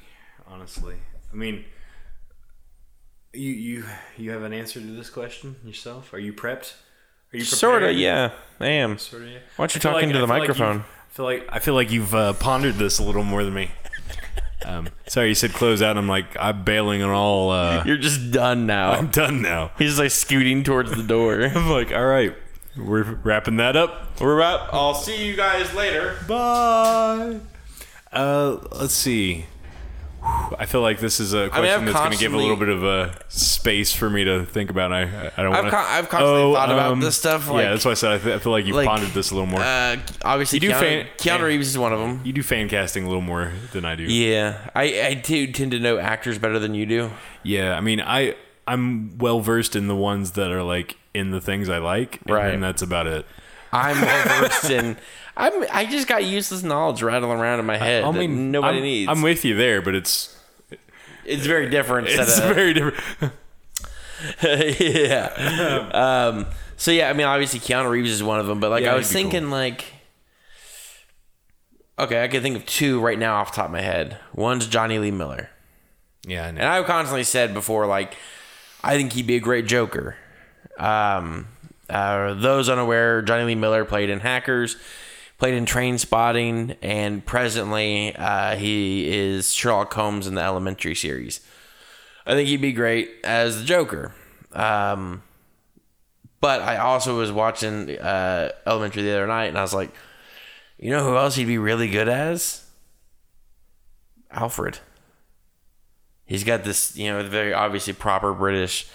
honestly. 0.47 0.97
I 1.33 1.37
mean, 1.37 1.65
you 3.33 3.51
you 3.51 3.85
you 4.17 4.31
have 4.31 4.43
an 4.43 4.53
answer 4.53 4.81
to 4.81 4.87
this 4.87 5.11
question 5.11 5.57
yourself? 5.65 6.15
Are 6.15 6.19
you 6.19 6.33
prepped? 6.33 6.75
Are 7.35 7.37
you 7.37 7.45
Sort 7.45 7.83
of, 7.83 7.97
yeah, 7.97 8.31
I 8.61 8.67
am. 8.69 8.97
Sort 8.97 9.23
of. 9.23 9.29
Yeah. 9.29 9.39
Why 9.57 9.65
don't 9.65 9.75
you 9.75 9.81
talk 9.81 10.03
into 10.03 10.17
I 10.17 10.21
the 10.21 10.27
feel 10.27 10.37
like 10.37 10.41
microphone? 10.49 10.81
I 10.81 11.13
feel 11.13 11.25
like 11.25 11.49
I 11.51 11.59
feel 11.59 11.75
like 11.75 11.91
you've 11.91 12.15
uh, 12.15 12.33
pondered 12.35 12.77
this 12.77 13.01
a 13.01 13.03
little 13.03 13.25
more 13.25 13.45
than 13.45 13.55
me. 13.55 13.71
Um, 14.67 14.89
sorry, 15.09 15.29
you 15.29 15.35
said 15.35 15.53
close 15.53 15.83
out. 15.83 15.99
I'm 15.99 16.09
like 16.09 16.39
I'm 16.41 16.65
bailing 16.65 17.03
on 17.03 17.11
all. 17.11 17.51
Uh, 17.51 17.83
You're 17.87 17.99
just 17.99 18.31
done 18.31 18.65
now. 18.65 18.93
I'm 18.93 19.09
done 19.11 19.43
now. 19.43 19.73
He's 19.77 19.99
like 19.99 20.11
scooting 20.11 20.65
towards 20.65 20.91
the 20.91 21.03
door. 21.03 21.43
I'm 21.55 21.69
like, 21.69 21.93
all 21.93 22.07
right, 22.07 22.35
we're 22.75 23.03
wrapping 23.03 23.57
that 23.57 23.77
up. 23.77 24.19
We're 24.19 24.39
about. 24.39 24.73
I'll 24.73 24.95
see 24.95 25.27
you 25.27 25.37
guys 25.37 25.75
later. 25.75 26.17
Bye. 26.27 27.41
Uh, 28.11 28.57
let's 28.73 28.95
see. 28.95 29.45
I 30.27 30.65
feel 30.67 30.81
like 30.81 31.01
this 31.01 31.21
is 31.21 31.35
a 31.35 31.49
question 31.51 31.65
I've 31.71 31.85
that's 31.85 31.99
going 31.99 32.13
to 32.13 32.19
give 32.19 32.33
a 32.33 32.37
little 32.39 32.57
bit 32.57 32.71
of 32.71 32.83
a 32.83 33.15
space 33.29 33.93
for 33.95 34.09
me 34.09 34.25
to 34.25 34.45
think 34.47 34.71
about. 34.71 34.91
I 34.93 35.03
I 35.37 35.43
don't 35.43 35.53
I've 35.55 35.65
want 35.65 35.71
con- 35.71 35.87
I've 35.87 36.09
constantly 36.09 36.55
thought 36.55 36.71
about 36.71 37.01
this 37.01 37.17
stuff, 37.17 37.49
like- 37.51 37.65
yeah, 37.65 37.71
that's 37.71 37.85
why 37.85 37.91
I 37.91 37.95
said 37.95 38.13
I, 38.13 38.19
th- 38.19 38.37
I 38.37 38.39
feel 38.39 38.53
like 38.53 38.65
you've 38.65 38.77
like, 38.77 38.89
pondered 38.89 39.11
this 39.11 39.31
a 39.31 39.35
little 39.35 39.49
more. 39.51 39.61
Uh, 39.61 39.97
obviously, 40.25 40.57
You 40.57 40.61
do 40.61 40.71
Keanu, 40.71 40.81
fan- 40.81 41.07
Keanu 41.19 41.43
Reeves 41.45 41.69
is 41.69 41.77
one 41.77 41.93
of 41.93 41.99
them. 41.99 42.21
you 42.25 42.33
do 42.33 42.43
fan 42.43 42.69
casting 42.71 43.05
a 43.05 43.07
little 43.09 43.21
more 43.23 43.53
than 43.73 43.85
I 43.85 43.97
do. 43.97 44.05
Yeah, 44.05 44.71
I 44.75 45.03
I 45.09 45.15
do 45.15 45.47
tend 45.53 45.73
to 45.73 45.79
know 45.79 45.99
actors 45.99 46.39
better 46.39 46.59
than 46.59 46.75
you 46.75 46.87
do. 46.87 47.11
Yeah, 47.43 47.75
I 47.77 47.81
mean, 47.83 48.01
I 48.01 48.35
I'm 48.67 49.19
well 49.19 49.41
versed 49.41 49.77
in 49.77 49.89
the 49.89 49.97
ones 49.97 50.33
that 50.33 50.51
are 50.51 50.63
like 50.63 50.97
in 51.13 51.33
the 51.33 51.41
things 51.41 51.69
I 51.69 51.79
like, 51.79 52.21
and 52.27 52.31
Right. 52.35 52.55
And 52.55 52.63
that's 52.63 52.81
about 52.83 53.07
it. 53.07 53.27
I'm 53.73 54.01
well 54.01 54.41
versed 54.41 54.71
in. 54.71 54.97
I'm. 55.37 55.65
I 55.73 55.85
just 55.87 56.07
got 56.09 56.25
useless 56.25 56.63
knowledge 56.63 57.03
rattling 57.03 57.39
around 57.41 57.61
in 57.61 57.67
my 57.67 57.77
head. 57.77 58.05
I 58.05 58.11
that 58.13 58.19
mean, 58.19 58.51
nobody 58.51 58.79
I'm, 58.79 58.83
needs. 58.85 59.11
I'm 59.11 59.23
with 59.23 59.45
you 59.45 59.57
there, 59.57 59.83
but 59.83 59.95
it's 59.95 60.37
it's 61.25 61.45
very 61.47 61.69
different. 61.69 62.09
it's 62.09 62.39
of- 62.39 62.55
very 62.55 62.73
different. 62.75 63.33
yeah. 64.81 65.91
Um. 65.93 66.47
So 66.77 66.91
yeah, 66.91 67.09
I 67.09 67.13
mean, 67.13 67.27
obviously 67.27 67.61
Keanu 67.61 67.89
Reeves 67.91 68.11
is 68.11 68.23
one 68.23 68.41
of 68.41 68.47
them, 68.47 68.61
but 68.61 68.71
like 68.71 68.85
Yeah, 68.85 68.93
I 68.93 68.97
was 68.97 69.11
thinking, 69.11 69.51
like, 69.51 69.85
okay, 71.99 72.23
I 72.23 72.29
can 72.29 72.43
think 72.43 72.57
of 72.57 72.67
two 72.67 73.01
right 73.01 73.19
now 73.19 73.37
off 73.37 73.51
the 73.53 73.57
top 73.57 73.67
of 73.67 73.73
my 73.73 73.81
head. 73.81 74.19
One's 74.35 74.67
Jonny 74.67 74.99
Lee 74.99 75.11
Miller. 75.11 75.51
yeah, 76.27 76.45
I. 76.45 76.49
And 76.49 76.63
I've 76.63 76.85
constantly 76.87 77.25
said 77.25 77.55
before, 77.55 77.87
like, 77.87 78.17
I 78.83 78.97
think 78.97 79.13
he'd 79.13 79.27
be 79.27 79.37
a 79.37 79.41
great 79.41 79.67
Joker. 79.67 80.17
Um, 80.79 81.47
uh, 81.89 82.35
those 82.35 82.69
unaware, 82.69 83.23
Jonny 83.23 83.45
Lee 83.45 83.55
Miller 83.55 83.85
played 83.85 84.11
in 84.11 84.21
Hackers, 84.21 84.77
played 85.39 85.55
in 85.55 85.67
Trainspotting, 85.67 86.77
and 86.83 87.25
presently 87.25 88.15
uh, 88.17 88.57
he 88.57 89.09
is 89.09 89.53
Sherlock 89.53 89.93
Holmes 89.93 90.27
in 90.27 90.35
the 90.35 90.43
Elementary 90.43 90.95
series. 90.95 91.41
I 92.27 92.33
think 92.33 92.49
he'd 92.49 92.61
be 92.61 92.73
great 92.73 93.11
as 93.25 93.59
the 93.59 93.65
Joker. 93.65 94.15
Um, 94.53 95.23
but 96.41 96.61
I 96.61 96.77
also 96.77 97.19
was 97.19 97.33
watching 97.33 97.99
uh, 97.99 98.51
Elementary 98.67 99.03
the 99.03 99.13
other 99.13 99.27
night, 99.27 99.47
and 99.47 99.59
I 99.59 99.63
was 99.63 99.75
like, 99.75 99.91
you 100.79 100.91
know 100.91 101.03
who 101.03 101.17
else 101.17 101.37
he'd 101.37 101.47
be 101.47 101.59
really 101.59 101.89
good 101.89 102.09
as? 102.09 102.67
Alfred. 104.31 104.79
He's 106.27 106.45
got 106.45 106.65
this, 106.65 106.97
you 106.97 107.11
know, 107.11 107.23
very 107.23 107.53
obviously 107.53 107.93
proper 107.93 108.33
British, 108.33 108.87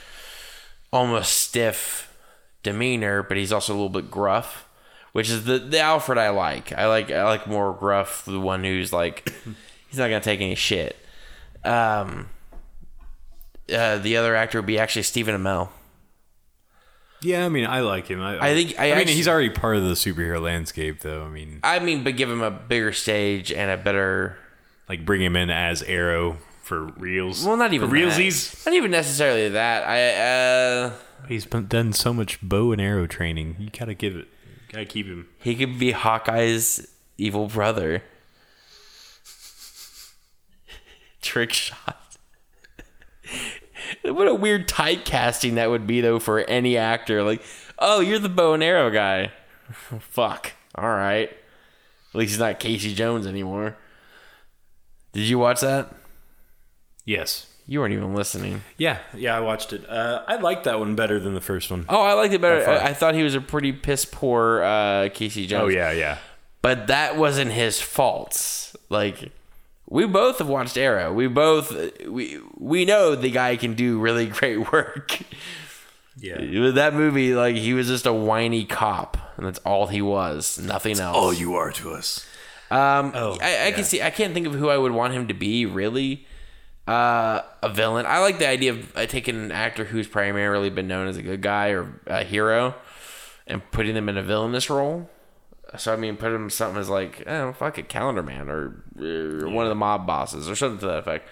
almost 0.91 1.34
stiff 1.34 2.15
demeanor, 2.63 3.23
but 3.23 3.38
he's 3.38 3.52
also 3.52 3.73
a 3.73 3.75
little 3.75 3.89
bit 3.89 4.12
gruff, 4.12 4.68
which 5.13 5.30
is 5.30 5.45
the 5.45 5.60
the 5.60 5.80
Alfred 5.80 6.17
I 6.17 6.30
like. 6.30 6.72
I 6.74 6.88
like 6.88 7.12
I 7.12 7.24
like 7.24 7.48
more 7.48 7.74
gruff, 7.74 8.26
the 8.26 8.39
one 8.39 8.63
who's 8.63 8.91
like 8.93 9.32
he's 9.89 9.98
not 10.00 10.08
gonna 10.10 10.22
take 10.22 10.41
any 10.41 10.56
shit. 10.56 10.95
Um, 11.63 12.30
uh, 13.74 13.98
the 13.98 14.17
other 14.17 14.36
actor 14.36 14.60
would 14.60 14.65
be 14.65 14.80
actually 14.80 15.04
Stephen 15.04 15.36
Amell. 15.36 15.69
Yeah, 17.22 17.45
I 17.45 17.50
mean, 17.50 17.65
I 17.65 17.82
like 17.82 18.08
him. 18.08 18.22
I, 18.22 18.39
I 18.39 18.54
think- 18.54 18.80
I 18.80 18.84
mean, 18.91 18.98
actually- 19.00 19.13
he's 19.15 19.28
already 19.28 19.50
part 19.50 19.76
of 19.76 19.84
the 19.84 19.91
superhero 19.93 20.41
landscape, 20.41 21.02
though. 21.02 21.24
I 21.26 21.28
mean, 21.28 21.60
I 21.63 21.80
mean, 21.80 22.04
but 22.06 22.15
give 22.15 22.30
him 22.30 22.41
a 22.41 22.50
bigger 22.50 22.93
stage 22.93 23.52
and 23.52 23.69
a 23.69 23.76
better. 23.76 24.38
like 24.88 25.06
bring 25.06 25.22
him 25.22 25.36
in 25.36 25.50
as 25.50 25.84
Arrow 25.84 26.38
for 26.63 26.86
reals. 26.98 27.43
Well, 27.43 27.58
not 27.58 27.74
even 27.74 27.89
for 27.89 27.95
that. 28.00 28.08
realsies. 28.08 28.65
Not 28.65 28.74
even 28.74 28.91
necessarily 28.91 29.50
that. 29.50 29.84
I 29.86 30.86
uh, 30.86 30.93
He's 31.28 31.45
been, 31.45 31.67
done 31.67 31.91
so 31.91 32.13
much 32.13 32.39
bow 32.41 32.72
and 32.72 32.80
arrow 32.80 33.06
training. 33.06 33.58
You 33.60 33.69
gotta 33.69 33.93
give 33.93 34.15
it. 34.15 34.28
Gotta 34.69 34.86
keep 34.86 35.08
him. 35.08 35.27
he 35.39 35.55
could 35.55 35.79
be 35.79 35.91
Hawkeye's 35.91 36.88
evil 37.17 37.47
brother. 37.47 38.03
Trick 41.21 41.51
shot. 41.53 42.17
what 44.03 44.27
a 44.27 44.34
weird 44.34 44.67
typecasting 44.67 45.55
that 45.55 45.69
would 45.69 45.88
be 45.88 46.01
though 46.01 46.19
for 46.19 46.39
any 46.41 46.77
actor. 46.77 47.23
Like, 47.23 47.41
oh, 47.77 47.99
you're 47.99 48.19
the 48.19 48.29
bow 48.29 48.53
and 48.53 48.63
arrow 48.63 48.89
guy. 48.91 49.32
Fuck. 49.99 50.53
All 50.75 50.89
right. 50.89 51.29
At 51.29 52.15
least 52.15 52.32
he's 52.32 52.39
not 52.39 52.60
Casey 52.60 52.93
Jones 52.93 53.27
anymore. 53.27 53.77
Did 55.13 55.23
you 55.23 55.39
watch 55.39 55.62
that? 55.62 55.93
Yes. 57.05 57.47
You 57.69 57.82
weren't 57.82 57.93
even 57.93 58.15
listening. 58.15 58.63
Yeah, 58.77 58.97
yeah, 59.13 59.38
I 59.38 59.41
watched 59.41 59.73
it. 59.73 59.88
Uh, 59.88 60.23
I 60.27 60.38
liked 60.38 60.63
that 60.63 60.79
one 60.79 60.95
better 60.95 61.19
than 61.19 61.36
the 61.36 61.41
first 61.41 61.69
one. 61.69 61.86
Oh, 61.88 62.01
I 62.01 62.13
liked 62.13 62.34
it 62.34 62.41
better. 62.41 62.67
I, 62.67 62.88
I 62.88 62.93
thought 62.95 63.13
he 63.13 63.21
was 63.21 63.36
a 63.36 63.41
pretty 63.41 63.71
piss 63.71 64.05
poor 64.05 64.63
uh, 64.63 65.10
Casey 65.13 65.45
Jones. 65.45 65.65
Oh 65.65 65.67
yeah, 65.67 65.91
yeah. 65.91 66.17
but 66.63 66.88
that 66.88 67.15
wasn't 67.15 67.51
his 67.51 67.79
fault. 67.79 68.75
Like 68.89 69.32
we 69.88 70.08
both 70.08 70.39
have 70.39 70.47
watched 70.49 70.77
Arrow. 70.77 71.13
We 71.13 71.27
both 71.27 71.71
we 72.08 72.39
we 72.58 72.86
know 72.86 73.13
the 73.13 73.29
guy 73.29 73.55
can 73.55 73.75
do 73.75 73.99
really 73.99 74.25
great 74.39 74.71
work. 74.71 75.19
Yeah. 76.17 76.39
With 76.62 76.73
that 76.75 76.95
movie, 76.95 77.36
like 77.36 77.55
he 77.55 77.73
was 77.73 77.88
just 77.88 78.08
a 78.08 78.13
whiny 78.13 78.65
cop, 78.65 79.15
and 79.38 79.45
that's 79.45 79.60
all 79.60 79.86
he 79.88 80.01
was. 80.01 80.58
Nothing 80.60 80.99
else. 80.99 81.15
All 81.15 81.34
you 81.34 81.53
are 81.53 81.71
to 81.73 81.91
us. 81.91 82.25
Um, 82.71 83.12
Oh, 83.15 83.38
I, 83.41 83.45
I 83.45 83.49
yeah. 83.67 83.71
can 83.71 83.84
see. 83.84 84.01
I 84.01 84.10
can't 84.10 84.34
think 84.34 84.47
of 84.47 84.53
who 84.53 84.69
I 84.69 84.77
would 84.77 84.91
want 84.91 85.13
him 85.13 85.27
to 85.27 85.34
be. 85.34 85.65
Really, 85.67 86.25
uh, 86.89 87.43
a 87.62 87.69
villain. 87.69 88.08
I 88.08 88.19
like 88.19 88.39
the 88.39 88.47
idea 88.47 88.71
of 88.71 88.97
uh, 88.97 89.06
taking 89.06 89.36
an 89.36 89.52
actor 89.52 89.86
who's 89.86 90.08
primarily 90.08 90.71
been 90.71 90.88
known 90.88 91.08
as 91.08 91.17
a 91.17 91.21
good 91.21 91.41
guy 91.41 91.69
or 91.69 92.02
a 92.08 92.23
hero, 92.23 92.73
and 93.45 93.62
putting 93.71 93.93
them 93.93 94.10
in 94.10 94.17
a 94.17 94.23
villainous 94.23 94.69
role. 94.69 95.08
So 95.78 95.93
I 95.93 95.97
mean, 95.97 96.17
put 96.17 96.32
him 96.32 96.49
something 96.49 96.82
as 96.82 96.89
like, 96.89 97.23
oh 97.28 97.54
fuck 97.54 97.78
it, 97.78 97.89
Calendar 97.89 98.23
Man 98.23 98.49
or, 98.49 98.84
or 98.99 99.49
one 99.49 99.65
of 99.65 99.69
the 99.69 99.75
mob 99.75 100.08
bosses 100.08 100.49
or 100.49 100.56
something 100.56 100.80
to 100.80 100.88
that 100.88 100.97
effect. 100.99 101.30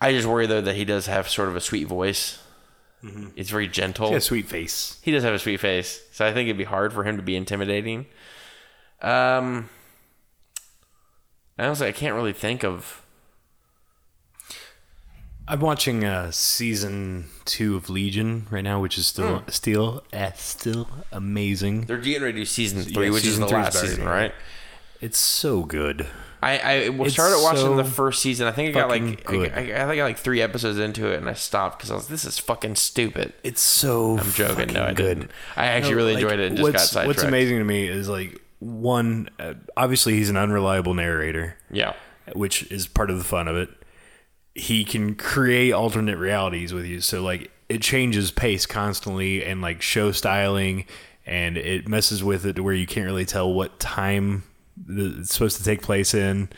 I 0.00 0.12
just 0.12 0.28
worry 0.28 0.46
though 0.46 0.60
that 0.60 0.76
he 0.76 0.84
does 0.84 1.06
have 1.06 1.28
sort 1.28 1.48
of 1.48 1.56
a 1.56 1.60
sweet 1.60 1.88
voice. 1.88 2.38
It's 3.36 3.50
very 3.50 3.68
gentle. 3.68 4.14
a 4.14 4.20
sweet 4.20 4.46
face. 4.46 4.98
He 5.02 5.10
does 5.10 5.24
have 5.24 5.34
a 5.34 5.38
sweet 5.38 5.58
face, 5.58 6.02
so 6.12 6.24
I 6.26 6.32
think 6.32 6.46
it'd 6.46 6.58
be 6.58 6.64
hard 6.64 6.92
for 6.92 7.04
him 7.04 7.16
to 7.16 7.22
be 7.22 7.36
intimidating. 7.36 8.06
Um, 9.00 9.70
honestly, 11.58 11.88
I 11.88 11.92
can't 11.92 12.14
really 12.14 12.32
think 12.32 12.64
of. 12.64 13.02
I'm 15.48 15.60
watching 15.60 16.04
uh, 16.04 16.30
season 16.30 17.24
two 17.46 17.74
of 17.74 17.88
Legion 17.88 18.46
right 18.50 18.62
now, 18.62 18.80
which 18.82 18.98
is 18.98 19.06
still 19.06 19.42
still 19.48 20.04
uh, 20.12 20.32
still 20.32 20.88
amazing. 21.10 21.82
They're 21.82 21.96
getting 21.96 22.22
ready 22.22 22.40
to 22.40 22.46
season 22.46 22.82
three, 22.82 23.06
Yeah, 23.06 23.12
which 23.12 23.22
season 23.22 23.44
is 23.44 23.50
the 23.50 23.56
last 23.56 23.80
season, 23.80 24.04
right? 24.04 24.34
It's 25.00 25.18
so 25.18 25.62
good. 25.62 26.06
I 26.42 26.90
I 26.90 27.08
started 27.08 27.42
watching 27.42 27.62
so 27.62 27.76
the 27.76 27.84
first 27.84 28.20
season. 28.20 28.46
I 28.46 28.52
think 28.52 28.76
I 28.76 28.80
got 28.80 28.90
like. 28.90 29.02
I, 29.30 29.44
I, 29.44 29.48
think 29.48 29.72
I 29.72 29.96
got 29.96 30.04
like 30.04 30.18
three 30.18 30.42
episodes 30.42 30.78
into 30.78 31.10
it, 31.10 31.16
and 31.16 31.28
I 31.28 31.32
stopped 31.32 31.78
because 31.78 31.90
I 31.90 31.94
was 31.94 32.08
this 32.08 32.26
is 32.26 32.38
fucking 32.38 32.74
stupid. 32.76 33.32
It's 33.42 33.62
so 33.62 34.18
I'm 34.18 34.30
joking. 34.32 34.74
No, 34.74 34.84
I 34.84 34.92
good. 34.92 35.18
didn't. 35.18 35.30
I 35.56 35.66
actually 35.66 35.94
really 35.94 36.14
like, 36.14 36.24
enjoyed 36.24 36.40
it 36.40 36.46
and 36.48 36.56
just 36.56 36.62
what's, 36.62 36.82
got 36.82 36.88
sidetracked. 36.88 37.06
What's 37.08 37.22
amazing 37.22 37.58
to 37.58 37.64
me 37.64 37.88
is 37.88 38.08
like 38.08 38.40
one. 38.58 39.30
Uh, 39.38 39.54
obviously, 39.78 40.14
he's 40.14 40.28
an 40.28 40.36
unreliable 40.36 40.92
narrator, 40.94 41.56
Yeah, 41.70 41.94
which 42.34 42.70
is 42.70 42.86
part 42.86 43.10
of 43.10 43.16
the 43.16 43.24
fun 43.24 43.48
of 43.48 43.56
it. 43.56 43.70
He 44.58 44.84
can 44.84 45.14
create 45.14 45.72
alternate 45.72 46.18
realities 46.18 46.72
with 46.72 46.84
you, 46.84 47.00
so 47.00 47.22
like 47.22 47.50
it 47.68 47.82
changes 47.82 48.30
pace 48.30 48.66
constantly 48.66 49.44
and 49.44 49.62
like 49.62 49.82
show 49.82 50.12
styling, 50.12 50.84
and 51.26 51.56
it 51.56 51.88
messes 51.88 52.24
with 52.24 52.44
it 52.44 52.56
to 52.56 52.62
where 52.62 52.74
you 52.74 52.86
can't 52.86 53.06
really 53.06 53.24
tell 53.24 53.52
what 53.52 53.78
time 53.78 54.44
it's 54.88 55.32
supposed 55.32 55.56
to 55.58 55.64
take 55.64 55.82
place 55.82 56.14
in. 56.14 56.48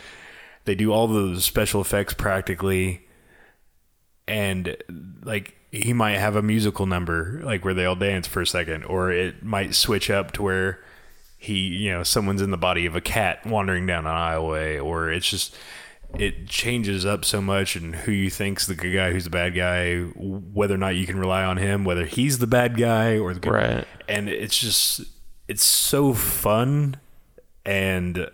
They 0.65 0.75
do 0.75 0.93
all 0.93 1.09
the 1.09 1.41
special 1.41 1.81
effects 1.81 2.15
practically 2.15 3.03
and 4.31 4.77
like 5.25 5.57
he 5.73 5.93
might 5.93 6.17
have 6.17 6.37
a 6.37 6.43
musical 6.43 6.87
number 6.87 7.41
like 7.43 7.65
where 7.65 7.75
they 7.75 7.85
all 7.85 7.97
dance 7.97 8.27
for 8.27 8.41
a 8.41 8.47
second 8.47 8.85
or 8.85 9.11
it 9.11 9.43
might 9.43 9.75
switch 9.75 10.09
up 10.09 10.33
to 10.33 10.43
where 10.43 10.79
he 11.37 11.55
you 11.55 11.91
know 11.91 12.03
someone's 12.03 12.41
in 12.41 12.51
the 12.51 12.57
body 12.57 12.87
of 12.87 12.95
a 12.95 13.01
cat 13.01 13.45
wandering 13.45 13.87
down 13.87 14.07
an 14.07 14.13
aisleway 14.13 14.83
or 14.83 15.11
it's 15.11 15.29
just 15.29 15.57
it 16.19 16.49
changes 16.49 17.07
up 17.07 17.25
so 17.25 17.41
much 17.41 17.77
and 17.77 17.95
who 17.95 18.13
you 18.13 18.29
think's 18.31 18.67
the 18.67 18.75
good 18.75 18.93
guy 18.95 19.13
who's 19.13 19.25
the 19.25 19.31
bad 19.31 19.55
guy 19.55 20.01
whether 20.17 20.75
or 20.75 20.79
not 20.79 20.97
you 20.97 21.07
can 21.07 21.19
rely 21.19 21.45
on 21.45 21.57
him 21.57 21.85
whether 21.85 22.05
he's 22.05 22.39
the 22.39 22.47
bad 22.47 22.77
guy 22.77 23.17
or 23.17 23.33
the 23.33 23.41
good 23.41 23.53
Right. 23.53 23.87
and 24.09 24.29
it's 24.29 24.59
just 24.59 25.03
it's 25.49 25.65
so 25.65 26.13
fun 26.13 26.97
and 27.65 28.29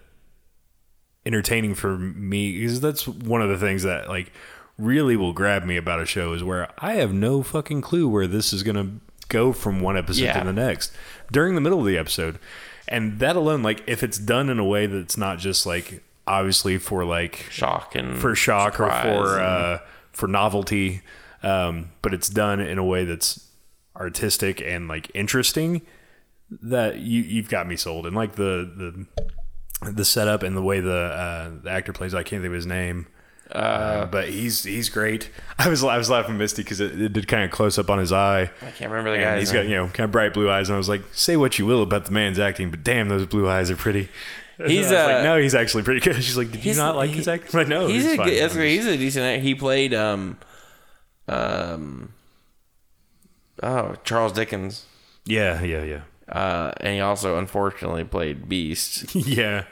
entertaining 1.25 1.75
for 1.75 1.99
me 1.99 2.53
because 2.59 2.81
that's 2.81 3.07
one 3.09 3.43
of 3.43 3.49
the 3.49 3.59
things 3.59 3.83
that 3.83 4.09
like 4.09 4.33
really 4.79 5.17
will 5.17 5.33
grab 5.33 5.65
me 5.65 5.77
about 5.77 6.01
a 6.01 6.07
show 6.07 6.33
is 6.33 6.45
where 6.45 6.69
I 6.79 6.95
have 6.95 7.13
no 7.13 7.43
fucking 7.43 7.81
clue 7.83 8.09
where 8.09 8.27
this 8.27 8.53
is 8.53 8.63
gonna 8.63 8.93
go 9.29 9.53
from 9.53 9.81
one 9.81 9.97
episode 9.97 10.23
Yeah. 10.25 10.39
to 10.39 10.45
the 10.47 10.53
next 10.53 10.93
during 11.33 11.55
the 11.57 11.61
middle 11.61 11.81
of 11.81 11.87
the 11.87 11.99
episode, 11.99 12.39
and 12.87 13.19
that 13.19 13.35
alone, 13.35 13.63
like 13.63 13.83
if 13.89 14.03
it's 14.05 14.19
done 14.19 14.49
in 14.49 14.59
a 14.61 14.65
way 14.65 14.87
that's 14.87 15.17
not 15.17 15.39
just 15.39 15.67
like 15.67 16.05
obviously 16.27 16.79
for 16.79 17.05
like 17.05 17.47
shock 17.51 17.95
and 17.95 18.19
for 18.19 18.35
shock 18.35 18.81
or 18.81 18.91
for 18.91 19.41
uh, 19.41 19.79
for 20.13 20.27
novelty, 20.27 21.03
um, 21.43 21.91
but 22.03 22.13
it's 22.15 22.29
done 22.29 22.61
in 22.61 22.79
a 22.79 22.85
way 22.85 23.05
that's 23.05 23.49
artistic 23.95 24.61
and 24.61 24.89
like 24.89 25.11
interesting. 25.15 25.83
That 26.63 26.99
you 27.01 27.23
you've 27.23 27.49
got 27.49 27.67
me 27.67 27.77
sold, 27.77 28.07
and 28.07 28.15
like 28.15 28.37
the 28.37 29.07
the 29.83 29.91
the 29.91 30.05
setup 30.05 30.43
and 30.43 30.57
the 30.57 30.63
way 30.63 30.81
the 30.81 30.93
uh, 30.93 31.51
the 31.63 31.71
actor 31.71 31.93
plays, 31.93 32.15
I 32.15 32.23
can't 32.23 32.41
think 32.43 32.47
of 32.47 32.53
his 32.53 32.67
name. 32.67 33.09
Uh, 33.51 34.07
but 34.07 34.29
he's 34.29 34.65
he's 34.65 34.89
great. 34.89 35.31
I 35.59 35.69
was 35.69 35.83
I 35.85 35.99
was 35.99 36.11
laughing 36.11 36.37
Misty 36.39 36.63
because 36.63 36.81
it, 36.81 37.01
it 37.01 37.13
did 37.13 37.29
kind 37.29 37.45
of 37.45 37.51
close 37.51 37.79
up 37.79 37.91
on 37.91 37.99
his 37.99 38.13
eye. 38.13 38.51
I 38.63 38.71
can't 38.71 38.91
remember 38.91 39.13
the 39.17 39.23
guy. 39.23 39.39
he's 39.39 39.53
got 39.53 39.67
you 39.67 39.77
know 39.77 39.87
kind 39.89 40.05
of 40.05 40.11
bright 40.11 40.35
blue 40.35 40.51
eyes, 40.51 40.69
and 40.69 40.75
I 40.75 40.79
was 40.79 40.89
like, 40.89 41.03
say 41.13 41.37
what 41.37 41.59
you 41.59 41.67
will 41.67 41.83
about 41.83 42.07
the 42.07 42.13
man's 42.13 42.39
acting, 42.39 42.71
but 42.71 42.83
damn, 42.83 43.09
those 43.09 43.27
blue 43.27 43.49
eyes 43.49 43.71
are 43.71 43.77
pretty. 43.77 44.09
He's, 44.65 44.85
was 44.85 44.93
like, 44.93 45.15
uh, 45.17 45.23
no, 45.23 45.37
he's 45.39 45.55
actually 45.55 45.83
pretty 45.83 46.01
good. 46.01 46.17
She's 46.23 46.37
like, 46.37 46.51
did 46.51 46.65
you 46.65 46.75
not 46.75 46.97
like 46.97 47.11
he- 47.11 47.17
his 47.17 47.29
acting? 47.29 47.51
Like, 47.59 47.69
no, 47.77 47.87
he's, 47.87 48.05
he's, 48.05 48.13
a 48.15 48.17
fine. 48.17 48.29
good, 48.29 48.41
that's 48.43 48.55
great. 48.55 48.75
he's 48.77 48.87
a 48.87 48.97
decent. 48.97 49.25
act- 49.25 49.43
He 49.43 49.55
played 49.55 49.93
um 49.95 50.39
um 51.29 52.13
oh 53.63 53.95
Charles 54.05 54.33
Dickens, 54.33 54.87
Yeah, 55.25 55.63
yeah, 55.63 55.83
yeah. 55.83 56.01
uh, 56.35 56.73
and 56.81 56.95
he 56.95 57.01
also 57.01 57.39
unfortunately 57.39 58.05
played 58.05 58.49
Beast. 58.49 59.15
yeah. 59.15 59.65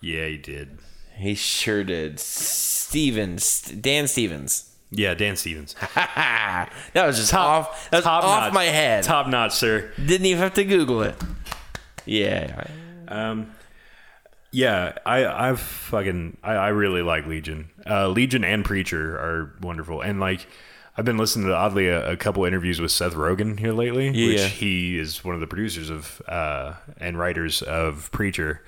Yeah, 0.00 0.26
he 0.26 0.36
did. 0.36 0.78
He 1.16 1.34
sure 1.34 1.82
did. 1.82 2.20
Stevens, 2.20 3.62
Dan 3.62 4.06
Stevens. 4.08 4.64
Yeah, 4.90 5.14
Dan 5.14 5.36
Stevens. 5.36 5.74
that 5.94 6.70
was 6.94 7.16
just 7.18 7.34
off. 7.34 7.90
That 7.90 7.98
was 7.98 8.06
off 8.06 8.22
notch. 8.24 8.52
my 8.54 8.64
head. 8.64 9.04
Top 9.04 9.26
notch, 9.26 9.52
sir. 9.54 9.90
Didn't 9.96 10.26
even 10.26 10.40
have 10.42 10.54
to 10.54 10.64
Google 10.64 11.02
it. 11.02 11.16
Yeah. 12.06 12.64
Um, 13.08 13.50
yeah, 14.58 14.98
I 15.06 15.50
I 15.50 15.54
fucking 15.54 16.36
I, 16.42 16.52
I 16.54 16.68
really 16.68 17.02
like 17.02 17.26
Legion. 17.26 17.70
Uh, 17.88 18.08
Legion 18.08 18.42
and 18.44 18.64
Preacher 18.64 19.16
are 19.16 19.54
wonderful, 19.60 20.00
and 20.00 20.18
like 20.20 20.46
I've 20.96 21.04
been 21.04 21.16
listening 21.18 21.46
to 21.46 21.54
oddly 21.54 21.86
a, 21.88 22.10
a 22.12 22.16
couple 22.16 22.44
interviews 22.44 22.80
with 22.80 22.90
Seth 22.90 23.14
Rogen 23.14 23.58
here 23.60 23.72
lately, 23.72 24.08
Yeah. 24.08 24.28
which 24.44 24.52
he 24.54 24.98
is 24.98 25.24
one 25.24 25.34
of 25.34 25.40
the 25.40 25.46
producers 25.46 25.90
of 25.90 26.20
uh, 26.26 26.74
and 26.98 27.16
writers 27.18 27.62
of 27.62 28.10
Preacher 28.10 28.62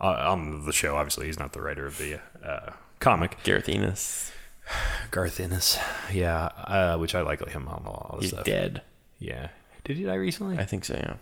uh, 0.00 0.30
on 0.30 0.64
the 0.64 0.72
show. 0.72 0.96
Obviously, 0.96 1.26
he's 1.26 1.38
not 1.38 1.52
the 1.52 1.60
writer 1.60 1.84
of 1.86 1.98
the 1.98 2.18
uh, 2.42 2.72
comic. 2.98 3.36
Gareth 3.44 3.68
Ennis. 3.68 4.32
Garth 5.10 5.40
Ennis, 5.40 5.78
yeah, 6.12 6.44
uh, 6.46 6.96
which 6.96 7.14
I 7.14 7.20
like 7.22 7.46
him 7.48 7.66
on 7.68 7.82
a 7.84 7.90
lot 7.90 8.10
of 8.14 8.20
He's 8.20 8.30
stuff. 8.30 8.44
dead. 8.44 8.82
Yeah, 9.18 9.48
did 9.84 9.96
he 9.96 10.04
die 10.04 10.14
recently? 10.14 10.56
I 10.58 10.64
think 10.64 10.84
so, 10.84 10.94
yeah. 10.94 11.14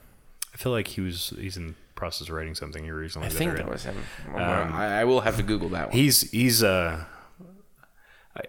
I 0.55 0.57
feel 0.59 0.71
like 0.73 0.87
he 0.89 1.01
was 1.01 1.33
he's 1.39 1.57
in 1.57 1.75
process 1.99 2.29
of 2.29 2.35
writing 2.35 2.55
something 2.55 2.83
here 2.83 2.95
recently. 2.95 3.27
I 3.27 3.31
think 3.31 3.57
that 3.57 3.69
was 3.69 3.85
him. 3.85 3.97
I, 4.35 5.01
I 5.01 5.05
will 5.05 5.21
have 5.21 5.37
to 5.37 5.43
Google 5.43 5.69
that 5.71 5.89
one. 5.89 5.97
He's 5.97 6.31
he's 6.31 6.63
uh 6.63 7.05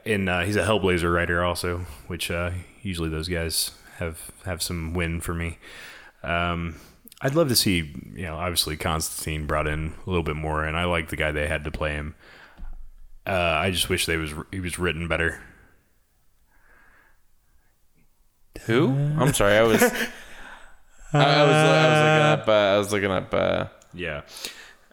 in 0.05 0.27
uh, 0.27 0.43
he's 0.45 0.55
a 0.55 0.63
Hellblazer 0.63 1.13
writer 1.13 1.43
also, 1.43 1.79
which 2.07 2.29
uh, 2.31 2.51
usually 2.81 3.09
those 3.09 3.27
guys 3.27 3.71
have 3.97 4.31
have 4.45 4.61
some 4.61 4.93
win 4.93 5.19
for 5.21 5.33
me. 5.33 5.57
Um, 6.23 6.75
I'd 7.21 7.35
love 7.35 7.49
to 7.49 7.55
see 7.55 7.93
you 8.13 8.23
know 8.23 8.35
obviously 8.35 8.77
Constantine 8.77 9.47
brought 9.47 9.67
in 9.67 9.93
a 10.05 10.09
little 10.09 10.23
bit 10.23 10.35
more, 10.35 10.63
and 10.63 10.77
I 10.77 10.85
like 10.85 11.09
the 11.09 11.15
guy 11.15 11.31
they 11.31 11.47
had 11.47 11.63
to 11.63 11.71
play 11.71 11.93
him. 11.93 12.15
Uh, 13.25 13.31
I 13.31 13.71
just 13.71 13.89
wish 13.89 14.05
they 14.05 14.17
was 14.17 14.33
he 14.51 14.59
was 14.59 14.79
written 14.79 15.07
better. 15.07 15.41
Who? 18.65 18.89
I'm 19.17 19.33
sorry. 19.33 19.57
I 19.57 19.63
was. 19.63 19.81
I, 21.13 21.17
I 21.23 21.43
was. 21.45 21.55
I 21.55 21.89
was 21.89 22.01
looking 22.01 22.41
up. 22.43 22.47
Uh, 22.47 22.51
I 22.51 22.77
was 22.77 22.91
looking 22.91 23.11
up. 23.11 23.33
Uh, 23.33 23.65
Yeah. 23.93 24.21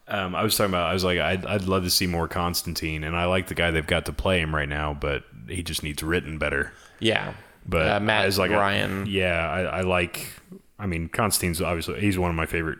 Um, 0.08 0.34
I 0.36 0.42
was 0.44 0.56
talking 0.56 0.70
about. 0.70 0.88
I 0.90 0.94
was 0.94 1.02
like, 1.04 1.18
I'd, 1.18 1.44
I'd 1.44 1.62
love 1.62 1.82
to 1.84 1.90
see 1.90 2.06
more 2.06 2.28
Constantine, 2.28 3.02
and 3.04 3.16
I 3.16 3.24
like 3.24 3.48
the 3.48 3.54
guy 3.54 3.70
they've 3.72 3.86
got 3.86 4.06
to 4.06 4.12
play 4.12 4.40
him 4.40 4.54
right 4.54 4.68
now, 4.68 4.94
but 4.94 5.24
he 5.48 5.62
just 5.64 5.82
needs 5.82 6.02
written 6.02 6.38
better. 6.38 6.72
yeah. 7.00 7.34
But 7.68 7.90
uh, 7.90 7.98
Matt 8.00 8.26
is 8.26 8.38
like 8.38 8.52
a- 8.52 8.56
Ryan. 8.56 9.06
yeah, 9.08 9.50
I, 9.50 9.62
I 9.62 9.80
like. 9.80 10.28
I 10.78 10.86
mean, 10.86 11.08
Constantine's 11.08 11.60
obviously 11.60 11.98
he's 12.00 12.16
one 12.16 12.30
of 12.30 12.36
my 12.36 12.46
favorite 12.46 12.78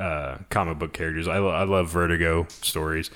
uh, 0.00 0.38
comic 0.50 0.80
book 0.80 0.92
characters. 0.92 1.28
I, 1.28 1.38
lo- 1.38 1.50
I 1.50 1.62
love 1.62 1.88
Vertigo 1.90 2.48
stories. 2.48 3.08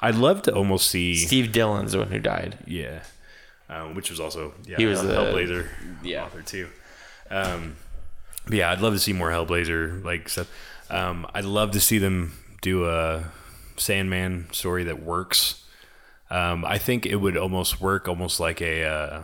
I'd 0.00 0.16
love 0.16 0.42
to 0.42 0.52
almost 0.52 0.88
see. 0.88 1.14
Steve 1.14 1.52
Dillon's 1.52 1.92
the 1.92 1.98
one 2.00 2.08
who 2.10 2.18
died. 2.18 2.58
Yeah, 2.66 3.04
um, 3.68 3.94
which 3.94 4.10
was 4.10 4.18
also 4.18 4.52
yeah, 4.66 4.78
He 4.78 4.86
was 4.86 5.00
a 5.00 5.06
the- 5.06 5.14
Hellblazer 5.14 5.68
yeah. 6.02 6.24
author 6.24 6.42
too. 6.42 6.68
Um, 7.30 7.76
but 8.44 8.54
yeah, 8.54 8.70
I'd 8.70 8.80
love 8.80 8.92
to 8.94 8.98
see 8.98 9.12
more 9.12 9.30
Hellblazer 9.30 10.04
like 10.04 10.28
stuff. 10.28 10.50
Um, 10.90 11.26
I'd 11.34 11.44
love 11.44 11.70
to 11.72 11.80
see 11.80 11.98
them 11.98 12.32
do 12.60 12.86
a 12.86 13.24
Sandman 13.76 14.48
story 14.52 14.84
that 14.84 15.02
works. 15.02 15.64
Um, 16.30 16.64
I 16.64 16.78
think 16.78 17.04
it 17.06 17.16
would 17.16 17.36
almost 17.36 17.80
work 17.80 18.08
almost 18.08 18.40
like 18.40 18.60
a 18.62 18.84
uh, 18.84 19.22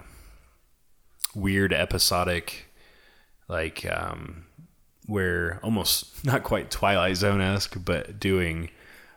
weird 1.34 1.72
episodic, 1.72 2.66
like 3.48 3.86
um, 3.90 4.44
where 5.06 5.60
almost 5.62 6.24
not 6.24 6.42
quite 6.42 6.70
Twilight 6.70 7.16
Zone 7.16 7.40
esque, 7.40 7.76
but 7.84 8.18
doing 8.20 8.70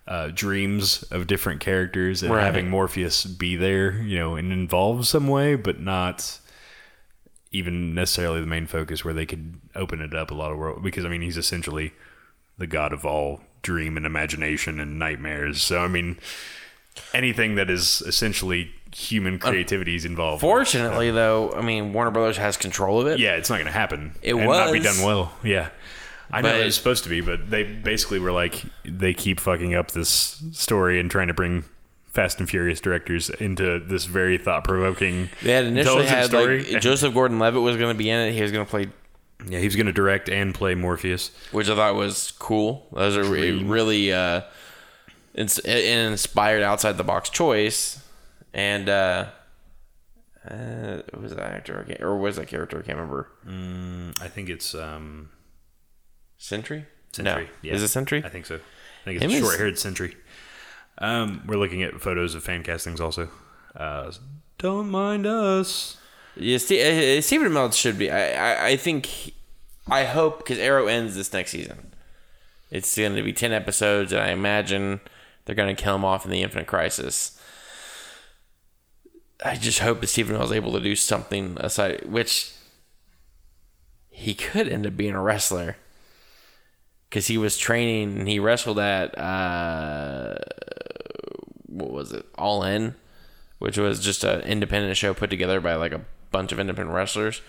uh, 0.07 0.29
dreams 0.33 1.03
of 1.03 1.27
different 1.27 1.61
characters 1.61 2.23
and 2.23 2.33
Right. 2.33 2.43
having 2.43 2.69
Morpheus 2.69 3.25
be 3.25 3.55
there, 3.55 3.93
you 4.01 4.17
know, 4.17 4.35
and 4.35 4.51
involved 4.51 5.05
some 5.05 5.27
way, 5.27 5.55
but 5.55 5.79
not 5.79 6.39
even 7.51 7.93
necessarily 7.93 8.39
the 8.41 8.47
main 8.47 8.65
focus 8.67 9.03
where 9.03 9.13
they 9.13 9.25
could 9.25 9.55
open 9.75 10.01
it 10.01 10.13
up 10.13 10.31
a 10.31 10.33
lot 10.33 10.51
of 10.51 10.57
world 10.57 10.81
because 10.83 11.03
I 11.05 11.09
mean 11.09 11.21
he's 11.21 11.37
essentially 11.37 11.93
the 12.57 12.67
god 12.67 12.93
of 12.93 13.05
all 13.05 13.41
dream 13.61 13.97
and 13.97 14.05
imagination 14.05 14.79
and 14.79 14.97
nightmares. 14.97 15.61
So 15.61 15.79
I 15.79 15.87
mean 15.87 16.17
anything 17.13 17.55
that 17.55 17.69
is 17.69 18.01
essentially 18.05 18.71
human 18.95 19.39
creativity 19.39 19.95
is 19.95 20.03
involved. 20.05 20.41
Fortunately, 20.41 21.11
though, 21.11 21.51
I 21.53 21.61
mean 21.61 21.93
Warner 21.93 22.11
Brothers 22.11 22.37
has 22.37 22.57
control 22.57 22.99
of 23.01 23.07
it. 23.07 23.19
yeah, 23.19 23.35
it's 23.35 23.49
not 23.49 23.55
going 23.57 23.65
to 23.67 23.71
happen. 23.71 24.13
It 24.21 24.35
and 24.35 24.45
not 24.45 24.71
be 24.71 24.79
done 24.79 25.03
well. 25.05 25.31
Yeah. 25.43 25.69
I 26.33 26.39
know 26.41 26.49
But- 26.53 26.65
it's 26.65 26.77
supposed 26.77 27.03
to 27.03 27.09
be, 27.09 27.19
but 27.19 27.49
they 27.49 27.63
basically 27.63 28.19
were 28.19 28.31
like 28.31 28.63
they 28.85 29.13
keep 29.13 29.39
fucking 29.39 29.75
up 29.75 29.91
this 29.91 30.41
story 30.53 30.99
and 30.99 31.11
trying 31.11 31.27
to 31.27 31.33
bring 31.33 31.65
Fast 32.11 32.39
and 32.39 32.49
Furious 32.49 32.81
directors 32.81 33.29
into 33.29 33.79
this 33.79 34.05
very 34.05 34.37
thought 34.37 34.63
provoking. 34.65 35.29
They 35.41 35.53
had 35.53 35.65
initially 35.65 36.05
had 36.05 36.25
story. 36.25 36.63
like 36.63 36.81
Joseph 36.81 37.13
Gordon-Levitt 37.13 37.61
was 37.61 37.77
going 37.77 37.93
to 37.93 37.97
be 37.97 38.09
in 38.09 38.19
it. 38.19 38.33
He 38.33 38.41
was 38.41 38.51
going 38.51 38.65
to 38.65 38.69
play, 38.69 38.87
yeah, 39.47 39.59
he 39.59 39.65
was 39.65 39.75
going 39.77 39.85
to 39.87 39.93
direct 39.93 40.27
and 40.29 40.53
play 40.53 40.75
Morpheus. 40.75 41.31
which 41.51 41.69
I 41.69 41.75
thought 41.75 41.95
was 41.95 42.31
cool. 42.37 42.87
That 42.91 43.05
was 43.05 43.15
a 43.15 43.23
re- 43.23 43.63
really 43.63 44.11
uh, 44.11 44.41
it's 45.33 45.59
an 45.59 46.11
inspired 46.11 46.61
outside 46.63 46.97
the 46.97 47.05
box 47.05 47.29
choice, 47.29 48.03
and 48.53 48.89
uh, 48.89 49.27
uh, 50.49 51.01
who 51.13 51.21
was 51.21 51.33
that 51.33 51.39
actor? 51.39 51.97
Or 52.01 52.17
was 52.17 52.35
that 52.35 52.47
character? 52.47 52.79
I 52.79 52.81
can't 52.81 52.97
remember. 52.97 53.29
I 54.21 54.27
think 54.27 54.49
it's 54.49 54.75
um, 54.75 55.29
Sentry. 56.37 56.85
Sentry. 57.13 57.43
No. 57.43 57.49
Yeah. 57.61 57.73
Is 57.73 57.83
it 57.83 57.87
Sentry? 57.87 58.21
I 58.25 58.29
think 58.29 58.45
so. 58.45 58.55
I 58.55 59.05
think 59.05 59.21
it's 59.21 59.33
Him 59.33 59.41
short-haired 59.41 59.79
Sentry. 59.79 60.17
Um, 60.97 61.43
we're 61.47 61.57
looking 61.57 61.83
at 61.83 61.99
photos 61.99 62.35
of 62.35 62.43
fan 62.43 62.63
castings 62.63 63.01
also. 63.01 63.29
Uh, 63.75 64.11
don't 64.57 64.89
mind 64.89 65.25
us. 65.25 65.97
Yeah, 66.35 66.57
Ste- 66.57 66.71
uh, 66.73 67.21
Stephen 67.21 67.51
Amell 67.51 67.73
should 67.73 67.97
be. 67.97 68.11
I, 68.11 68.31
I, 68.31 68.67
I 68.67 68.77
think, 68.77 69.33
I 69.89 70.05
hope 70.05 70.39
because 70.39 70.59
Arrow 70.59 70.87
ends 70.87 71.15
this 71.15 71.33
next 71.33 71.51
season. 71.51 71.93
It's 72.69 72.95
going 72.95 73.15
to 73.15 73.23
be 73.23 73.33
ten 73.33 73.51
episodes, 73.51 74.13
and 74.13 74.21
I 74.21 74.29
imagine 74.29 75.01
they're 75.45 75.55
going 75.55 75.75
to 75.75 75.81
kill 75.81 75.95
him 75.95 76.05
off 76.05 76.23
in 76.23 76.31
the 76.31 76.41
Infinite 76.41 76.67
Crisis. 76.67 77.37
I 79.43 79.55
just 79.55 79.79
hope 79.79 80.01
that 80.01 80.07
Stephen 80.07 80.35
Amell 80.35 80.45
is 80.45 80.51
able 80.51 80.71
to 80.73 80.79
do 80.79 80.95
something 80.95 81.57
aside, 81.59 82.05
which 82.05 82.53
he 84.09 84.35
could 84.35 84.69
end 84.69 84.85
up 84.85 84.95
being 84.95 85.15
a 85.15 85.21
wrestler 85.21 85.77
because 87.09 87.27
he 87.27 87.37
was 87.37 87.57
training 87.57 88.19
and 88.19 88.27
he 88.27 88.39
wrestled 88.39 88.77
at 88.79 89.17
uh, 89.17 90.35
what 91.71 91.91
was 91.91 92.11
it, 92.11 92.25
All 92.37 92.63
In, 92.63 92.95
which 93.59 93.77
was 93.77 93.99
just 93.99 94.23
an 94.23 94.41
independent 94.41 94.97
show 94.97 95.13
put 95.13 95.29
together 95.29 95.59
by 95.61 95.75
like 95.75 95.91
a 95.93 96.01
bunch 96.31 96.51
of 96.51 96.59
independent 96.59 96.95
wrestlers. 96.95 97.41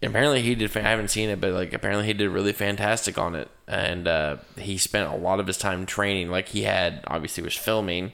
Apparently 0.00 0.42
he 0.42 0.54
did. 0.54 0.76
I 0.76 0.80
haven't 0.82 1.08
seen 1.08 1.28
it, 1.28 1.40
but 1.40 1.52
like 1.52 1.72
apparently 1.72 2.06
he 2.06 2.12
did 2.12 2.28
really 2.30 2.52
fantastic 2.52 3.18
on 3.18 3.34
it, 3.34 3.50
and 3.66 4.06
uh, 4.06 4.36
he 4.56 4.78
spent 4.78 5.12
a 5.12 5.16
lot 5.16 5.40
of 5.40 5.48
his 5.48 5.58
time 5.58 5.86
training. 5.86 6.30
Like 6.30 6.48
he 6.48 6.62
had 6.62 7.02
obviously 7.08 7.42
was 7.42 7.56
filming, 7.56 8.12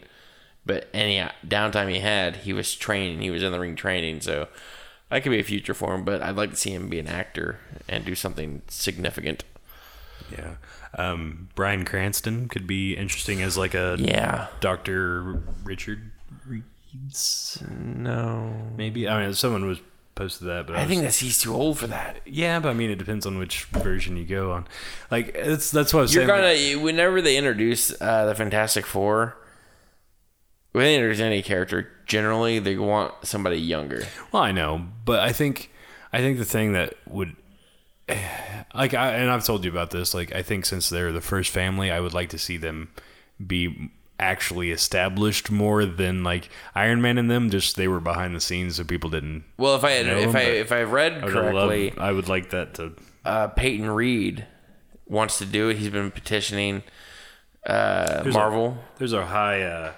but 0.64 0.89
any 0.95 1.28
downtime 1.47 1.91
he 1.93 2.01
had, 2.01 2.37
he 2.37 2.55
was 2.55 2.74
training. 2.74 3.20
He 3.20 3.30
was 3.30 3.43
in 3.43 3.53
the 3.53 3.61
ring 3.61 3.76
training. 3.76 4.22
So 4.22 4.49
that 5.11 5.22
could 5.22 5.30
be 5.30 5.41
a 5.41 5.45
future 5.45 5.74
for 5.74 5.95
him. 5.95 6.05
But 6.05 6.22
I'd 6.22 6.37
like 6.37 6.51
to 6.51 6.57
see 6.57 6.72
him 6.72 6.89
be 6.89 6.99
an 6.99 7.07
actor 7.09 7.59
and 7.87 8.05
do 8.05 8.14
something 8.14 8.62
significant. 8.68 9.45
Yeah. 10.32 10.55
Um, 10.97 11.49
Bryan 11.55 11.84
Cranston 11.84 12.49
could 12.49 12.66
be 12.66 12.95
interesting 12.97 13.42
as 13.42 13.57
like 13.59 13.74
a 13.74 13.97
Yeah. 13.99 14.47
Dr. 14.61 15.42
Richard 15.64 16.11
Reeves. 16.47 17.62
No. 17.68 18.53
Maybe. 18.76 19.09
I 19.09 19.24
mean, 19.24 19.34
someone 19.34 19.66
was 19.66 19.80
posted 20.14 20.47
that, 20.47 20.66
but 20.68 20.76
I, 20.76 20.82
I 20.82 20.86
think 20.86 21.03
that 21.03 21.14
he's 21.16 21.40
too 21.40 21.53
old 21.55 21.78
for 21.78 21.88
that. 21.88 22.18
yeah, 22.24 22.61
but 22.61 22.68
I 22.68 22.72
mean, 22.74 22.90
it 22.90 22.99
depends 22.99 23.26
on 23.26 23.36
which 23.38 23.64
version 23.64 24.16
you 24.16 24.24
go 24.24 24.53
on. 24.53 24.66
Like, 25.11 25.32
it's 25.34 25.70
that's 25.72 25.92
what 25.92 26.01
I 26.01 26.03
was 26.03 26.14
You're 26.14 26.26
saying. 26.28 26.74
gonna 26.76 26.84
whenever 26.84 27.20
they 27.20 27.36
introduce 27.36 28.01
uh, 28.01 28.26
the 28.26 28.34
Fantastic 28.36 28.86
Four, 28.86 29.36
when 30.72 30.84
they 30.84 30.95
introduce 30.95 31.18
any 31.20 31.42
character, 31.42 31.90
generally 32.07 32.61
they 32.61 32.76
want 32.76 33.12
somebody 33.24 33.57
younger. 33.57 34.05
Well, 34.30 34.42
I 34.45 34.53
know, 34.53 34.86
but 35.05 35.18
I 35.20 35.32
think 35.32 35.70
I 36.12 36.18
think 36.18 36.38
the 36.38 36.45
thing 36.45 36.74
that 36.74 36.95
would 37.09 37.34
like 38.74 38.94
I 38.94 39.14
and 39.14 39.30
I've 39.30 39.44
told 39.44 39.64
you 39.64 39.70
about 39.70 39.90
this, 39.90 40.14
like 40.14 40.34
I 40.34 40.42
think 40.42 40.66
since 40.66 40.88
they're 40.88 41.12
the 41.12 41.20
first 41.20 41.50
family, 41.50 41.90
I 41.90 42.00
would 42.00 42.14
like 42.14 42.30
to 42.30 42.38
see 42.38 42.57
them 42.57 42.90
be 43.44 43.90
actually 44.20 44.70
established 44.70 45.50
more 45.50 45.84
than 45.84 46.22
like 46.22 46.48
Iron 46.74 47.02
Man 47.02 47.18
and 47.18 47.30
them 47.30 47.50
just 47.50 47.76
they 47.76 47.88
were 47.88 48.00
behind 48.00 48.34
the 48.34 48.40
scenes 48.40 48.76
so 48.76 48.84
people 48.84 49.11
didn't 49.11 49.44
Well, 49.57 49.74
if 49.74 49.84
I 49.84 50.02
know 50.02 50.18
if 50.18 50.30
him, 50.30 50.36
I 50.36 50.42
if 50.42 50.72
I 50.72 50.82
read 50.82 51.24
I 51.24 51.28
correctly, 51.28 51.92
I 51.98 52.12
would 52.12 52.28
like 52.28 52.50
that 52.50 52.74
to 52.74 52.92
uh, 53.24 53.48
Peyton 53.48 53.90
Reed 53.90 54.46
wants 55.07 55.38
to 55.38 55.46
do 55.46 55.68
it. 55.68 55.78
He's 55.78 55.90
been 55.90 56.11
petitioning 56.11 56.82
uh, 57.66 58.22
There's 58.22 58.34
a- 58.34 58.38
Marvel. 58.38 58.78
There's 58.98 59.12
a 59.12 59.26
high 59.26 59.62
uh, 59.62 59.92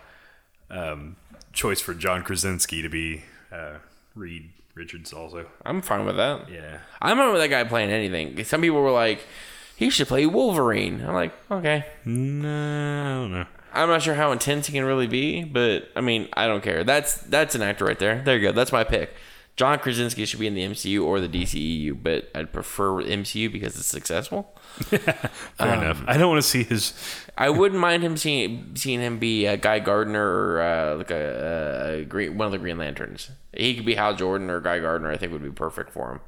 um, 0.70 1.16
choice 1.52 1.80
for 1.80 1.94
John 1.94 2.22
Krasinski 2.22 2.82
to 2.82 2.88
be 2.88 3.24
uh, 3.52 3.78
Reed 4.14 4.50
Richards 4.76 5.12
also. 5.12 5.46
I'm 5.64 5.80
fine 5.80 6.04
with 6.04 6.16
that. 6.16 6.50
Yeah. 6.50 6.80
I'm 7.00 7.16
fine 7.16 7.32
with 7.32 7.40
that 7.40 7.48
guy 7.48 7.64
playing 7.64 7.90
anything. 7.90 8.44
Some 8.44 8.60
people 8.60 8.82
were 8.82 8.90
like, 8.90 9.26
he 9.74 9.90
should 9.90 10.06
play 10.06 10.26
Wolverine. 10.26 11.02
I'm 11.02 11.14
like, 11.14 11.32
okay. 11.50 11.86
No, 12.04 12.48
I 12.48 13.14
don't 13.14 13.32
know. 13.32 13.46
I'm 13.72 13.88
not 13.88 14.02
sure 14.02 14.14
how 14.14 14.32
intense 14.32 14.66
he 14.66 14.72
can 14.72 14.84
really 14.84 15.06
be, 15.06 15.44
but 15.44 15.88
I 15.96 16.00
mean, 16.02 16.28
I 16.34 16.46
don't 16.46 16.62
care. 16.62 16.84
That's 16.84 17.16
that's 17.22 17.54
an 17.54 17.62
actor 17.62 17.84
right 17.84 17.98
there. 17.98 18.22
There 18.22 18.36
you 18.36 18.42
go. 18.48 18.52
That's 18.52 18.72
my 18.72 18.84
pick. 18.84 19.14
John 19.56 19.78
Krasinski 19.78 20.26
should 20.26 20.38
be 20.40 20.46
in 20.46 20.54
the 20.54 20.62
MCU 20.62 21.02
or 21.02 21.18
the 21.18 21.28
DCEU, 21.28 22.02
but 22.02 22.28
I'd 22.34 22.52
prefer 22.52 23.02
MCU 23.02 23.50
because 23.50 23.74
it's 23.76 23.86
successful. 23.86 24.54
Fair 24.84 25.24
Um, 25.58 25.68
enough. 25.82 26.02
I 26.06 26.18
don't 26.18 26.28
want 26.28 26.42
to 26.42 26.48
see 26.48 26.62
his 26.62 26.92
I 27.38 27.48
wouldn't 27.48 27.80
mind 27.80 28.02
him 28.02 28.18
seeing 28.18 28.72
seeing 28.76 29.00
him 29.00 29.18
be 29.18 29.46
a 29.46 29.56
Guy 29.56 29.78
Gardner 29.78 30.22
or 30.26 30.60
uh, 30.60 30.96
like 30.96 31.10
a, 31.10 32.00
a 32.00 32.04
green 32.04 32.36
one 32.36 32.46
of 32.46 32.52
the 32.52 32.58
Green 32.58 32.76
Lanterns. 32.76 33.30
He 33.54 33.74
could 33.74 33.86
be 33.86 33.94
Hal 33.94 34.14
Jordan 34.14 34.50
or 34.50 34.60
Guy 34.60 34.78
Gardner. 34.80 35.10
I 35.10 35.16
think 35.16 35.32
would 35.32 35.42
be 35.42 35.50
perfect 35.50 35.90
for 35.90 36.12
him. 36.12 36.20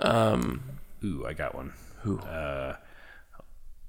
Um, 0.00 0.62
Ooh, 1.04 1.24
I 1.26 1.32
got 1.32 1.54
one. 1.54 1.74
Who? 2.02 2.18
Uh, 2.18 2.76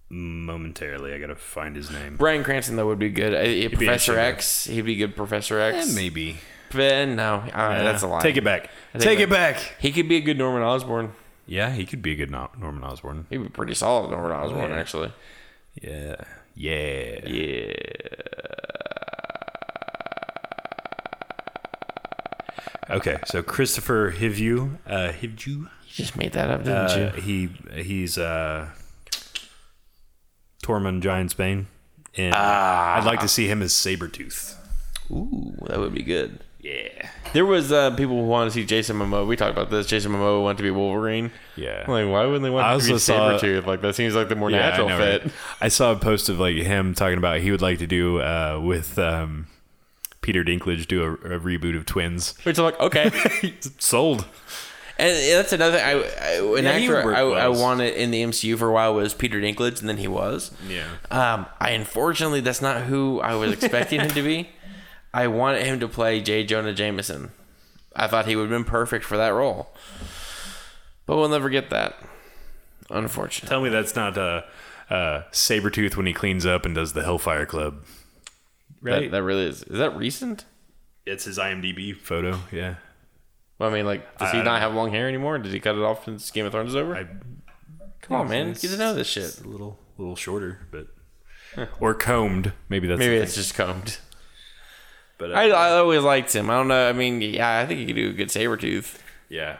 momentarily, 0.10 1.14
I 1.14 1.20
gotta 1.20 1.36
find 1.36 1.76
his 1.76 1.92
name. 1.92 2.18
Bryan 2.18 2.44
Cranston 2.44 2.76
though 2.76 2.88
would 2.88 3.00
be 3.00 3.10
good. 3.10 3.34
Uh, 3.34 3.70
Professor 3.76 4.18
X, 4.18 4.66
he'd 4.66 4.82
be 4.86 4.96
good. 4.96 5.16
Professor 5.16 5.60
X. 5.60 5.94
maybe. 5.96 6.38
But 6.72 7.08
no, 7.10 7.36
uh, 7.54 7.84
that's 7.84 8.04
a 8.04 8.08
lie. 8.08 8.22
Take 8.22 8.38
it 8.38 8.44
back. 8.44 8.70
take 8.94 9.02
Take, 9.02 9.20
it 9.20 9.24
it 9.24 9.30
back. 9.30 9.58
He 9.80 9.92
could 9.92 10.08
be 10.10 10.18
a 10.18 10.22
good 10.22 10.38
Norman 10.38 10.62
Osborn. 10.64 11.14
Yeah, 11.46 11.72
he 11.72 11.86
could 11.86 12.02
be 12.02 12.12
a 12.12 12.16
good 12.16 12.30
Norman 12.32 12.84
Osborn. 12.84 13.26
He'd 13.30 13.38
be 13.38 13.50
pretty 13.50 13.74
solid 13.74 14.12
Norman 14.12 14.32
Osborn, 14.32 14.72
yeah. 14.72 14.78
actually. 14.78 15.14
Yeah. 15.82 16.16
Yeah. 16.56 17.20
Yeah. 17.26 17.74
Okay, 22.90 23.18
so 23.26 23.44
Kristofer 23.44 24.14
Hivju, 24.14 24.78
uh, 24.88 25.12
Hivju, 25.12 25.46
You 25.48 25.68
just 25.88 26.16
made 26.16 26.32
that 26.34 26.50
up, 26.50 26.64
didn't 26.64 26.78
uh, 26.78 27.12
you? 27.16 27.22
he 27.22 27.82
he's 27.84 28.18
uh, 28.18 28.70
Tormund 30.64 31.02
Giantsbane, 31.02 31.66
and 32.16 32.34
Ah. 32.36 32.96
I'd 32.98 33.04
like 33.04 33.20
to 33.20 33.28
see 33.28 33.48
him 33.48 33.62
as 33.62 33.74
Sabretooth. 33.74 34.56
Ooh, 35.12 35.54
that 35.68 35.80
would 35.80 35.94
be 35.94 36.04
good. 36.04 36.40
Yeah. 36.68 37.10
There 37.34 37.46
was 37.46 37.72
uh, 37.72 37.92
people 37.92 38.16
who 38.22 38.28
wanted 38.28 38.50
to 38.52 38.54
see 38.56 38.66
Jason 38.66 38.98
Momoa. 38.98 39.26
We 39.28 39.36
talked 39.36 39.52
about 39.52 39.70
this. 39.70 39.86
Jason 39.88 40.12
Momoa 40.12 40.42
wanted 40.42 40.58
to 40.58 40.64
be 40.64 40.72
Wolverine. 40.72 41.32
Yeah. 41.56 41.84
I'm 41.88 41.92
like, 41.92 42.12
why 42.12 42.26
wouldn't 42.26 42.44
they 42.44 42.50
want 42.50 42.66
I 42.66 42.78
to 42.78 42.86
be 42.86 42.92
also 42.94 42.98
saw- 42.98 43.38
Sabretooth? 43.40 43.66
Like, 43.66 43.82
that 43.82 43.96
seems 43.96 44.16
like 44.16 44.30
the 44.30 44.36
more 44.36 44.50
Yeah, 44.50 44.58
I 44.66 44.70
natural 44.70 44.90
know, 44.90 44.98
fit. 44.98 45.24
right? 45.24 45.34
I 45.62 45.68
saw 45.70 45.92
a 45.92 45.96
post 45.96 46.30
of 46.30 46.40
like 46.40 46.56
him 46.56 46.94
talking 46.94 47.18
about 47.18 47.40
he 47.42 47.52
would 47.52 47.62
like 47.62 47.80
to 47.80 47.88
do 47.88 48.20
uh, 48.22 48.60
with 48.62 48.98
um, 49.00 49.48
Peter 50.22 50.44
Dinklage 50.44 50.88
do 50.88 51.04
a, 51.04 51.14
a 51.14 51.40
reboot 51.40 51.78
of 51.78 51.86
Twins. 51.86 52.34
Which 52.44 52.58
I'm 52.58 52.66
like, 52.66 52.80
okay. 52.80 53.12
Sold. 53.80 54.26
and 54.98 55.16
that's 55.38 55.54
another 55.54 55.78
I, 55.78 55.92
I 55.92 56.58
an 56.58 56.64
Yeah, 56.66 56.78
he 56.80 56.90
would 56.90 56.98
actor 56.98 57.14
I, 57.16 57.22
I 57.22 57.48
wanted 57.50 57.94
in 57.96 58.10
the 58.12 58.24
MCU 58.24 58.58
for 58.58 58.68
a 58.70 58.74
while 58.74 58.94
was 58.96 59.14
Peter 59.14 59.40
Dinklage, 59.40 59.80
and 59.80 59.88
then 59.88 59.98
he 59.98 60.08
was. 60.08 60.52
Yeah. 60.68 60.88
Um, 61.12 61.46
I 61.60 61.72
unfortunately 61.72 62.40
that's 62.42 62.62
not 62.62 62.82
who 62.84 63.20
I 63.22 63.36
was 63.36 63.52
expecting 63.54 64.02
him 64.02 64.10
to 64.12 64.22
be. 64.24 64.50
I 65.14 65.28
wanted 65.28 65.64
him 65.66 65.80
to 65.80 65.88
play 65.88 66.22
J. 66.22 66.44
Jonah 66.44 66.74
Jameson. 66.74 67.32
I 67.96 68.08
thought 68.08 68.28
he 68.28 68.36
would 68.36 68.44
have 68.44 68.50
been 68.52 68.64
perfect 68.70 69.04
for 69.06 69.18
that 69.18 69.30
role, 69.30 69.70
but 71.06 71.18
we'll 71.18 71.30
never 71.30 71.50
get 71.50 71.70
that. 71.72 71.96
Unfortunately, 72.90 73.50
Tell 73.50 73.62
me 73.62 73.70
that's 73.70 73.96
not 73.96 74.18
uh, 74.18 74.44
uh, 74.90 75.24
Sabretooth 75.32 75.96
when 75.98 76.06
he 76.06 76.14
cleans 76.14 76.46
up 76.46 76.66
and 76.66 76.76
does 76.76 76.94
the 76.94 77.04
Hellfire 77.04 77.46
Club. 77.46 77.84
that, 78.84 79.12
that 79.12 79.24
really 79.24 79.46
is. 79.46 79.64
Is 79.64 79.80
that 79.80 79.96
recent? 79.98 80.46
It's 81.06 81.26
his 81.26 81.38
IMDb 81.40 81.96
photo. 81.96 82.40
Yeah. 82.52 82.76
Well, 83.60 83.70
I 83.70 83.74
mean, 83.74 83.86
like, 83.86 84.18
does 84.20 84.32
he 84.32 84.40
I- 84.40 84.44
not 84.44 84.62
have 84.62 84.74
long 84.74 84.92
hair 84.92 85.08
anymore? 85.08 85.38
Did 85.40 85.52
he 85.52 85.60
cut 85.60 85.76
it 85.76 85.82
off 85.82 86.06
since 86.06 86.30
Game 86.32 86.46
of 86.46 86.52
Thrones 86.52 86.70
is 86.70 86.76
over? 86.76 86.96
I, 86.96 87.08
Come 88.02 88.18
on, 88.18 88.30
man, 88.30 88.42
it's- 88.50 88.62
get 88.62 88.70
to 88.72 88.78
know 88.78 88.94
this 88.94 89.08
shit. 89.08 89.24
It's 89.24 89.42
a 89.42 89.48
little, 89.48 89.80
little 89.98 90.16
shorter, 90.16 90.68
but 90.72 90.88
or 91.80 91.94
combed. 91.96 92.54
Maybe 92.70 92.88
that's 92.88 93.00
Maybe 93.00 93.18
the 93.18 93.24
it's 93.24 93.34
thing. 93.34 93.42
just 93.44 93.56
combed. 93.56 93.98
But 95.18 95.32
uh, 95.32 95.36
I, 95.36 95.48
I 95.48 95.72
always 95.78 96.04
liked 96.04 96.34
him. 96.36 96.50
I 96.50 96.54
don't 96.54 96.68
know. 96.68 96.88
I 96.90 96.94
mean, 96.94 97.22
yeah, 97.22 97.60
I 97.60 97.66
think 97.66 97.80
he 97.80 97.86
could 97.88 97.96
do 97.96 98.10
a 98.10 98.14
good 98.14 98.32
saber 98.32 98.58
tooth. 98.58 99.02
yeah. 99.30 99.58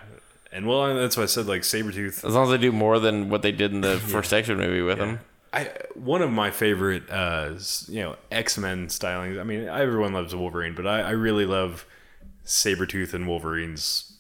And 0.52 0.66
well, 0.66 0.96
that's 0.96 1.18
why 1.18 1.24
I 1.24 1.26
said 1.28 1.46
like 1.46 1.64
saber 1.66 1.92
tooth. 1.92 2.24
As 2.24 2.34
long 2.34 2.46
as 2.46 2.50
they 2.52 2.58
do 2.58 2.72
more 2.72 3.00
than 3.00 3.30
what 3.30 3.42
they 3.42 3.52
did 3.52 3.74
in 3.74 3.82
the 3.82 3.98
first 4.00 4.32
X 4.34 4.48
Men 4.48 4.58
movie 4.58 4.82
with 4.82 4.98
him. 4.98 5.20
I 5.54 5.70
one 5.94 6.22
of 6.22 6.32
my 6.32 6.52
favorite, 6.52 7.04
uh, 7.10 7.54
you 7.88 8.02
know, 8.02 8.16
X 8.32 8.58
Men 8.58 8.88
stylings. 8.88 9.40
I 9.40 9.44
mean, 9.44 9.68
everyone 9.68 10.14
loves 10.14 10.34
Wolverine, 10.34 10.74
but 10.74 10.88
I, 10.88 11.02
I 11.02 11.10
really 11.12 11.46
love 11.46 11.86
Sabretooth 12.46 13.14
and 13.14 13.28
Wolverine's 13.28 14.18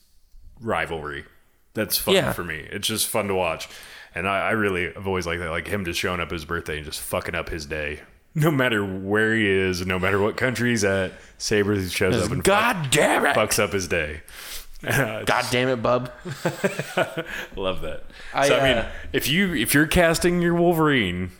rivalry. 0.59 1.25
That's 1.73 1.97
fun 1.97 2.15
Yeah. 2.15 2.33
for 2.33 2.43
me. 2.43 2.67
It's 2.71 2.87
just 2.87 3.07
fun 3.07 3.27
to 3.27 3.35
watch, 3.35 3.69
and 4.15 4.27
I, 4.27 4.49
I 4.49 4.51
really 4.51 4.91
have 4.93 5.07
always 5.07 5.25
liked 5.27 5.41
that. 5.41 5.49
Like 5.49 5.67
him 5.67 5.85
just 5.85 5.99
showing 5.99 6.19
up 6.19 6.31
his 6.31 6.43
birthday 6.45 6.77
and 6.77 6.85
just 6.85 6.99
fucking 6.99 7.35
up 7.35 7.49
his 7.49 7.65
day, 7.65 8.01
no 8.37 8.51
matter 8.51 8.85
where 8.85 9.35
he 9.35 9.47
is, 9.49 9.85
no 9.85 9.97
matter 9.97 10.19
what 10.19 10.37
country 10.37 10.69
he's 10.69 10.83
at. 10.83 11.11
Saber 11.39 11.81
shows 11.89 12.23
up 12.23 12.31
and 12.31 12.43
God 12.43 12.89
damn 12.91 13.25
it! 13.25 13.35
fucks 13.35 13.59
up 13.59 13.73
his 13.73 13.87
day. 13.87 14.21
God 14.81 15.45
damn 15.49 15.69
it, 15.69 15.81
bub. 15.81 16.11
Love 17.55 17.81
that. 17.81 18.03
I, 18.33 18.47
so 18.47 18.59
I 18.59 18.63
mean, 18.63 18.77
uh, 18.77 18.91
if 19.11 19.27
you 19.27 19.55
if 19.55 19.73
you're 19.73 19.87
casting 19.87 20.39
your 20.41 20.53
Wolverine, 20.53 21.31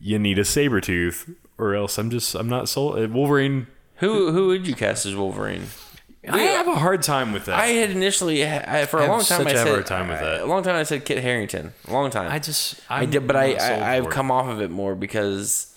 you 0.00 0.18
need 0.18 0.38
a 0.38 0.44
saber 0.44 0.80
tooth, 0.80 1.28
or 1.58 1.74
else 1.74 1.98
I'm 1.98 2.10
just 2.10 2.34
I'm 2.36 2.48
not 2.48 2.68
sold. 2.68 2.98
uh, 2.98 3.08
Wolverine. 3.08 3.66
Who 3.96 4.30
who 4.30 4.48
would 4.48 4.66
you 4.66 4.74
cast 4.74 5.06
as 5.06 5.16
Wolverine? 5.16 5.66
I 6.26 6.38
have 6.38 6.68
a 6.68 6.76
hard 6.76 7.02
time 7.02 7.32
with 7.32 7.46
that. 7.46 7.58
I 7.58 7.66
had 7.66 7.90
initially 7.90 8.46
I, 8.46 8.86
for 8.86 8.98
a 9.00 9.06
long 9.06 9.22
time 9.22 9.42
such 9.42 9.46
I 9.48 9.50
a 9.50 9.56
said 9.56 9.68
hard 9.68 9.86
time 9.86 10.08
with 10.08 10.20
that. 10.20 10.40
A 10.40 10.46
long 10.46 10.62
time 10.62 10.76
I 10.76 10.84
said 10.84 11.04
Kit 11.04 11.18
Harington. 11.18 11.74
A 11.86 11.92
long 11.92 12.10
time. 12.10 12.30
I 12.30 12.38
just 12.38 12.80
I 12.88 13.06
did, 13.06 13.26
but 13.26 13.36
I, 13.36 13.54
I 13.54 13.96
I've 13.96 14.08
come 14.08 14.30
off 14.30 14.46
of 14.46 14.62
it 14.62 14.70
more 14.70 14.94
because 14.94 15.73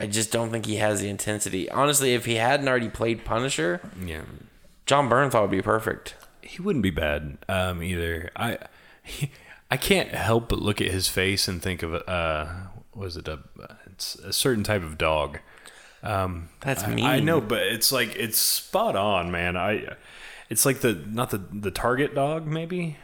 I 0.00 0.06
just 0.06 0.32
don't 0.32 0.50
think 0.50 0.64
he 0.66 0.76
has 0.76 1.00
the 1.02 1.08
intensity. 1.08 1.70
Honestly, 1.70 2.14
if 2.14 2.24
he 2.24 2.36
hadn't 2.36 2.66
already 2.68 2.88
played 2.88 3.24
Punisher, 3.24 3.80
yeah. 4.04 4.22
Jon 4.86 5.08
Bernthal 5.10 5.42
would 5.42 5.50
be 5.50 5.62
perfect. 5.62 6.14
He 6.42 6.60
wouldn't 6.62 6.82
be 6.82 6.90
bad 6.90 7.38
um, 7.48 7.82
either. 7.82 8.30
I 8.34 8.58
he, 9.04 9.30
I 9.70 9.76
can't 9.76 10.08
help 10.08 10.48
but 10.48 10.58
look 10.58 10.80
at 10.80 10.90
his 10.90 11.06
face 11.08 11.46
and 11.46 11.62
think 11.62 11.82
of 11.82 11.94
uh 11.94 12.46
was 12.94 13.16
it 13.16 13.28
a 13.28 13.40
it's 13.86 14.16
a 14.16 14.32
certain 14.32 14.64
type 14.64 14.82
of 14.82 14.98
dog. 14.98 15.38
Um, 16.02 16.48
That's 16.60 16.82
I- 16.84 16.94
mean. 16.94 17.04
I 17.04 17.20
know, 17.20 17.40
but 17.40 17.60
it's 17.62 17.92
like 17.92 18.16
it's 18.16 18.38
spot 18.38 18.96
on, 18.96 19.30
man. 19.30 19.56
I 19.56 19.96
it's 20.48 20.64
like 20.66 20.80
the 20.80 20.94
not 21.06 21.28
the 21.30 21.38
the 21.52 21.70
target 21.70 22.14
dog 22.14 22.46
maybe. 22.46 22.96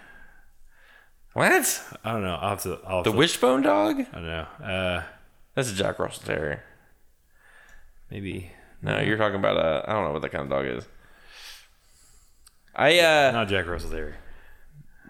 What? 1.35 1.83
I 2.03 2.13
don't 2.13 2.23
know. 2.23 2.35
I'll 2.41 2.49
have 2.51 2.63
to. 2.63 2.79
I'll 2.87 2.97
have 2.97 3.05
The 3.05 3.11
to- 3.13 3.17
Wishbone 3.17 3.63
dog? 3.63 4.01
I 4.01 4.15
don't 4.15 4.27
know. 4.27 4.47
Uh, 4.65 5.03
That's 5.55 5.71
a 5.71 5.75
Jack 5.75 5.99
Russell 5.99 6.23
Terrier. 6.25 6.65
Maybe 8.11 8.51
No, 8.83 9.01
you're 9.01 9.17
talking 9.19 9.39
about 9.39 9.57
a. 9.57 9.89
I 9.89 9.93
don't 9.93 10.05
know 10.05 10.13
what 10.13 10.23
that 10.23 10.31
kind 10.33 10.45
of 10.45 10.51
dog 10.51 10.67
is. 10.67 10.87
I 12.75 12.99
uh 12.99 13.31
not 13.33 13.49
Jack 13.49 13.67
Russell 13.67 13.91
there. 13.91 14.17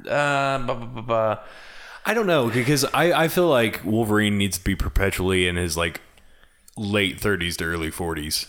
uh 0.08 0.58
bu- 0.58 0.74
bu- 0.74 0.86
bu- 0.86 1.02
bu- 1.02 1.36
I 2.08 2.14
don't 2.14 2.26
know 2.28 2.48
because 2.48 2.84
I, 2.94 3.24
I 3.24 3.28
feel 3.28 3.48
like 3.48 3.80
Wolverine 3.84 4.38
needs 4.38 4.58
to 4.58 4.64
be 4.64 4.76
perpetually 4.76 5.48
in 5.48 5.56
his 5.56 5.76
like 5.76 6.00
late 6.76 7.18
30s 7.20 7.56
to 7.56 7.64
early 7.64 7.90
40s. 7.90 8.46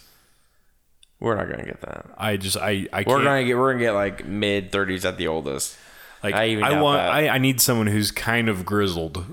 we're 1.19 1.35
not 1.35 1.49
gonna 1.49 1.65
get 1.65 1.81
that. 1.81 2.05
I 2.17 2.37
just 2.37 2.57
I 2.57 2.87
I 2.93 2.99
We're 3.07 3.15
can't 3.15 3.23
gonna 3.23 3.43
get 3.45 3.57
we're 3.57 3.71
gonna 3.73 3.83
get 3.83 3.91
like 3.93 4.25
mid 4.27 4.71
thirties 4.71 5.03
at 5.05 5.17
the 5.17 5.27
oldest. 5.27 5.75
like 6.23 6.35
I 6.35 6.43
I, 6.43 6.47
even 6.49 6.63
doubt 6.65 6.83
want 6.83 6.99
that. 6.99 7.11
I, 7.11 7.29
I 7.29 7.37
need 7.39 7.59
someone 7.59 7.87
who's 7.87 8.11
kind 8.11 8.47
of 8.49 8.63
grizzled 8.65 9.25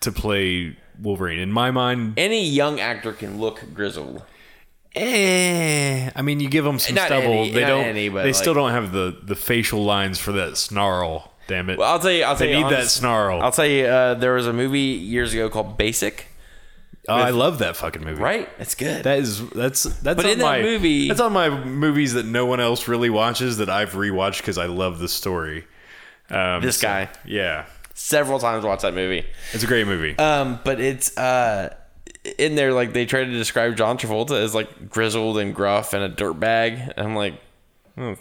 to 0.00 0.10
play 0.12 0.78
Wolverine. 1.02 1.38
In 1.38 1.50
my 1.52 1.70
mind, 1.70 2.14
Any 2.16 2.44
young 2.44 2.78
actor 2.80 3.12
can 3.12 3.38
look 3.40 3.62
grizzled. 3.74 4.22
eh, 4.96 6.10
I 6.14 6.22
mean 6.22 6.40
you 6.40 6.48
give 6.48 6.64
them 6.64 6.78
some 6.78 6.94
Not 6.96 7.06
stubble, 7.06 7.32
any- 7.32 7.52
they 7.52 7.60
don't 7.60 7.84
any, 7.84 8.08
they 8.08 8.32
still 8.32 8.54
don't 8.54 8.72
have 8.72 8.92
the 8.92 9.16
the 9.22 9.36
facial 9.36 9.84
lines 9.84 10.18
for 10.18 10.32
that 10.32 10.56
snarl. 10.56 11.32
Damn 11.46 11.68
it. 11.70 11.78
Well, 11.78 11.90
I'll 11.90 11.98
tell 11.98 12.12
you. 12.12 12.22
I'll 12.24 12.36
tell 12.36 12.46
they 12.46 12.56
you. 12.56 12.62
need 12.64 12.70
that 12.72 12.86
snarl. 12.86 13.40
I'll 13.42 13.50
tell 13.50 13.66
you. 13.66 13.84
Uh, 13.86 14.14
there 14.14 14.34
was 14.34 14.46
a 14.46 14.52
movie 14.52 14.78
years 14.78 15.32
ago 15.32 15.48
called 15.50 15.76
Basic. 15.76 16.26
oh, 17.08 17.14
I 17.14 17.30
love 17.30 17.58
that 17.58 17.74
fucking 17.76 18.04
movie. 18.04 18.22
Right? 18.22 18.48
It's 18.60 18.76
good. 18.76 19.02
That 19.04 19.18
is 19.18 19.48
that's 19.50 19.82
that's 19.82 20.16
But 20.16 20.26
on 20.26 20.30
in 20.32 20.38
that 20.38 20.44
my 20.44 20.62
movie- 20.62 21.08
that's 21.08 21.20
on 21.20 21.32
my 21.32 21.48
movies 21.50 22.12
that 22.14 22.24
no 22.26 22.46
one 22.46 22.60
else 22.60 22.86
really 22.86 23.10
watches 23.10 23.56
that 23.56 23.68
I've 23.68 23.92
rewatched 23.92 24.38
because 24.38 24.58
I 24.58 24.66
love 24.66 24.98
the 25.00 25.08
story. 25.08 25.64
Um, 26.30 26.62
This 26.62 26.76
so- 26.78 26.86
guy. 26.86 27.08
yeah, 27.24 27.64
Several 28.02 28.38
times 28.38 28.64
watched 28.64 28.82
that 28.82 28.94
movie. 28.94 29.26
it's 29.52 29.62
a 29.62 29.66
great 29.66 29.86
movie. 29.86 30.18
Um, 30.18 30.58
but 30.64 30.80
it's 30.80 31.16
uh, 31.18 31.74
in 32.38 32.54
there 32.54 32.72
like 32.72 32.94
they 32.94 33.04
try 33.04 33.24
to 33.24 33.30
describe 33.30 33.76
John 33.76 33.98
Travolta 33.98 34.42
as 34.42 34.54
like 34.54 34.88
grizzled 34.88 35.36
and 35.38 35.54
gruff 35.54 35.92
and 35.92 36.02
a 36.02 36.08
dirtbag. 36.08 36.94
I'm 36.96 37.14
like, 37.14 37.34
hmm, 37.96 38.14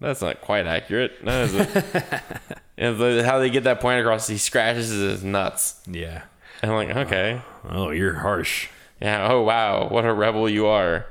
that's 0.00 0.20
not 0.20 0.40
quite 0.40 0.66
accurate. 0.66 1.22
No, 1.24 1.42
is 1.44 1.54
it? 1.54 1.66
and 2.76 2.98
the, 2.98 3.22
how 3.24 3.38
they 3.38 3.50
get 3.50 3.64
that 3.64 3.80
point 3.80 4.00
across, 4.00 4.26
he 4.26 4.36
scratches 4.36 4.90
his 4.90 5.22
nuts. 5.22 5.80
yeah. 5.86 6.22
And 6.60 6.72
I'm 6.72 6.76
like, 6.88 6.96
okay, 7.06 7.40
Oh, 7.70 7.90
you're 7.90 8.14
harsh. 8.16 8.68
yeah. 9.00 9.28
Oh 9.30 9.42
wow, 9.42 9.88
what 9.88 10.04
a 10.04 10.12
rebel 10.12 10.48
you 10.50 10.66
are. 10.66 11.06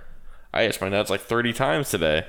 I 0.54 0.64
itched 0.64 0.82
my 0.82 0.90
nuts 0.90 1.10
like 1.10 1.22
30 1.22 1.54
times 1.54 1.90
today. 1.90 2.26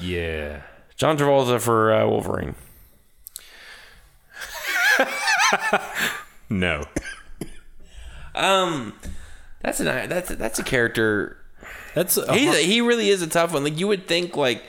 Yeah. 0.00 0.62
John 0.96 1.18
Travolta 1.18 1.60
for 1.60 1.92
uh, 1.92 2.06
Wolverine. 2.06 2.54
No. 6.50 6.84
Um, 8.34 8.94
that's 9.60 9.80
a 9.80 9.84
that's 9.84 10.30
a, 10.30 10.36
that's 10.36 10.58
a 10.58 10.62
character. 10.64 11.36
That's 11.94 12.16
a 12.16 12.32
He's 12.34 12.54
a, 12.54 12.58
he 12.58 12.80
really 12.80 13.08
is 13.08 13.22
a 13.22 13.26
tough 13.26 13.52
one. 13.52 13.64
Like 13.64 13.78
you 13.78 13.88
would 13.88 14.06
think, 14.06 14.36
like 14.36 14.62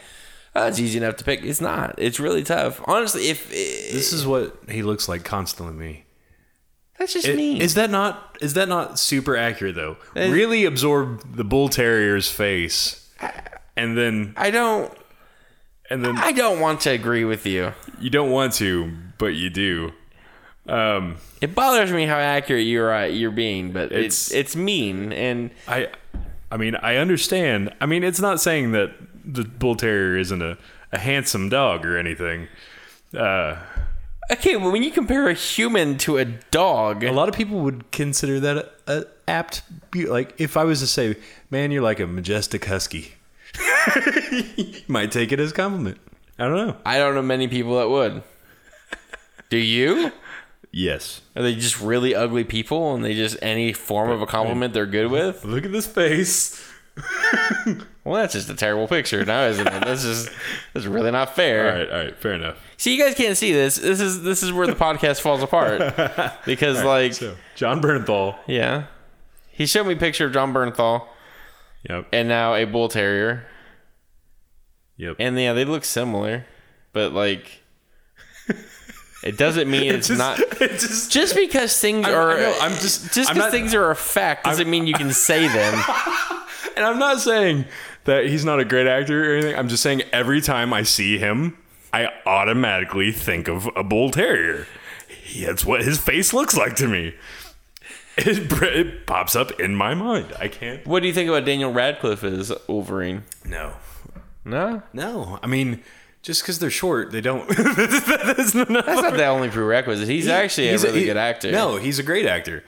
oh, 0.55 0.67
it's 0.67 0.79
easy 0.79 0.97
enough 0.97 1.17
to 1.17 1.23
pick. 1.23 1.43
It's 1.43 1.61
not. 1.61 1.95
It's 1.97 2.19
really 2.19 2.43
tough. 2.43 2.81
Honestly, 2.85 3.29
if 3.29 3.49
this 3.49 4.13
is 4.13 4.25
what 4.25 4.57
he 4.69 4.81
looks 4.83 5.07
like 5.09 5.23
constantly. 5.23 5.73
Me. 5.73 6.05
that's 6.97 7.13
just 7.13 7.27
It- 7.27 7.35
me. 7.37 7.59
Is 7.59 7.73
that 7.75 7.89
not 7.89 8.37
is 8.41 8.53
that 8.53 8.67
not 8.69 8.99
super 8.99 9.35
accurate 9.37 9.75
though? 9.75 9.97
It- 10.15 10.31
really 10.31 10.65
absorb 10.65 11.35
the 11.35 11.43
bull 11.43 11.69
terrier's 11.69 12.29
face, 12.29 13.09
and 13.77 13.97
then 13.97 14.33
I 14.37 14.51
don't. 14.51 14.93
and 15.89 16.03
then 16.03 16.17
I 16.17 16.31
don't 16.33 16.59
want 16.59 16.81
to 16.81 16.91
agree 16.91 17.23
with 17.25 17.45
you. 17.45 17.73
you 17.99 18.09
don't 18.09 18.31
want 18.31 18.53
to, 18.55 18.91
but 19.17 19.35
you 19.35 19.49
do. 19.49 19.91
Um, 20.67 21.17
It 21.41 21.53
bothers 21.55 21.91
me 21.91 22.05
how 22.05 22.17
accurate 22.17 22.65
you're 22.65 22.93
uh, 22.93 23.05
you're 23.05 23.31
being, 23.31 23.71
but 23.73 23.91
It's- 23.91 24.05
it's 24.05 24.31
it's 24.31 24.55
mean 24.55 25.11
and 25.11 25.51
I, 25.67 25.89
I 26.51 26.57
mean, 26.57 26.75
I 26.75 26.95
understand. 26.97 27.73
I 27.81 27.85
mean, 27.85 28.03
it's 28.03 28.19
not 28.21 28.39
saying 28.39 28.71
that 28.73 28.91
the 29.25 29.43
bull 29.43 29.75
terrier 29.75 30.17
isn't 30.17 30.41
a, 30.41 30.57
a 30.91 30.99
handsome 30.99 31.49
dog 31.49 31.85
or 31.85 31.97
anything. 31.97 32.47
Uh, 33.17 33.57
okay. 34.31 34.55
Well, 34.55 34.71
when 34.71 34.83
you 34.83 34.91
compare 34.91 35.27
a 35.29 35.33
human 35.33 35.97
to 35.99 36.17
a 36.17 36.25
dog, 36.25 37.03
a 37.03 37.11
lot 37.11 37.27
of 37.27 37.35
people 37.35 37.59
would 37.59 37.91
consider 37.91 38.39
that 38.39 38.57
a, 38.57 38.69
a 38.87 39.05
apt, 39.27 39.63
be- 39.91 40.05
like 40.05 40.33
if 40.39 40.55
I 40.55 40.63
was 40.63 40.79
to 40.79 40.87
say, 40.87 41.15
"Man, 41.49 41.71
you're 41.71 41.81
like 41.83 41.99
a 41.99 42.07
majestic 42.07 42.65
husky," 42.65 43.15
you 44.57 44.73
might 44.87 45.11
take 45.11 45.31
it 45.31 45.39
as 45.39 45.51
a 45.51 45.55
compliment. 45.55 45.97
I 46.39 46.43
don't 46.45 46.55
know. 46.67 46.77
I 46.85 46.97
don't 46.99 47.15
know 47.15 47.21
many 47.21 47.47
people 47.47 47.77
that 47.79 47.89
would. 47.89 48.23
Do 49.49 49.57
you? 49.57 50.11
Yes. 50.75 51.21
Are 51.35 51.43
they 51.43 51.53
just 51.53 51.79
really 51.79 52.15
ugly 52.15 52.43
people, 52.43 52.95
and 52.95 53.05
they 53.05 53.13
just 53.13 53.37
any 53.43 53.73
form 53.73 54.09
of 54.09 54.21
a 54.21 54.25
compliment 54.25 54.73
they're 54.73 54.87
good 54.87 55.11
with? 55.11 55.45
Look 55.45 55.65
at 55.65 55.71
this 55.71 55.87
face. 55.87 56.61
Well, 58.05 58.15
that's 58.21 58.33
just 58.33 58.49
a 58.49 58.53
terrible 58.53 58.85
picture 58.89 59.23
now, 59.23 59.43
isn't 59.45 59.65
it? 59.65 59.85
This 59.85 60.03
is 60.03 60.25
this 60.25 60.83
is 60.83 60.87
really 60.87 61.09
not 61.09 61.33
fair. 61.37 61.71
All 61.71 61.79
right, 61.79 61.89
all 61.89 61.97
right, 62.03 62.19
Fair 62.19 62.33
enough. 62.33 62.57
See, 62.75 62.93
you 62.97 63.01
guys 63.01 63.15
can't 63.15 63.37
see 63.37 63.53
this. 63.53 63.77
This 63.77 64.01
is 64.01 64.23
this 64.23 64.43
is 64.43 64.51
where 64.51 64.67
the 64.67 64.73
podcast 64.75 65.21
falls 65.21 65.41
apart 65.41 65.79
because, 66.45 66.83
like, 66.83 67.13
So, 67.13 67.35
Jon 67.55 67.81
Bernthal. 67.81 68.35
yeah, 68.45 68.87
he 69.51 69.65
showed 69.65 69.87
me 69.87 69.93
a 69.93 69.95
picture 69.97 70.25
of 70.25 70.33
Jon 70.33 70.53
Bernthal 70.53 71.07
Yep. 71.89 72.07
and 72.11 72.27
now 72.27 72.55
a 72.55 72.65
bull 72.65 72.89
terrier, 72.89 73.45
Yep. 74.97 75.15
and 75.19 75.39
yeah, 75.39 75.53
they 75.53 75.63
look 75.63 75.85
similar, 75.85 76.45
but 76.91 77.13
like, 77.13 77.61
it 79.23 79.37
doesn't 79.37 79.69
mean 79.69 79.93
it's, 79.93 80.07
just, 80.07 80.17
not. 80.17 80.39
It 80.61 80.71
just. 80.79 81.11
Just 81.11 81.35
because 81.35 81.79
things 81.79 82.05
I 82.05 82.13
are, 82.13 82.37
know, 82.37 82.57
I'm 82.61 82.71
just- 82.73 83.13
just 83.13 83.29
I'm 83.29 83.35
because 83.35 83.51
things 83.51 83.73
are 83.73 83.89
a 83.91 83.95
fact 83.95 84.45
doesn't 84.45 84.69
mean 84.69 84.87
you 84.87 84.93
can 84.93 85.11
say 85.11 85.47
them. 85.47 85.83
And 86.75 86.83
I'm 86.83 86.97
not 86.97 87.19
saying 87.21 87.65
that 88.05 88.25
he's 88.25 88.43
not 88.43 88.59
a 88.59 88.65
great 88.65 88.87
actor 88.87 89.31
or 89.31 89.35
anything. 89.37 89.55
I'm 89.55 89.67
just 89.67 89.83
saying 89.83 90.01
every 90.11 90.41
time 90.41 90.73
I 90.73 90.81
see 90.81 91.19
him, 91.19 91.55
I 91.93 92.09
automatically 92.25 93.11
think 93.11 93.47
of 93.47 93.69
a 93.75 93.83
bull 93.83 94.09
terrier. 94.09 94.65
He- 95.07 95.45
That's 95.45 95.63
what 95.63 95.83
his 95.83 95.99
face 95.99 96.33
looks 96.33 96.57
like 96.57 96.75
to 96.77 96.87
me. 96.87 97.13
It, 98.17 98.51
it 98.61 99.07
pops 99.07 99.35
up 99.35 99.59
in 99.59 99.75
my 99.75 99.93
mind. 99.95 100.33
I 100.39 100.47
can't. 100.47 100.85
What 100.85 101.01
do 101.01 101.07
you 101.07 101.13
think 101.13 101.29
about 101.29 101.45
Daniel 101.45 101.71
Radcliffe 101.73 102.23
as 102.23 102.51
Wolverine? 102.67 103.23
No. 103.43 103.73
No, 104.45 104.83
No. 104.93 105.39
I 105.41 105.47
mean, 105.47 105.81
just 106.23 106.41
because 106.41 106.57
they're 106.57 106.71
short, 106.71 107.11
they 107.11 107.21
don't. 107.21 107.47
that's 107.47 108.53
not, 108.55 108.67
that's 108.69 109.01
not 109.01 109.13
the 109.13 109.25
only 109.27 109.49
prerequisite. 109.49 110.07
He's 110.07 110.27
actually 110.27 110.69
he's 110.69 110.83
a 110.83 110.87
really 110.87 111.01
he- 111.01 111.05
good 111.05 111.17
actor. 111.17 111.51
No, 111.51 111.75
he's 111.75 111.99
a 111.99 112.03
great 112.03 112.25
actor. 112.25 112.63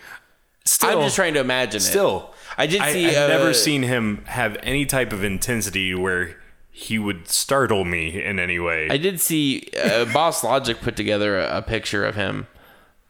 Still, 0.66 0.90
I'm 0.90 1.02
just 1.02 1.16
trying 1.16 1.34
to 1.36 1.40
imagine 1.40 1.78
it. 1.78 1.82
Still, 1.82 2.34
I 2.58 2.68
did 2.68 2.82
see, 2.92 3.08
I've 3.08 3.16
uh, 3.16 3.28
never 3.28 3.54
seen 3.54 3.84
him 3.84 4.24
have 4.26 4.58
any 4.64 4.86
type 4.86 5.14
of 5.14 5.24
intensity 5.24 5.94
where 5.96 6.36
he 6.72 6.98
would 7.00 7.28
startle 7.30 7.86
me 7.86 8.22
in 8.24 8.40
any 8.40 8.60
way. 8.60 8.88
I 8.90 8.98
did 8.98 9.20
see 9.22 9.70
uh, 9.82 10.06
Boss 10.14 10.44
Logic 10.44 10.80
put 10.82 10.96
together 10.96 11.40
a, 11.40 11.58
a 11.58 11.62
picture 11.62 12.04
of 12.06 12.16
him 12.16 12.48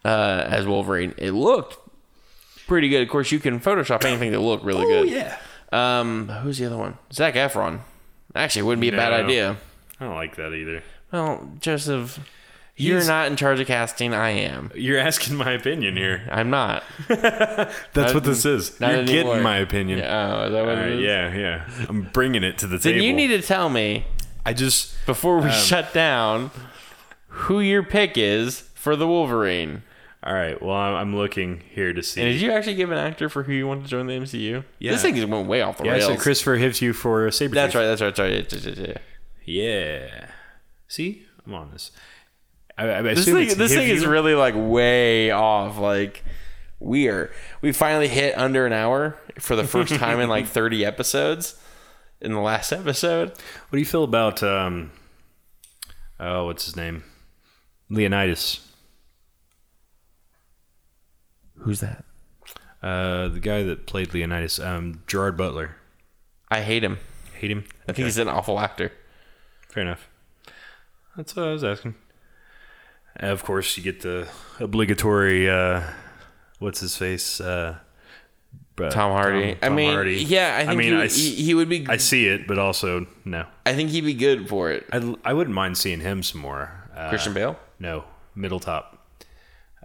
uh, 0.04 0.44
as 0.48 0.68
Wolverine. 0.68 1.14
It 1.18 1.32
looked 1.32 1.78
pretty 2.68 2.90
good. 2.90 3.02
Of 3.02 3.10
course, 3.10 3.32
you 3.32 3.40
can 3.40 3.60
Photoshop 3.60 4.04
anything 4.06 4.34
to 4.34 4.40
look 4.40 4.64
really 4.64 4.84
oh 4.86 5.04
good. 5.04 5.10
yeah. 5.10 5.38
Um, 5.72 6.28
who's 6.28 6.58
the 6.58 6.66
other 6.66 6.78
one? 6.78 6.98
Zac 7.12 7.34
Efron. 7.36 7.80
Actually, 8.36 8.60
it 8.62 8.66
wouldn't 8.66 8.82
be 8.82 8.90
a 8.90 8.92
bad 8.92 9.10
No. 9.12 9.26
idea. 9.26 9.58
I 10.00 10.06
don't 10.06 10.16
like 10.16 10.36
that 10.36 10.54
either. 10.54 10.84
Well, 11.12 11.50
Joseph, 11.60 12.20
you're 12.76 13.06
not 13.06 13.28
in 13.28 13.38
charge 13.38 13.60
of 13.60 13.68
casting. 13.68 14.14
I 14.14 14.32
am. 14.32 14.72
You're 14.76 15.00
asking 15.00 15.36
my 15.38 15.52
opinion 15.52 15.96
here. 15.96 16.28
I'm 16.32 16.50
not. 16.50 16.84
That's 17.08 18.14
what 18.14 18.24
this 18.26 18.46
is. 18.46 18.80
Not 18.80 18.92
You're 18.92 19.00
anymore. 19.02 19.24
getting 19.34 19.44
my 19.44 19.58
opinion. 19.58 20.00
Yeah, 20.00 20.36
oh, 20.36 20.46
is 20.48 20.52
that 20.52 20.66
what 20.66 20.78
All 20.78 20.84
it 20.84 20.94
is? 20.94 21.02
yeah, 21.02 21.34
yeah. 21.34 21.86
I'm 21.88 22.04
bringing 22.12 22.44
it 22.44 22.58
to 22.60 22.68
the 22.68 22.78
table. 22.78 22.96
Then 22.96 23.04
you 23.04 23.14
need 23.14 23.28
to 23.28 23.42
tell 23.42 23.70
me 23.70 24.06
I 24.46 24.54
just 24.54 24.94
before 25.06 25.40
Um, 25.40 25.46
we 25.46 25.52
shut 25.52 25.94
down 25.94 26.52
who 27.28 27.60
your 27.60 27.84
pick 27.84 28.18
is 28.18 28.62
for 28.76 28.96
the 28.96 29.08
Wolverine. 29.08 29.84
All 30.24 30.34
right. 30.34 30.60
Well, 30.62 30.76
I'm 30.76 31.16
looking 31.16 31.62
here 31.72 31.94
to 31.94 32.02
see. 32.02 32.22
And 32.22 32.32
did 32.32 32.42
you 32.42 32.52
actually 32.52 32.76
give 32.76 32.92
an 32.92 32.98
actor 32.98 33.30
for 33.30 33.44
who 33.44 33.54
you 33.54 33.68
want 33.68 33.84
to 33.84 33.90
join 33.90 34.08
the 34.08 34.14
MCU? 34.14 34.64
Yeah. 34.80 34.92
This 34.92 35.04
thing 35.04 35.30
went 35.30 35.48
way 35.48 35.62
off 35.62 35.78
the 35.78 35.86
yeah, 35.86 35.94
rails. 35.94 36.06
so 36.06 36.16
Kristofer 36.16 36.60
Hivju 36.60 36.96
for 36.96 37.28
a 37.28 37.32
saber. 37.32 37.54
that's 37.54 37.76
right. 37.76 37.86
That's 37.86 38.02
right. 38.02 38.16
That's 38.16 38.20
right. 38.20 38.68
Yeah, 38.68 38.74
yeah, 38.74 38.88
yeah, 38.90 38.98
yeah. 39.46 40.06
Yeah. 40.06 40.28
See, 40.88 41.26
I'm 41.46 41.54
on 41.54 41.72
this. 41.72 41.92
I, 42.78 42.96
I 42.96 43.02
This 43.02 43.26
thing, 43.26 43.58
this 43.58 43.74
thing 43.74 43.90
is 43.90 44.06
really 44.06 44.36
like 44.36 44.54
way 44.58 45.32
off. 45.32 45.78
Like 45.78 46.24
we 46.80 47.08
are, 47.08 47.32
we 47.62 47.72
finally 47.72 48.08
hit 48.08 48.38
under 48.38 48.66
an 48.66 48.74
hour 48.74 49.18
for 49.40 49.56
the 49.56 49.64
first 49.64 49.96
time 49.96 50.20
in 50.20 50.30
like 50.30 50.46
30 50.48 50.86
episodes. 50.86 51.60
In 52.22 52.32
the 52.32 52.40
last 52.40 52.72
episode, 52.72 53.30
What 53.30 53.72
do 53.74 53.78
you 53.78 53.86
feel 53.86 54.04
about 54.04 54.42
um? 54.42 54.92
Oh, 56.20 56.46
what's 56.46 56.66
his 56.66 56.76
name? 56.76 57.04
Leonidas. 57.90 58.62
who's 61.60 61.82
that? 61.82 62.06
Uh, 62.82 63.28
the 63.28 63.40
guy 63.40 63.64
that 63.64 63.86
played 63.86 64.14
Leonidas. 64.14 64.60
Um, 64.60 65.04
Gerard 65.08 65.36
Butler. 65.36 65.76
I 66.50 66.62
hate 66.62 66.84
him. 66.84 67.00
Hate 67.34 67.52
him. 67.52 67.66
I 67.88 67.94
think 67.94 68.06
he's 68.06 68.18
an 68.18 68.28
awful 68.30 68.60
actor. 68.60 68.92
Fair 69.76 69.84
enough. 69.84 70.08
That's 71.18 71.36
what 71.36 71.48
I 71.48 71.52
was 71.52 71.64
asking. 71.66 71.96
And 73.18 73.32
of 73.32 73.44
course, 73.44 73.76
you 73.76 73.84
get 73.84 74.02
the 74.02 74.28
obligatory. 74.62 75.50
Uh, 75.50 75.82
what's 76.60 76.80
his 76.80 76.96
face? 76.96 77.42
Uh, 77.42 77.78
Tom 78.78 79.12
Hardy. 79.12 79.56
Tom- 79.56 79.60
I 79.72 79.76
mean, 79.76 79.94
Hardy. 79.94 80.16
yeah, 80.24 80.56
I 80.58 80.66
think 80.66 80.78
mean, 80.78 80.94
he, 80.94 80.98
I 81.02 81.06
s- 81.06 81.16
he, 81.18 81.36
he 81.36 81.54
would 81.54 81.68
be. 81.68 81.86
I 81.90 81.98
see 81.98 82.28
it, 82.28 82.48
but 82.48 82.58
also 82.58 83.06
no. 83.26 83.46
I 83.66 83.74
think 83.74 83.90
he'd 83.90 84.06
be 84.06 84.14
good 84.14 84.48
for 84.48 84.72
it. 84.72 84.86
I, 84.94 85.14
I 85.26 85.34
wouldn't 85.34 85.54
mind 85.54 85.78
seeing 85.78 86.00
him 86.00 86.24
some 86.24 86.40
more. 86.40 86.72
Uh, 86.96 87.10
Christian 87.10 87.34
Bale, 87.34 87.60
No, 87.80 88.06
middle 88.34 88.62
top. 88.62 89.06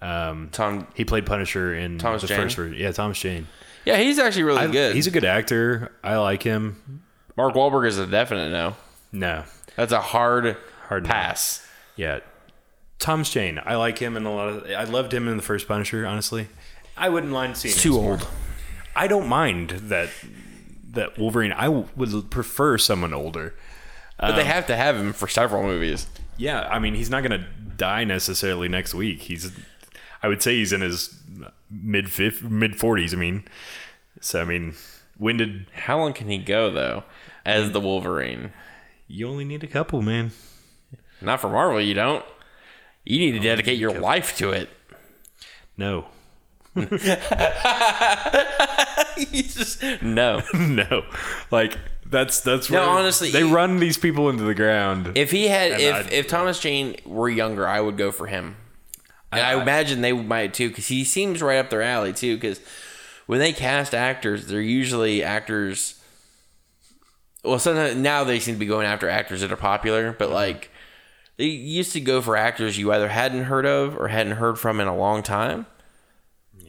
Um, 0.00 0.48
Tom. 0.52 0.86
he 0.94 1.04
played 1.04 1.26
Punisher 1.26 1.74
in 1.74 1.98
Thomas 1.98 2.22
the 2.22 2.28
Jane? 2.28 2.36
first 2.38 2.56
version. 2.56 2.78
Yeah, 2.78 2.92
Thomas 2.92 3.18
Jane. 3.18 3.48
Yeah, 3.84 3.96
he's 3.96 4.20
actually 4.20 4.44
really 4.44 4.58
I- 4.60 4.66
good. 4.68 4.94
He's 4.94 5.08
a 5.08 5.10
good 5.10 5.24
actor. 5.24 5.90
I 6.04 6.16
like 6.18 6.42
him. 6.44 7.02
Mark 7.36 7.54
Wahlberg 7.54 7.86
is 7.88 7.98
a 7.98 8.06
definite 8.06 8.50
no. 8.50 8.76
No, 9.12 9.42
That's 9.80 9.92
a 9.92 10.00
hard 10.02 10.58
hard 10.88 11.06
pass. 11.06 11.66
Yeah, 11.96 12.20
Thomas 12.98 13.30
Jane. 13.30 13.58
I 13.64 13.76
like 13.76 13.96
him 13.96 14.14
in 14.14 14.26
a 14.26 14.34
lot 14.34 14.48
of. 14.48 14.70
I 14.70 14.84
loved 14.84 15.14
him 15.14 15.26
in 15.26 15.38
the 15.38 15.42
first 15.42 15.66
Punisher. 15.66 16.06
Honestly, 16.06 16.48
I 16.98 17.08
wouldn't 17.08 17.32
mind 17.32 17.56
seeing. 17.56 17.72
Him 17.74 17.80
too 17.80 17.92
more. 17.94 18.10
old. 18.12 18.28
I 18.94 19.06
don't 19.06 19.26
mind 19.26 19.70
that 19.70 20.10
that 20.90 21.18
Wolverine. 21.18 21.52
I 21.52 21.68
would 21.70 22.30
prefer 22.30 22.76
someone 22.76 23.14
older. 23.14 23.54
But 24.18 24.36
they 24.36 24.42
um, 24.42 24.48
have 24.48 24.66
to 24.66 24.76
have 24.76 24.96
him 24.96 25.14
for 25.14 25.28
several 25.28 25.62
movies. 25.62 26.08
Yeah, 26.36 26.68
I 26.70 26.78
mean, 26.78 26.94
he's 26.94 27.08
not 27.08 27.22
going 27.22 27.40
to 27.40 27.46
die 27.78 28.04
necessarily 28.04 28.68
next 28.68 28.92
week. 28.92 29.22
He's, 29.22 29.50
I 30.22 30.28
would 30.28 30.42
say, 30.42 30.56
he's 30.56 30.74
in 30.74 30.82
his 30.82 31.18
mid 31.70 32.10
mid 32.42 32.76
forties. 32.76 33.14
I 33.14 33.16
mean, 33.16 33.44
so 34.20 34.42
I 34.42 34.44
mean, 34.44 34.74
when 35.16 35.38
did 35.38 35.68
How 35.72 35.96
long 35.96 36.12
can 36.12 36.28
he 36.28 36.36
go 36.36 36.70
though, 36.70 37.04
as 37.46 37.70
mm. 37.70 37.72
the 37.72 37.80
Wolverine? 37.80 38.52
You 39.12 39.28
only 39.28 39.44
need 39.44 39.64
a 39.64 39.66
couple, 39.66 40.02
man? 40.02 40.30
Not 41.20 41.40
for 41.40 41.48
Marvel, 41.48 41.80
you 41.80 41.94
don't. 41.94 42.24
You 43.04 43.18
need 43.18 43.32
to 43.32 43.40
dedicate 43.40 43.78
your 43.78 43.98
life 43.98 44.36
to 44.38 44.50
it. 44.52 44.68
No, 45.76 46.06
just 49.18 49.82
no. 50.02 50.42
no, 50.54 51.04
like 51.50 51.76
that's 52.06 52.40
that's 52.40 52.70
No, 52.70 52.80
where 52.80 52.88
honestly, 52.88 53.30
they 53.30 53.40
you- 53.40 53.54
run 53.54 53.78
these 53.78 53.96
people 53.98 54.28
into 54.30 54.44
the 54.44 54.54
ground. 54.54 55.12
If 55.16 55.30
he 55.30 55.48
had, 55.48 55.72
if 55.80 55.94
I'd- 55.94 56.14
if 56.14 56.26
Thomas 56.28 56.60
Jane 56.60 56.96
were 57.04 57.28
younger, 57.28 57.66
I 57.66 57.80
would 57.80 57.96
go 57.96 58.10
for 58.12 58.26
him. 58.26 58.56
And 59.32 59.40
I, 59.42 59.60
imagine 59.62 60.00
they 60.00 60.12
might 60.12 60.54
too, 60.54 60.68
because 60.68 60.88
he 60.88 61.04
seems 61.04 61.40
right 61.40 61.58
up 61.58 61.70
their 61.70 61.82
alley 61.82 62.12
too. 62.12 62.36
Because 62.36 62.60
when 63.26 63.38
they 63.38 63.52
cast 63.52 63.94
actors, 63.94 64.46
they're 64.46 64.60
usually 64.60 65.22
actors. 65.22 65.99
Well, 67.44 67.58
sometimes 67.58 67.96
now 67.96 68.24
they 68.24 68.38
seem 68.38 68.54
to 68.56 68.58
be 68.58 68.66
going 68.66 68.86
after 68.86 69.08
actors 69.08 69.40
that 69.40 69.52
are 69.52 69.56
popular, 69.56 70.12
but 70.12 70.26
mm-hmm. 70.26 70.34
like 70.34 70.70
they 71.36 71.46
used 71.46 71.92
to 71.94 72.00
go 72.00 72.20
for 72.20 72.36
actors 72.36 72.76
you 72.76 72.92
either 72.92 73.08
hadn't 73.08 73.44
heard 73.44 73.64
of 73.64 73.96
or 73.98 74.08
hadn't 74.08 74.36
heard 74.36 74.58
from 74.58 74.80
in 74.80 74.86
a 74.86 74.96
long 74.96 75.22
time. 75.22 75.66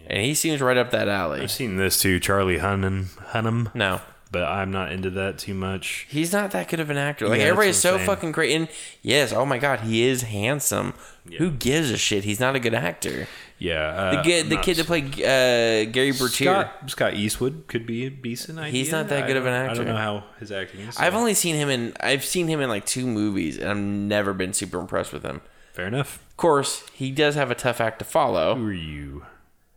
And 0.08 0.26
he 0.26 0.34
seems 0.34 0.62
right 0.62 0.78
up 0.78 0.92
that 0.92 1.08
alley. 1.08 1.42
I've 1.42 1.52
seen 1.52 1.78
this 1.78 2.00
too, 2.00 2.20
Charlie 2.20 2.58
Hunnam, 2.58 3.06
Hunnam, 3.32 3.74
No, 3.76 4.02
but 4.32 4.44
I'm 4.44 4.72
not 4.72 4.92
into 4.92 5.10
that 5.12 5.38
too 5.38 5.54
much. 5.54 6.08
He's 6.10 6.32
not 6.32 6.52
that 6.52 6.70
good 6.70 6.80
of 6.80 6.90
an 6.90 6.98
actor. 6.98 7.28
Like 7.28 7.40
Yeah, 7.40 7.48
everybody's 7.48 7.80
so 7.80 7.98
saying. 7.98 8.08
fucking 8.08 8.32
great. 8.32 8.56
And 8.56 8.70
yes, 9.02 9.34
oh 9.34 9.46
my 9.46 9.58
god, 9.58 9.82
he 9.82 10.04
is 10.04 10.24
handsome. 10.24 10.94
Who 11.38 11.52
gives 11.52 11.92
a 11.92 11.98
shit? 11.98 12.24
He's 12.24 12.40
not 12.40 12.56
a 12.56 12.60
good 12.60 12.74
actor. 12.74 13.28
Yeah, 13.62 13.90
uh, 13.90 14.16
The 14.16 14.22
kid, 14.24 14.50
the 14.50 14.58
kid 14.58 14.78
that 14.78 14.88
played 14.88 15.14
uh, 15.22 15.86
Gerry 15.92 16.14
Bertier. 16.14 16.30
Scott, 16.52 16.90
Scott 16.90 17.14
Eastwood 17.14 17.66
could 17.68 17.86
be 17.86 18.08
a 18.08 18.10
decent 18.10 18.58
idea. 18.58 18.72
He's 18.72 18.92
not 18.92 19.08
that 19.10 19.28
good 19.28 19.38
of 19.38 19.46
an 19.46 19.54
don't- 19.54 19.70
I 19.70 19.74
don't 19.76 19.86
know 19.86 19.96
how 19.98 20.24
his 20.40 20.52
acting 20.52 20.80
is. 20.82 20.98
I've 20.98 21.14
only 21.14 21.36
seen 21.36 21.56
him 21.56 21.70
in. 21.70 21.94
I've 22.00 22.26
seen 22.26 22.48
him 22.48 22.60
in 22.60 22.70
like 22.70 22.88
two 22.88 23.06
movies, 23.06 23.60
and 23.60 23.70
I've 23.70 23.78
never 23.78 24.34
been 24.34 24.54
super 24.54 24.80
impressed 24.80 25.14
with 25.14 25.22
him. 25.22 25.42
fair 25.74 25.86
enough. 25.86 26.16
Of 26.32 26.38
course, 26.38 26.84
he 26.92 27.12
does 27.12 27.36
have 27.36 27.52
a 27.52 27.56
tough 27.56 27.80
act 27.80 28.00
to 28.00 28.06
follow. 28.06 28.56
Who 28.56 28.66
are 28.68 28.74
you? 28.74 29.26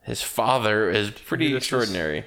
His 0.00 0.22
father 0.22 0.88
is 0.88 1.10
pretty 1.10 1.48
this 1.48 1.52
is- 1.52 1.56
extraordinary. 1.64 2.24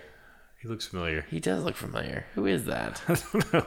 He 0.59 0.67
looks 0.67 0.85
familiar. 0.85 1.25
He 1.31 1.39
does 1.39 1.63
look 1.63 1.75
familiar. 1.75 2.27
Who 2.35 2.45
is 2.45 2.65
that? 2.65 3.01
I 3.07 3.15
don't 3.15 3.53
know. 3.53 3.65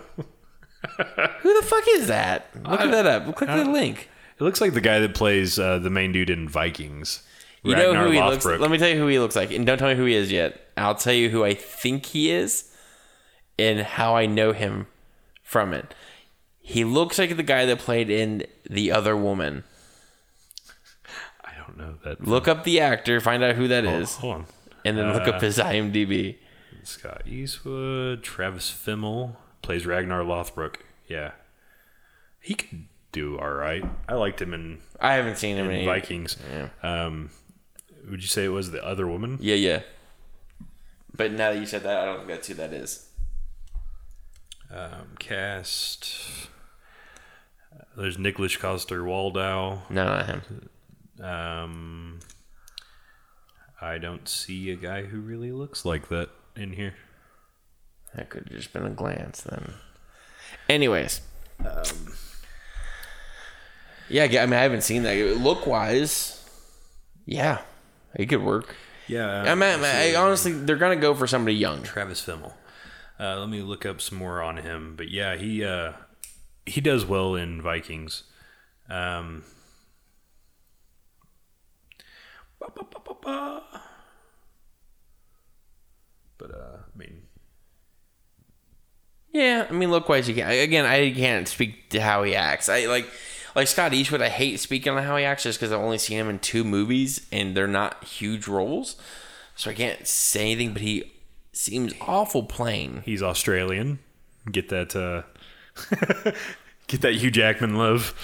Who 1.42 1.60
the 1.60 1.66
fuck 1.66 1.84
is 1.88 2.06
that? 2.06 2.46
Look 2.54 2.80
at 2.80 2.90
that 2.92 3.06
up. 3.06 3.34
Click 3.34 3.50
the 3.50 3.64
link. 3.64 4.08
It 4.38 4.42
looks 4.44 4.60
like 4.60 4.74
the 4.74 4.80
guy 4.80 5.00
that 5.00 5.14
plays 5.14 5.58
uh, 5.58 5.78
the 5.80 5.90
main 5.90 6.12
dude 6.12 6.30
in 6.30 6.48
Vikings. 6.48 7.22
You 7.62 7.76
know 7.76 7.88
Ragnar 7.92 8.04
who 8.06 8.10
he 8.12 8.20
looks. 8.22 8.44
Let 8.46 8.70
me 8.70 8.78
tell 8.78 8.88
you 8.88 8.96
who 8.96 9.06
he 9.06 9.18
looks 9.18 9.36
like, 9.36 9.50
and 9.52 9.66
don't 9.66 9.76
tell 9.78 9.88
me 9.88 9.94
who 9.94 10.04
he 10.06 10.14
is 10.14 10.32
yet. 10.32 10.60
I'll 10.76 10.94
tell 10.94 11.12
you 11.12 11.28
who 11.30 11.44
I 11.44 11.54
think 11.54 12.06
he 12.06 12.30
is, 12.30 12.70
and 13.58 13.80
how 13.80 14.16
I 14.16 14.26
know 14.26 14.52
him 14.52 14.86
from 15.42 15.74
it. 15.74 15.94
He 16.60 16.84
looks 16.84 17.18
like 17.18 17.36
the 17.36 17.42
guy 17.42 17.66
that 17.66 17.78
played 17.78 18.08
in 18.10 18.44
The 18.68 18.92
Other 18.92 19.16
Woman. 19.16 19.64
I 21.44 21.52
don't 21.58 21.76
know 21.76 21.94
that. 22.04 22.26
Look 22.26 22.48
up 22.48 22.64
the 22.64 22.80
actor, 22.80 23.20
find 23.20 23.42
out 23.42 23.56
who 23.56 23.68
that 23.68 23.84
Oh, 23.84 23.90
is, 23.98 24.16
hold 24.16 24.34
on. 24.36 24.46
and 24.84 24.96
then 24.96 25.12
look 25.12 25.28
up 25.28 25.40
his 25.42 25.58
IMDb. 25.58 26.36
Scott 26.82 27.22
Eastwood, 27.26 28.22
Travis 28.22 28.70
Fimmel 28.70 29.36
plays 29.62 29.84
Ragnar 29.84 30.22
Lothbrok. 30.22 30.76
Yeah, 31.08 31.32
he 32.40 32.54
could 32.54 32.86
do 33.12 33.38
all 33.38 33.50
right. 33.52 33.84
I 34.08 34.14
liked 34.14 34.40
him 34.40 34.54
in, 34.54 34.78
I 35.00 35.14
haven't 35.14 35.36
seen 35.36 35.56
him 35.56 35.66
in, 35.70 35.80
in 35.80 35.86
Vikings. 35.86 36.36
Um, 36.82 37.30
would 38.08 38.22
you 38.22 38.28
say 38.28 38.44
it 38.44 38.48
was 38.48 38.70
the 38.70 38.84
other 38.84 39.06
woman? 39.06 39.38
Yeah, 39.40 39.56
yeah. 39.56 39.82
But 41.14 41.32
now 41.32 41.52
that 41.52 41.58
you 41.58 41.66
said 41.66 41.82
that, 41.82 41.98
I 41.98 42.04
don't 42.04 42.18
think 42.18 42.28
that's 42.28 42.48
who 42.48 42.54
that 42.54 42.72
is. 42.72 43.08
Um, 44.72 45.16
cast. 45.18 46.48
There's 47.96 48.18
Nicholas 48.18 48.56
Coster 48.56 49.02
Waldau. 49.02 49.80
No, 49.90 50.04
not 50.04 50.26
him. 50.26 50.68
Um, 51.20 52.20
I 53.80 53.98
don't 53.98 54.28
see 54.28 54.70
a 54.70 54.76
guy 54.76 55.02
who 55.02 55.20
really 55.20 55.52
looks 55.52 55.84
like 55.84 56.08
that 56.08 56.30
in 56.56 56.72
here. 56.72 56.94
That 58.14 58.30
could 58.30 58.44
have 58.44 58.52
just 58.52 58.72
been 58.72 58.86
a 58.86 58.90
glance 58.90 59.42
then. 59.42 59.74
Anyways. 60.68 61.20
yeah, 64.08 64.24
I 64.24 64.46
mean, 64.46 64.54
I 64.54 64.62
haven't 64.62 64.82
seen 64.82 65.02
that. 65.02 65.16
Look 65.36 65.66
wise, 65.66 66.44
yeah, 67.26 67.58
he 68.16 68.26
could 68.26 68.42
work. 68.42 68.76
Yeah, 69.06 69.42
I 69.42 69.54
mean, 69.54 69.84
I, 69.84 70.14
honestly, 70.14 70.52
they're 70.52 70.76
going 70.76 70.96
to 70.96 71.00
go 71.00 71.14
for 71.14 71.26
somebody 71.26 71.56
young. 71.56 71.82
Travis 71.82 72.24
Fimmel. 72.24 72.52
Uh, 73.18 73.38
let 73.40 73.48
me 73.48 73.60
look 73.60 73.84
up 73.84 74.00
some 74.00 74.18
more 74.18 74.40
on 74.40 74.56
him. 74.58 74.94
But 74.96 75.10
yeah, 75.10 75.36
he 75.36 75.64
uh, 75.64 75.92
he 76.64 76.80
does 76.80 77.04
well 77.04 77.34
in 77.34 77.60
Vikings. 77.60 78.22
Um. 78.88 79.44
But 86.38 86.50
uh, 86.54 86.78
I 86.94 86.98
mean, 86.98 87.22
Yeah, 89.32 89.66
I 89.68 89.72
mean, 89.72 89.90
look 89.90 90.08
wise, 90.08 90.28
you 90.28 90.34
can. 90.34 90.50
Again, 90.50 90.84
I 90.86 91.12
can't 91.12 91.46
speak 91.46 91.90
to 91.90 92.00
how 92.00 92.22
he 92.22 92.34
acts. 92.34 92.68
I 92.68 92.86
like, 92.86 93.06
like 93.60 93.68
Scott 93.68 93.92
Eastwood. 93.92 94.22
I 94.22 94.30
hate 94.30 94.58
speaking 94.58 94.90
on 94.94 95.02
how 95.02 95.16
he 95.18 95.24
acts 95.24 95.42
just 95.42 95.60
because 95.60 95.70
I've 95.70 95.80
only 95.80 95.98
seen 95.98 96.18
him 96.18 96.30
in 96.30 96.38
two 96.38 96.64
movies 96.64 97.26
and 97.30 97.54
they're 97.54 97.68
not 97.68 98.02
huge 98.04 98.48
roles, 98.48 98.96
so 99.54 99.70
I 99.70 99.74
can't 99.74 100.06
say 100.06 100.52
anything. 100.52 100.72
But 100.72 100.80
he 100.80 101.12
seems 101.52 101.92
awful 102.00 102.44
plain. 102.44 103.02
he's 103.04 103.22
Australian. 103.22 103.98
Get 104.50 104.70
that 104.70 104.96
uh, 104.96 105.22
get 106.86 107.02
that 107.02 107.16
Hugh 107.16 107.30
Jackman 107.30 107.76
love. 107.76 108.14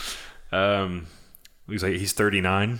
Um, 0.53 1.07
looks 1.66 1.82
like 1.82 1.93
he's 1.97 2.14
39. 2.14 2.78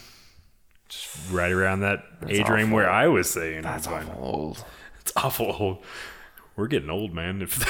Just 0.89 1.31
right 1.31 1.53
around 1.53 1.81
that 1.81 2.05
age 2.27 2.49
range 2.49 2.71
where 2.73 2.89
I 2.89 3.09
was 3.09 3.29
saying. 3.29 3.63
That's 3.63 3.87
Fine. 3.87 4.07
awful 4.09 4.25
old. 4.25 4.65
It's 5.01 5.13
awful 5.15 5.55
old. 5.61 5.85
We're 6.57 6.67
getting 6.67 6.91
old, 6.91 7.13
man. 7.15 7.41
If 7.41 7.65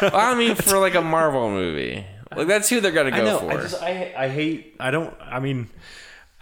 Well, 0.00 0.14
I 0.14 0.34
mean, 0.34 0.54
for 0.54 0.78
like 0.78 0.94
a 0.94 1.02
Marvel 1.02 1.50
movie, 1.50 2.06
like 2.34 2.46
that's 2.48 2.68
who 2.68 2.80
they're 2.80 2.92
gonna 2.92 3.10
go 3.10 3.16
I 3.16 3.24
know, 3.24 3.38
for. 3.38 3.50
I 3.52 3.56
just 3.62 3.82
I 3.82 4.14
I 4.16 4.28
hate. 4.28 4.74
I 4.80 4.90
don't. 4.90 5.14
I 5.20 5.38
mean, 5.40 5.68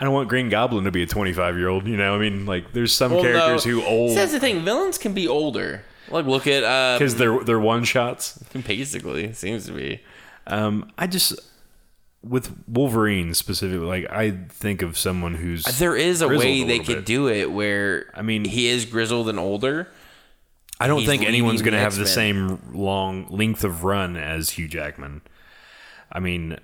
I 0.01 0.05
don't 0.05 0.15
want 0.15 0.29
Green 0.29 0.49
Goblin 0.49 0.85
to 0.85 0.91
be 0.91 1.03
a 1.03 1.07
25 1.07 1.57
year 1.59 1.69
old. 1.69 1.87
You 1.87 1.97
know, 1.97 2.15
I 2.15 2.19
mean, 2.19 2.47
like 2.47 2.73
there's 2.73 2.93
some 2.95 3.13
Well, 3.13 3.23
characters 3.23 3.67
no. 3.67 3.73
who 3.73 3.85
old 3.85 4.11
See, 4.11 4.17
That's 4.17 4.33
the 4.33 4.41
thing. 4.41 4.65
Villains 4.65 4.99
can 4.99 5.13
be 5.13 5.29
older. 5.29 5.83
Like 6.11 6.27
look 6.27 6.47
at 6.47 6.63
uh, 6.65 6.99
because 6.99 7.17
they're 7.17 7.43
they're 7.45 7.59
one 7.61 7.85
shots. 7.85 8.39
basically 8.67 9.33
seems 9.33 9.67
to 9.67 9.73
be. 9.73 10.01
Um, 10.47 10.91
I 10.99 11.07
just 11.07 11.35
with 12.23 12.55
Wolverine 12.69 13.35
specifically, 13.35 13.87
like 13.87 14.11
I 14.11 14.31
think 14.49 14.83
of 14.83 14.97
someone 14.97 15.35
who's 15.35 15.65
There 15.79 15.97
is 15.97 16.23
a 16.23 16.27
grizzled 16.27 16.45
way 16.47 16.63
they 16.65 16.79
little 16.79 16.85
could 16.87 16.97
bit. 16.97 17.07
do 17.07 17.29
it 17.29 17.51
where 17.51 18.11
I 18.15 18.23
mean- 18.23 18.45
he 18.47 18.69
is 18.69 18.85
grizzled 18.87 19.29
and 19.29 19.39
older. 19.39 19.89
I 20.81 20.87
don't 20.89 20.99
he's 21.01 21.09
think 21.09 21.23
anyone's 21.23 21.61
leading 21.61 21.65
going 21.65 21.73
to 21.73 21.77
the 21.79 21.83
have 21.85 21.95
the 21.97 22.01
X-Men. 22.03 22.59
same 22.59 22.75
long 22.75 23.27
length 23.31 23.63
of 23.63 23.85
run 23.85 24.17
as 24.17 24.51
Hugh 24.51 24.67
Jackman. 24.69 25.23
I 26.13 26.21
mean, 26.21 26.59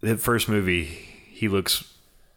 the 0.00 0.16
first 0.16 0.48
movie, 0.48 0.84
he 0.84 1.48
looks 1.48 1.92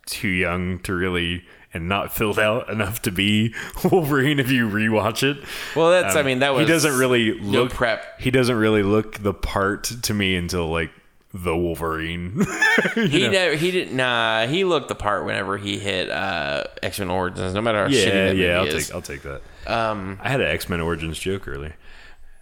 too 0.05 0.27
young 0.27 0.79
to 0.79 0.93
really 0.93 1.43
and 1.71 1.87
not 1.87 2.11
filled 2.11 2.39
out 2.39 2.67
enough 2.69 2.99
to 3.03 3.11
be 3.11 3.53
Wolverine 3.91 4.39
if 4.39 4.49
you 4.49 4.67
rewatch 4.67 5.21
it. 5.21 5.43
Well, 5.75 5.91
that's 5.91 6.15
I 6.15 6.21
Um, 6.21 6.25
mean 6.25 6.39
that 6.39 6.53
was 6.55 6.65
he 6.67 6.71
doesn't 6.73 6.97
really 6.97 7.39
no 7.39 7.63
look 7.63 7.71
prep. 7.73 8.19
He 8.19 8.31
doesn't 8.31 8.55
really 8.55 8.81
look 8.81 9.19
the 9.21 9.33
part 9.35 9.83
to 9.83 10.13
me 10.13 10.35
until 10.35 10.67
like 10.67 10.89
the 11.31 11.55
Wolverine. 11.55 12.43
He 12.95 13.27
never 13.27 13.55
he 13.55 13.71
didn't 13.71 13.95
nah 13.95 14.47
he 14.47 14.63
looked 14.63 14.87
the 14.87 14.95
part 14.95 15.25
whenever 15.25 15.57
he 15.57 15.77
hit 15.77 16.09
uh, 16.09 16.63
X 16.81 16.97
Men 16.97 17.09
Origins. 17.09 17.53
No 17.53 17.61
matter 17.61 17.83
how 17.83 17.87
shitty 17.89 18.05
yeah, 18.05 18.25
that 18.27 18.35
yeah, 18.37 18.57
I'll 18.57 18.65
is. 18.65 18.87
take 18.87 18.95
I'll 18.95 19.01
take 19.01 19.21
that. 19.23 19.41
Um, 19.67 20.17
I 20.23 20.29
had 20.29 20.39
an 20.41 20.47
X 20.47 20.69
Men 20.69 20.79
Origins 20.81 21.19
joke 21.19 21.47
earlier. 21.47 21.75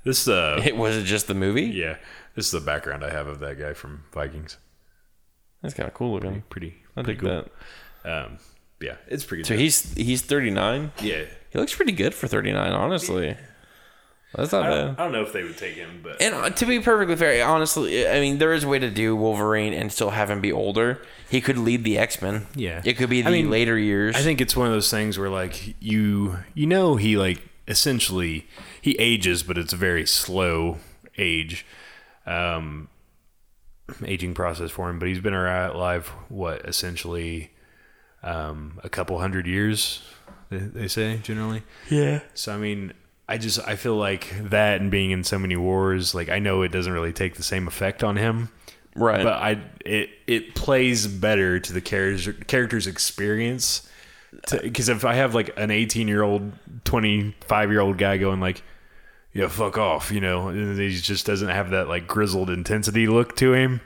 This 0.06 0.28
uh 0.28 0.62
it 0.66 0.78
was 0.78 0.96
it 0.96 1.04
just 1.04 1.28
the 1.28 1.34
movie. 1.34 1.64
yeah, 1.66 1.98
this 2.38 2.46
is 2.46 2.52
the 2.52 2.62
background 2.62 3.04
I 3.04 3.10
have 3.10 3.26
of 3.26 3.40
that 3.40 3.58
guy 3.60 3.74
from 3.74 4.04
Vikings. 4.14 4.58
That's 5.64 5.74
kind 5.74 5.88
of 5.88 5.96
cool 5.96 6.14
looking. 6.14 6.44
Pretty, 6.50 6.76
I 6.96 7.02
pretty 7.02 7.20
think 7.20 7.32
cool. 7.32 7.46
that. 8.04 8.24
Um, 8.24 8.38
yeah, 8.80 8.98
it's 9.08 9.26
pretty. 9.26 9.42
Good. 9.42 9.48
So 9.48 9.54
good. 9.56 9.60
he's 9.62 9.94
he's 9.96 10.22
39. 10.22 10.92
yeah. 11.02 11.24
He 11.50 11.58
looks 11.58 11.74
pretty 11.74 11.94
good 11.94 12.14
for 12.14 12.28
39, 12.28 12.72
honestly. 12.74 13.36
That's 14.36 14.52
not 14.52 14.66
I 14.66 14.70
bad. 14.70 14.90
I 15.00 15.04
don't 15.04 15.14
know 15.14 15.24
if 15.24 15.34
they 15.34 15.42
would 15.42 15.58
take 15.58 15.74
him, 15.76 16.02
but 16.04 16.22
And 16.22 16.36
uh, 16.36 16.50
to 16.52 16.66
be 16.68 16.80
perfectly 16.80 17.16
fair, 17.16 17.44
honestly, 17.48 18.08
I 18.08 18.20
mean, 18.20 18.38
there 18.38 18.54
is 18.54 18.66
a 18.66 18.68
way 18.68 18.78
to 18.78 18.92
do 18.92 19.16
Wolverine 19.16 19.74
and 19.74 19.92
still 19.92 20.12
have 20.12 20.30
him 20.30 20.42
be 20.42 20.52
older. 20.52 21.02
He 21.30 21.42
could 21.42 21.58
lead 21.58 21.84
the 21.84 21.98
X 21.98 22.22
Men. 22.22 22.46
Yeah. 22.54 22.82
it 22.86 22.98
could 22.98 23.10
be 23.10 23.22
I 23.22 23.24
the 23.24 23.32
mean, 23.32 23.50
later 23.50 23.80
years. 23.80 24.16
I 24.16 24.20
think 24.20 24.42
it's 24.42 24.56
one 24.56 24.68
of 24.68 24.74
those 24.74 24.92
things 24.92 25.18
where 25.18 25.30
like 25.30 25.76
you 25.82 26.38
you 26.54 26.68
know 26.68 26.98
he 26.98 27.18
like 27.18 27.42
essentially 27.68 28.46
he 28.80 28.92
ages, 29.00 29.42
but 29.42 29.58
it's 29.58 29.74
a 29.74 29.78
very 29.78 30.06
slow 30.06 30.78
age, 31.18 31.66
um, 32.28 32.90
aging 34.06 34.34
process 34.34 34.70
for 34.70 34.90
him. 34.90 35.00
But 35.00 35.08
he's 35.08 35.20
been 35.20 35.34
around 35.34 35.72
alive 35.76 36.08
what 36.30 36.66
essentially 36.68 37.52
um, 38.24 38.80
a 38.84 38.90
couple 38.90 39.20
hundred 39.20 39.48
years. 39.48 40.02
They, 40.50 40.58
they 40.60 40.88
say 40.88 41.18
generally. 41.24 41.64
yeah. 41.90 42.22
So 42.34 42.54
I 42.54 42.58
mean, 42.58 42.94
I 43.28 43.38
just 43.38 43.60
I 43.68 43.76
feel 43.76 43.96
like 43.96 44.28
that 44.50 44.80
and 44.82 44.90
being 44.92 45.12
in 45.12 45.24
so 45.24 45.38
many 45.40 45.56
wars, 45.56 46.14
like 46.16 46.30
I 46.30 46.40
know 46.40 46.62
it 46.62 46.72
doesn't 46.72 46.92
really 46.94 47.14
take 47.14 47.36
the 47.36 47.44
same 47.44 47.68
effect 47.68 48.04
on 48.04 48.16
him, 48.18 48.50
Right. 48.96 49.24
but 49.24 49.34
I 49.34 49.62
it 49.86 50.10
it 50.28 50.56
plays 50.56 51.08
better 51.08 51.60
to 51.60 51.74
the 51.74 51.82
character's 51.82 52.30
character's 52.48 52.88
experience. 52.88 53.90
Because 54.52 54.90
if 54.90 55.04
I 55.06 55.16
have 55.16 55.34
like 55.34 55.52
an 55.58 55.72
18 55.72 56.08
year 56.08 56.22
old, 56.22 56.52
25 56.84 57.72
year 57.72 57.80
old 57.80 57.98
guy 57.98 58.18
going 58.18 58.40
like, 58.40 58.62
"Yeah, 59.38 59.48
fuck 59.48 59.78
off," 59.78 60.12
you 60.12 60.20
know, 60.22 60.48
and 60.50 60.78
he 60.80 60.98
just 60.98 61.26
doesn't 61.26 61.50
have 61.50 61.70
that 61.72 61.88
like 61.88 62.08
grizzled 62.08 62.50
intensity 62.50 63.08
look 63.08 63.36
to 63.38 63.54
him. 63.54 63.82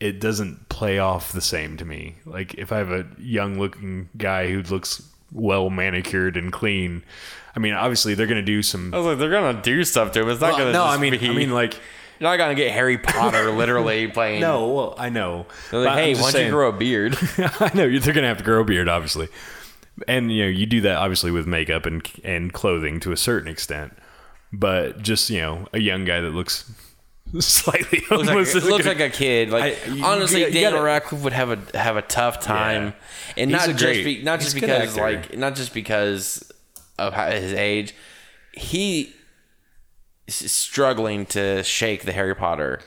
It 0.00 0.18
doesn't 0.20 0.68
play 0.70 0.98
off 0.98 1.32
the 1.32 1.42
same 1.42 1.76
to 1.76 1.84
me. 1.84 2.16
Like 2.24 2.54
if 2.54 2.72
I 2.72 2.78
have 2.78 2.90
a 2.90 3.06
young 3.18 3.58
looking 3.58 4.08
guy 4.16 4.50
who 4.50 4.62
looks 4.62 5.02
well 5.32 5.68
manicured 5.70 6.36
and 6.36 6.50
clean, 6.52 7.02
I 7.54 7.58
mean, 7.58 7.74
obviously 7.74 8.14
they're 8.14 8.26
gonna 8.26 8.42
do 8.42 8.62
some. 8.62 8.94
I 8.94 8.96
was 8.98 9.06
like, 9.06 9.18
they're 9.18 9.30
gonna 9.30 9.60
do 9.60 9.84
stuff 9.84 10.12
to 10.12 10.22
him. 10.22 10.28
It's 10.30 10.40
not 10.40 10.56
gonna. 10.58 10.72
no, 10.72 10.84
I 10.84 10.96
mean, 10.96 11.18
be, 11.18 11.28
I 11.28 11.32
mean, 11.32 11.50
like, 11.50 11.74
you're 12.18 12.30
not 12.30 12.36
gonna 12.36 12.54
get 12.54 12.70
Harry 12.72 12.98
Potter 12.98 13.50
literally 13.50 14.06
playing. 14.12 14.40
no, 14.40 14.68
well, 14.68 14.94
I 14.98 15.08
know. 15.08 15.46
They're 15.70 15.80
like, 15.80 15.98
hey, 15.98 16.14
why 16.14 16.30
don't 16.30 16.44
you 16.44 16.50
grow 16.50 16.68
a 16.68 16.72
beard? 16.72 17.16
I 17.38 17.70
know 17.74 17.98
they're 17.98 18.14
gonna 18.14 18.28
have 18.28 18.38
to 18.38 18.44
grow 18.44 18.60
a 18.60 18.64
beard, 18.64 18.88
obviously, 18.88 19.28
and 20.08 20.32
you 20.32 20.44
know 20.44 20.48
you 20.48 20.66
do 20.66 20.80
that 20.82 20.96
obviously 20.96 21.30
with 21.30 21.46
makeup 21.46 21.86
and 21.86 22.08
and 22.24 22.52
clothing 22.52 23.00
to 23.00 23.12
a 23.12 23.16
certain 23.16 23.48
extent, 23.48 23.96
but 24.52 25.00
just 25.02 25.30
you 25.30 25.38
know 25.40 25.66
a 25.72 25.78
young 25.78 26.04
guy 26.04 26.20
that 26.20 26.30
looks 26.30 26.70
slightly 27.38 27.98
looks 28.10 28.10
like, 28.10 28.26
homeless 28.28 28.54
isn't 28.54 28.68
looks 28.70 28.84
gonna- 28.84 28.98
like 28.98 29.12
a 29.12 29.16
kid. 29.16 29.50
Like 29.50 29.78
I- 29.88 30.00
honestly, 30.02 30.40
you 30.40 30.46
gotta- 30.46 30.60
Daniel 30.60 30.82
Radcliffe 30.82 31.22
would 31.22 31.32
have 31.32 31.50
a 31.74 31.78
have 31.78 31.96
a 31.96 32.02
tough 32.02 32.40
time, 32.40 32.86
Yeah. 32.86 33.42
and 33.42 33.50
He's 33.50 33.60
not 33.60 33.68
a 33.68 33.72
just 33.72 33.84
great- 33.84 34.04
be, 34.04 34.22
not 34.22 34.40
just 34.40 34.54
because 34.54 34.96
like 34.96 35.36
not 35.36 35.54
just 35.54 35.72
because 35.74 36.50
of 36.98 37.14
his 37.14 37.52
age. 37.52 37.94
He 38.52 39.12
is 40.26 40.50
struggling 40.50 41.24
to 41.26 41.62
shake 41.62 42.04
the 42.04 42.12
Harry 42.12 42.34
Potter. 42.34 42.80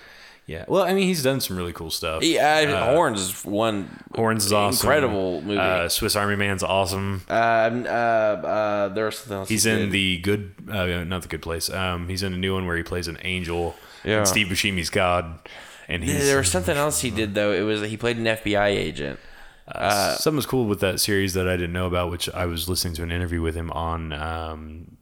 Yeah. 0.45 0.65
Well, 0.67 0.83
I 0.83 0.93
mean, 0.93 1.07
he's 1.07 1.23
done 1.23 1.39
some 1.39 1.55
really 1.57 1.71
cool 1.73 1.89
stuff. 1.89 2.23
Yeah, 2.23 2.93
Horns 2.93 3.21
is 3.21 3.45
one. 3.45 4.03
Horns 4.13 4.45
is 4.45 4.53
awesome. 4.53 4.85
Incredible 4.85 5.41
movie. 5.41 5.57
Uh, 5.57 5.87
Swiss 5.87 6.15
Army 6.15 6.35
Man's 6.35 6.63
awesome. 6.63 7.23
Um, 7.29 7.85
uh, 7.85 7.87
uh, 7.87 8.89
there's 8.89 9.19
something 9.19 9.37
else. 9.37 9.49
He's 9.49 9.63
he 9.63 9.71
in 9.71 9.89
the 9.91 10.17
good, 10.19 10.53
uh, 10.69 11.03
not 11.05 11.21
the 11.21 11.29
good 11.29 11.41
place. 11.41 11.69
Um, 11.69 12.09
he's 12.09 12.23
in 12.23 12.33
a 12.33 12.37
new 12.37 12.53
one 12.55 12.67
where 12.67 12.75
he 12.75 12.83
plays 12.83 13.07
an 13.07 13.17
angel. 13.21 13.75
Yeah. 14.03 14.19
And 14.19 14.27
Steve 14.27 14.47
Buscemi's 14.47 14.89
God, 14.89 15.39
and 15.87 16.03
he's 16.03 16.25
There 16.25 16.37
was 16.37 16.51
something 16.51 16.75
else 16.75 16.99
he 17.01 17.09
did 17.09 17.35
though. 17.35 17.53
It 17.53 17.61
was 17.61 17.81
he 17.81 17.95
played 17.95 18.17
an 18.17 18.25
FBI 18.25 18.67
agent. 18.67 19.19
Uh, 19.65 20.15
something 20.15 20.35
was 20.35 20.45
cool 20.45 20.65
with 20.65 20.81
that 20.81 20.99
series 20.99 21.35
that 21.35 21.47
I 21.47 21.55
didn't 21.55 21.71
know 21.71 21.87
about, 21.87 22.11
which 22.11 22.29
I 22.29 22.45
was 22.47 22.67
listening 22.67 22.95
to 22.95 23.03
an 23.03 23.11
interview 23.11 23.41
with 23.41 23.55
him 23.55 23.71
on 23.71 24.11
um, 24.11 24.97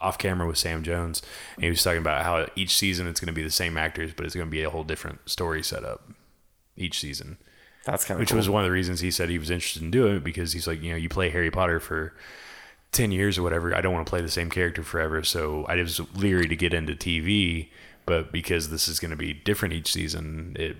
off 0.00 0.18
camera 0.18 0.46
with 0.46 0.58
Sam 0.58 0.82
Jones, 0.82 1.22
and 1.54 1.64
he 1.64 1.70
was 1.70 1.82
talking 1.82 2.00
about 2.00 2.24
how 2.24 2.46
each 2.54 2.76
season 2.76 3.06
it's 3.06 3.20
going 3.20 3.28
to 3.28 3.32
be 3.32 3.42
the 3.42 3.50
same 3.50 3.76
actors, 3.76 4.12
but 4.14 4.26
it's 4.26 4.34
going 4.34 4.46
to 4.46 4.50
be 4.50 4.62
a 4.62 4.70
whole 4.70 4.84
different 4.84 5.28
story 5.28 5.62
setup 5.62 6.08
each 6.76 7.00
season. 7.00 7.38
That's 7.84 8.04
kind 8.04 8.16
of 8.16 8.20
Which 8.20 8.30
cool. 8.30 8.38
was 8.38 8.48
one 8.48 8.62
of 8.62 8.68
the 8.68 8.72
reasons 8.72 9.00
he 9.00 9.10
said 9.10 9.28
he 9.30 9.38
was 9.38 9.50
interested 9.50 9.82
in 9.82 9.90
doing 9.90 10.16
it 10.16 10.24
because 10.24 10.52
he's 10.52 10.66
like, 10.66 10.82
you 10.82 10.90
know, 10.90 10.96
you 10.96 11.08
play 11.08 11.30
Harry 11.30 11.50
Potter 11.50 11.78
for 11.80 12.12
ten 12.92 13.12
years 13.12 13.38
or 13.38 13.42
whatever. 13.42 13.74
I 13.74 13.80
don't 13.80 13.92
want 13.94 14.06
to 14.06 14.10
play 14.10 14.20
the 14.22 14.28
same 14.28 14.50
character 14.50 14.82
forever, 14.82 15.22
so 15.22 15.64
I 15.66 15.76
was 15.76 16.00
leery 16.14 16.48
to 16.48 16.56
get 16.56 16.74
into 16.74 16.94
TV, 16.94 17.68
but 18.04 18.32
because 18.32 18.70
this 18.70 18.88
is 18.88 18.98
going 18.98 19.12
to 19.12 19.16
be 19.16 19.32
different 19.32 19.74
each 19.74 19.92
season, 19.92 20.56
it 20.58 20.76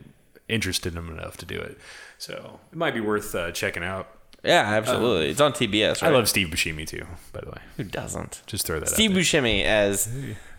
interested 0.49 0.95
him 0.95 1.11
enough 1.11 1.37
to 1.39 1.47
do 1.47 1.59
it. 1.59 1.79
So 2.19 2.61
it 2.73 2.77
might 2.79 2.95
be 2.95 3.01
worth 3.01 3.35
uh, 3.35 3.53
checking 3.53 3.83
out. 3.85 4.09
Yeah, 4.45 4.63
absolutely. 4.75 5.29
it's 5.31 5.41
on 5.41 5.53
TBS. 5.53 6.03
Right? 6.03 6.11
I 6.13 6.15
love 6.15 6.29
Steve 6.29 6.49
Buscemi 6.49 6.87
too, 6.87 7.07
by 7.33 7.41
the 7.41 7.51
way. 7.51 7.59
who 7.77 7.85
doesn't. 7.85 8.43
Just 8.47 8.67
throw 8.67 8.79
that 8.81 8.89
out. 8.89 8.95
Steve. 8.95 9.11
Buscemi 9.13 9.65
as 9.65 10.09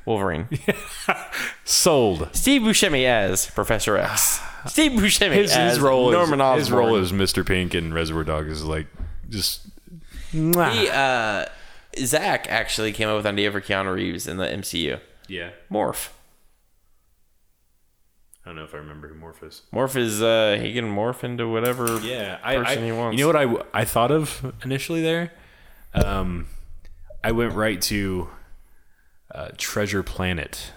Wolverine. 0.06 0.48
Sold. 1.64 2.30
Steve 2.34 2.62
Buscemi 2.62 3.06
as 3.06 3.50
Professor 3.52 3.98
X. 3.98 4.40
Steve 4.68 4.92
Buscemi 4.94 5.34
His, 5.36 5.52
as 5.52 5.74
his 5.76 5.80
role 5.80 6.12
Norman 6.12 6.42
Osborn. 6.42 6.60
his 6.60 6.72
role 6.72 6.96
as 6.96 7.12
Mr. 7.12 7.46
Pink 7.46 7.74
in 7.76 7.94
Reservoir 7.94 8.24
Dogs 8.24 8.52
is 8.52 8.64
like 8.66 8.88
just 9.30 9.68
mwah. 10.34 10.72
He, 10.74 10.90
uh, 10.90 11.46
Zach 12.06 12.48
actually 12.50 12.92
came 12.92 13.08
up 13.10 13.16
with 13.18 13.26
an 13.26 13.36
idea 13.36 13.52
for 13.52 13.62
Keanu 13.62 13.94
Reeves 13.96 14.28
in 14.28 14.38
the 14.38 14.46
MCU. 14.46 15.00
yeah. 15.28 15.50
Morph. 15.72 16.10
I 18.48 18.52
don't 18.52 18.56
know 18.56 18.64
if 18.64 18.74
I 18.74 18.78
remember 18.78 19.10
who 19.10 19.16
Morph 19.16 19.46
is. 19.46 19.64
Morph 19.74 19.98
is 19.98 20.22
uh, 20.22 20.58
he 20.62 20.74
can 20.74 20.86
morph 20.86 21.26
into 21.26 21.50
whatever. 21.50 22.00
Yeah, 22.00 22.40
I, 22.42 22.56
I 22.56 22.64
person 22.64 22.86
he 22.86 22.94
wants. 22.94 23.20
you 23.20 23.26
know 23.30 23.52
what 23.52 23.66
I 23.74 23.82
I 23.82 23.84
thought 23.84 24.10
of 24.10 24.56
initially 24.64 25.02
there. 25.02 25.34
Um, 25.94 26.48
I 27.22 27.34
went 27.34 27.56
right 27.56 27.82
to 27.82 28.30
uh, 29.36 29.50
Treasure 29.58 30.02
Planet. 30.02 30.72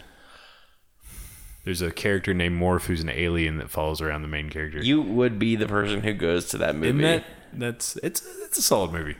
There's 1.62 1.80
a 1.80 1.92
character 1.92 2.34
named 2.34 2.60
Morph 2.60 2.86
who's 2.86 3.02
an 3.02 3.08
alien 3.08 3.58
that 3.58 3.70
follows 3.70 4.00
around 4.00 4.22
the 4.22 4.28
main 4.28 4.50
character. 4.50 4.82
You 4.82 5.00
would 5.00 5.38
be 5.38 5.54
the 5.54 5.68
person 5.68 6.00
who 6.00 6.12
goes 6.12 6.46
to 6.46 6.58
that 6.58 6.74
movie. 6.74 7.00
That 7.02 7.24
that's 7.52 7.94
it's 7.98 8.26
it's 8.42 8.58
a 8.58 8.62
solid 8.62 8.90
movie. 8.90 9.14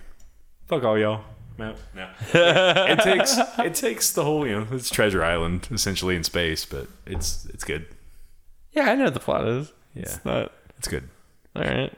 Fuck 0.66 0.82
all 0.82 0.98
y'all. 0.98 1.22
No, 1.57 1.76
no. 1.94 2.11
it 2.34 2.98
takes 3.05 3.38
it 3.61 3.74
takes 3.74 4.11
the 4.11 4.24
whole 4.24 4.44
you 4.44 4.59
know 4.59 4.66
it's 4.72 4.90
Treasure 4.90 5.22
Island 5.22 5.68
essentially 5.70 6.16
in 6.16 6.24
space, 6.24 6.64
but 6.64 6.88
it's 7.07 7.46
it's 7.46 7.62
good. 7.62 7.86
Yeah, 8.72 8.90
I 8.90 8.94
know 8.94 9.04
what 9.04 9.14
the 9.14 9.20
plot 9.20 9.46
is. 9.48 9.72
Yeah, 9.94 10.02
It's 10.02 10.24
not 10.24 10.52
it's 10.78 10.88
good. 10.88 11.08
all 11.56 11.62
right. 11.62 11.92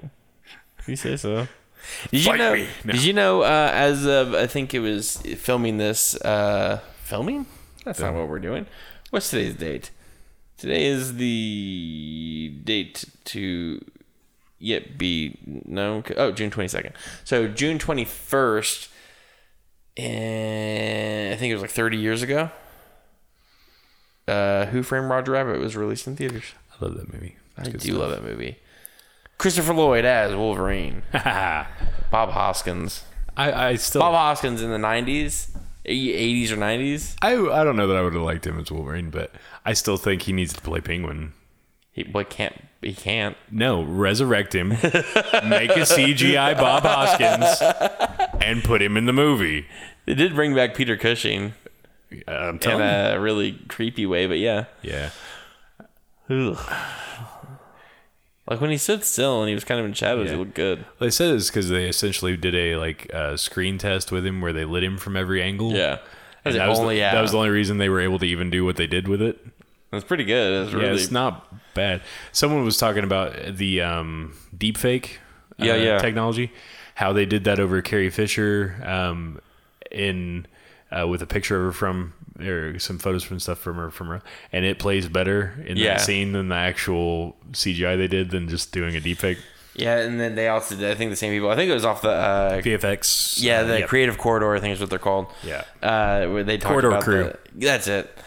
You 0.86 0.96
say 0.96 1.16
so. 1.16 1.46
Did 2.10 2.20
you 2.24 2.30
Fight 2.30 2.38
know? 2.38 2.54
me. 2.54 2.68
No. 2.84 2.92
Did 2.92 3.04
you 3.04 3.12
know? 3.12 3.42
Uh, 3.42 3.70
as 3.72 4.06
of 4.06 4.34
I 4.34 4.46
think 4.46 4.72
it 4.74 4.80
was 4.80 5.16
filming 5.36 5.78
this. 5.78 6.14
Uh, 6.16 6.80
filming? 7.04 7.46
That's 7.84 7.98
not 8.00 8.14
what 8.14 8.28
we're 8.28 8.38
doing. 8.38 8.66
What's 9.10 9.30
today's 9.30 9.54
date? 9.56 9.90
Today 10.56 10.84
is 10.86 11.16
the 11.16 12.54
date 12.64 13.04
to 13.26 13.84
yet 14.60 14.96
be 14.96 15.36
no 15.44 16.04
oh 16.16 16.30
June 16.30 16.50
twenty 16.50 16.68
second. 16.68 16.94
So 17.24 17.48
June 17.48 17.78
twenty 17.80 18.04
first, 18.04 18.88
and 19.96 21.34
I 21.34 21.36
think 21.36 21.50
it 21.50 21.54
was 21.54 21.62
like 21.62 21.70
thirty 21.72 21.96
years 21.96 22.22
ago. 22.22 22.50
Uh, 24.28 24.66
Who 24.66 24.82
Framed 24.84 25.10
Roger 25.10 25.32
Rabbit 25.32 25.58
was 25.58 25.76
released 25.76 26.06
in 26.06 26.14
theaters. 26.16 26.44
I 26.82 26.86
love 26.86 26.96
that 26.96 27.12
movie. 27.12 27.36
I 27.56 27.62
do 27.64 27.94
love 27.94 28.10
that 28.10 28.24
movie. 28.24 28.56
Christopher 29.38 29.72
Lloyd 29.74 30.04
as 30.04 30.34
Wolverine. 30.34 31.02
Bob 31.12 32.30
Hoskins. 32.30 33.04
I 33.36 33.76
still 33.76 34.00
Bob 34.02 34.14
Hoskins 34.14 34.60
in 34.60 34.70
the 34.70 34.78
nineties, 34.78 35.48
eighties 35.86 36.52
or 36.52 36.56
nineties. 36.56 37.16
I 37.22 37.32
I 37.34 37.64
don't 37.64 37.76
know 37.76 37.86
that 37.86 37.96
I 37.96 38.02
would 38.02 38.14
have 38.14 38.22
liked 38.22 38.46
him 38.46 38.58
as 38.58 38.70
Wolverine, 38.70 39.10
but 39.10 39.32
I 39.64 39.72
still 39.72 39.96
think 39.96 40.22
he 40.22 40.32
needs 40.32 40.52
to 40.52 40.60
play 40.60 40.80
Penguin. 40.80 41.32
He 41.92 42.02
boy 42.02 42.24
can't. 42.24 42.60
He 42.80 42.94
can't. 42.94 43.36
No, 43.50 43.82
resurrect 43.82 44.54
him, 44.54 44.70
make 44.70 44.80
a 45.70 45.84
CGI 45.86 46.56
Bob 46.56 46.82
Hoskins, 46.82 47.62
and 48.42 48.64
put 48.64 48.82
him 48.82 48.96
in 48.96 49.06
the 49.06 49.12
movie. 49.12 49.66
They 50.04 50.14
did 50.14 50.34
bring 50.34 50.54
back 50.54 50.74
Peter 50.74 50.96
Cushing 50.96 51.54
I'm 52.26 52.54
in 52.54 52.58
telling 52.58 52.80
you. 52.84 52.90
a 53.16 53.20
really 53.20 53.52
creepy 53.68 54.04
way, 54.04 54.26
but 54.26 54.38
yeah. 54.38 54.64
Yeah. 54.82 55.10
Ugh. 56.30 56.58
Like 58.48 58.60
when 58.60 58.70
he 58.70 58.76
stood 58.76 59.04
still 59.04 59.40
and 59.40 59.48
he 59.48 59.54
was 59.54 59.64
kind 59.64 59.78
of 59.80 59.86
in 59.86 59.92
shadows, 59.92 60.26
Yeah. 60.26 60.32
he 60.32 60.38
looked 60.38 60.54
good. 60.54 60.84
They 60.98 61.10
said 61.10 61.34
it's 61.34 61.48
because 61.48 61.68
they 61.68 61.86
essentially 61.88 62.36
did 62.36 62.54
a 62.54 62.76
like 62.76 63.12
uh, 63.14 63.36
screen 63.36 63.78
test 63.78 64.10
with 64.10 64.26
him 64.26 64.40
where 64.40 64.52
they 64.52 64.64
lit 64.64 64.82
him 64.82 64.98
from 64.98 65.16
every 65.16 65.40
angle. 65.42 65.72
Yeah. 65.72 65.98
And 66.44 66.56
that 66.56 66.68
was, 66.68 66.80
only, 66.80 66.96
the, 66.96 67.00
yeah. 67.02 67.14
that 67.14 67.20
was 67.22 67.30
the 67.30 67.38
only 67.38 67.50
reason 67.50 67.78
they 67.78 67.88
were 67.88 68.00
able 68.00 68.18
to 68.18 68.26
even 68.26 68.50
do 68.50 68.64
what 68.64 68.74
they 68.74 68.88
did 68.88 69.06
with 69.06 69.22
it. 69.22 69.38
It's 69.92 70.04
pretty 70.04 70.24
good. 70.24 70.64
It's 70.64 70.72
Yeah, 70.72 70.80
really. 70.80 71.00
it's 71.00 71.12
not 71.12 71.54
bad. 71.74 72.02
Someone 72.32 72.64
was 72.64 72.78
talking 72.78 73.04
about 73.04 73.56
the 73.56 73.80
um, 73.80 74.34
deep 74.56 74.76
fake 74.76 75.20
uh, 75.60 75.64
Yeah, 75.64 75.76
yeah. 75.76 75.98
technology, 75.98 76.50
how 76.96 77.12
they 77.12 77.26
did 77.26 77.44
that 77.44 77.60
over 77.60 77.80
Carrie 77.80 78.10
Fisher 78.10 78.82
um, 78.84 79.40
in 79.92 80.46
uh, 80.90 81.06
with 81.06 81.22
a 81.22 81.26
picture 81.26 81.56
of 81.60 81.62
her 81.66 81.72
from 81.72 82.12
or 82.47 82.78
some 82.78 82.99
photos 82.99 83.22
from 83.24 83.40
stuff 83.40 83.59
from 83.59 83.76
her 83.76 83.90
from 83.90 84.09
her, 84.09 84.22
and 84.53 84.64
it 84.64 84.78
plays 84.78 85.09
better 85.09 85.55
in 85.66 85.76
Yeah. 85.76 85.95
that 85.95 86.01
scene 86.03 86.32
than 86.32 86.49
the 86.49 86.55
actual 86.57 87.36
CGI 87.53 87.97
they 87.97 88.09
did 88.09 88.30
than 88.30 88.49
just 88.49 88.72
doing 88.72 88.95
a 88.97 89.01
deep 89.01 89.18
fake. 89.18 89.38
yeah, 89.74 89.99
and 89.99 90.20
then 90.20 90.34
they 90.34 90.49
also 90.49 90.76
did, 90.76 90.90
I 90.90 90.95
think, 90.95 91.11
the 91.11 91.16
same 91.16 91.32
people. 91.32 91.49
I 91.51 91.57
think 91.57 91.70
it 91.70 91.74
was 91.74 91.84
off 91.84 92.03
the. 92.03 92.11
Uh, 92.11 92.61
VFX. 92.62 93.43
yeah, 93.43 93.62
the 93.62 93.78
yep. 93.80 93.88
Creative 93.88 94.18
Corridor, 94.18 94.55
I 94.55 94.61
think 94.61 94.74
is 94.74 94.80
what 94.80 94.90
they're 94.90 94.99
called. 94.99 95.28
Yeah. 95.43 95.64
Uh, 95.82 96.26
where 96.26 96.45
they 96.45 96.59
talked 96.59 96.70
Corridor 96.72 96.88
about 96.88 97.03
Crew. 97.03 97.24
the- 97.55 97.66
that's 97.66 97.86
it. 97.88 98.18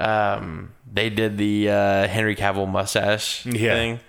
Um, 0.00 0.72
they 0.92 1.10
did 1.10 1.36
the 1.38 1.68
uh, 1.70 2.08
Henry 2.08 2.34
Cavill 2.36 2.68
mustache 2.68 3.44
Yeah. 3.46 3.74
thing. 3.74 4.00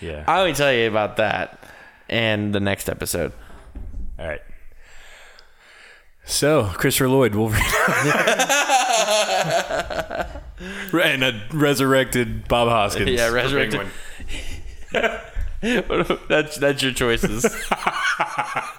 Yeah. 0.00 0.24
I'll 0.26 0.52
tell 0.54 0.72
you 0.72 0.88
about 0.88 1.16
that 1.18 1.58
and 2.08 2.54
the 2.54 2.60
next 2.60 2.88
episode. 2.88 3.32
All 4.18 4.26
right. 4.26 4.40
So, 6.30 6.64
Christopher 6.74 7.08
Lloyd, 7.08 7.34
Wolverine. 7.34 7.62
right, 10.92 11.06
and 11.14 11.24
a 11.24 11.40
resurrected 11.52 12.46
Bob 12.48 12.68
Hoskins. 12.68 13.08
Yeah, 13.10 13.30
resurrected- 13.30 13.88
Penguin. 14.92 15.20
that's 16.28 16.56
that's 16.58 16.82
your 16.82 16.92
choices. 16.92 17.42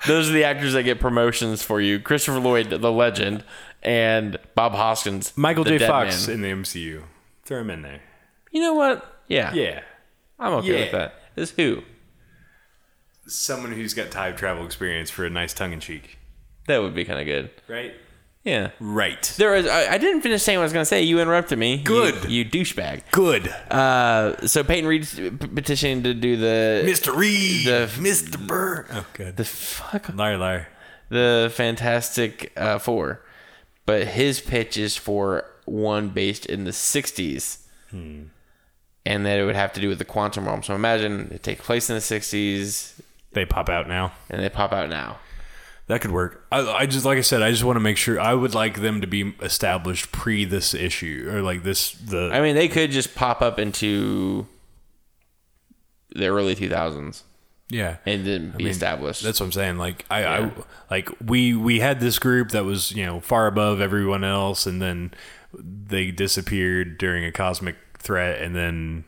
Those 0.07 0.29
are 0.29 0.33
the 0.33 0.43
actors 0.45 0.73
that 0.73 0.83
get 0.83 0.99
promotions 0.99 1.63
for 1.63 1.81
you: 1.81 1.99
Christopher 1.99 2.39
Lloyd, 2.39 2.69
the 2.69 2.91
legend, 2.91 3.43
and 3.81 4.37
Bob 4.55 4.73
Hoskins, 4.73 5.35
Michael 5.35 5.63
the 5.63 5.71
J. 5.71 5.77
dead 5.79 5.87
Fox 5.87 6.27
man. 6.27 6.35
in 6.35 6.41
the 6.43 6.49
MCU. 6.51 7.01
Throw 7.45 7.61
him 7.61 7.71
in 7.71 7.81
there. 7.81 8.01
You 8.51 8.61
know 8.61 8.75
what? 8.75 9.21
Yeah, 9.27 9.53
Yeah. 9.53 9.81
I'm 10.39 10.53
okay 10.53 10.71
with 10.71 10.85
Yeah. 10.93 10.97
that. 10.99 11.15
Is 11.35 11.51
who? 11.51 11.81
Someone 13.27 13.71
who's 13.71 13.93
got 13.95 14.11
time 14.11 14.35
travel 14.35 14.65
experience 14.65 15.09
for 15.09 15.25
a 15.25 15.29
nice 15.31 15.53
tongue 15.53 15.73
in 15.73 15.79
cheek. 15.79 16.18
That 16.69 16.81
would 16.81 16.93
be 16.95 17.03
kind 17.03 17.19
of 17.19 17.25
good. 17.25 17.49
Right? 17.67 17.93
Yeah. 18.43 18.69
Right. 18.79 19.21
There 19.37 19.51
was. 19.51 19.67
I, 19.67 19.93
I 19.93 19.97
didn't 19.97 20.21
finish 20.21 20.41
saying 20.41 20.57
what 20.59 20.63
I 20.63 20.65
was 20.65 20.73
going 20.73 20.81
to 20.83 20.85
say. 20.85 21.01
You 21.03 21.19
interrupted 21.19 21.59
me. 21.59 21.75
You- 21.75 21.83
Good. 21.83 22.29
You, 22.31 22.45
douchebag. 22.45 23.01
Good. 23.11 23.47
Uh, 23.69 24.47
so 24.47 24.63
Peyton 24.63 24.87
Reed's 24.87 25.15
p- 25.15 25.29
petitioning 25.29 26.03
to 26.03 26.13
do 26.13 26.37
the 26.37 26.83
Mr. 26.85 27.13
Reed. 27.15 27.65
the- 27.67 27.89
Mr. 27.97 28.39
Burr. 28.47 28.85
Oh, 28.93 29.05
good. 29.13 29.35
the 29.35 29.43
fuck 29.45 30.13
liar, 30.15 30.37
liar. 30.37 30.67
the 31.09 31.51
Fantastic 31.53 32.53
uh, 32.55 32.79
Four, 32.79 33.21
but 33.85 34.07
his 34.07 34.39
pitch 34.39 34.77
is 34.77 34.95
for 34.95 35.43
one 35.65 36.09
based 36.09 36.45
in 36.45 36.63
the 36.63 36.71
'60s, 36.71 37.59
Hmm. 37.91 38.23
and 39.05 39.25
that 39.25 39.37
it 39.39 39.45
would 39.45 39.55
have 39.55 39.73
to 39.73 39.81
do 39.81 39.89
with 39.89 39.97
the 39.99 40.05
quantum 40.05 40.45
realm. 40.45 40.63
So 40.63 40.75
imagine 40.75 41.29
it 41.33 41.43
takes 41.43 41.65
place 41.65 41.89
in 41.89 41.95
the 41.95 42.01
'60s, 42.01 42.93
They 43.33 43.45
pop 43.45 43.69
out 43.69 43.87
now. 43.87 44.13
and 44.29 44.41
they 44.41 44.49
pop 44.49 44.71
out 44.71 44.89
now. 44.89 45.17
That 45.89 46.01
could 46.01 46.11
work. 46.11 46.45
I, 46.51 46.59
I 46.69 46.85
just 46.85 47.03
like 47.03 47.17
I 47.17 47.21
said, 47.21 47.41
I 47.41 47.49
just 47.49 47.63
want 47.63 47.75
to 47.75 47.81
make 47.81 47.97
sure. 47.97 48.19
I 48.19 48.35
would 48.35 48.53
like 48.53 48.79
them 48.81 49.01
to 49.01 49.07
be 49.07 49.33
established 49.41 50.11
pre 50.11 50.45
this 50.45 50.75
issue 50.75 51.27
or 51.33 51.41
like 51.41 51.63
this. 51.63 51.93
The 51.93 52.29
I 52.31 52.41
mean, 52.41 52.55
they 52.55 52.67
could 52.67 52.91
just 52.91 53.15
pop 53.15 53.41
up 53.41 53.57
into 53.57 54.45
the 56.15 56.27
early 56.27 56.55
2000s 56.55 57.23
yeah, 57.71 57.97
and 58.05 58.25
then 58.25 58.51
be 58.57 58.67
established. 58.69 59.21
That's 59.23 59.39
what 59.39 59.47
I'm 59.47 59.51
saying. 59.51 59.77
Like 59.77 60.05
I, 60.09 60.21
Yeah. 60.21 60.51
I 60.57 60.63
like 60.93 61.09
we 61.23 61.53
we 61.55 61.79
had 61.79 61.99
this 61.99 62.17
group 62.17 62.49
that 62.49 62.65
was 62.65 62.91
you 62.91 63.05
know 63.05 63.19
far 63.19 63.45
above 63.47 63.79
everyone 63.81 64.23
else, 64.23 64.65
and 64.65 64.81
then 64.81 65.11
they 65.53 66.11
disappeared 66.11 66.97
during 66.97 67.25
a 67.25 67.31
cosmic 67.31 67.75
threat, 67.97 68.41
and 68.41 68.55
then 68.55 69.03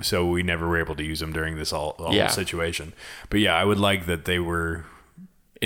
so 0.00 0.26
we 0.26 0.42
never 0.42 0.66
were 0.68 0.78
able 0.78 0.94
to 0.96 1.02
use 1.04 1.20
them 1.20 1.32
during 1.32 1.56
this 1.56 1.72
all, 1.72 1.90
all 1.98 2.14
Yeah. 2.14 2.28
situation. 2.28 2.92
But 3.30 3.40
yeah, 3.40 3.54
I 3.54 3.64
would 3.64 3.78
like 3.78 4.06
that 4.06 4.24
they 4.26 4.38
were 4.38 4.84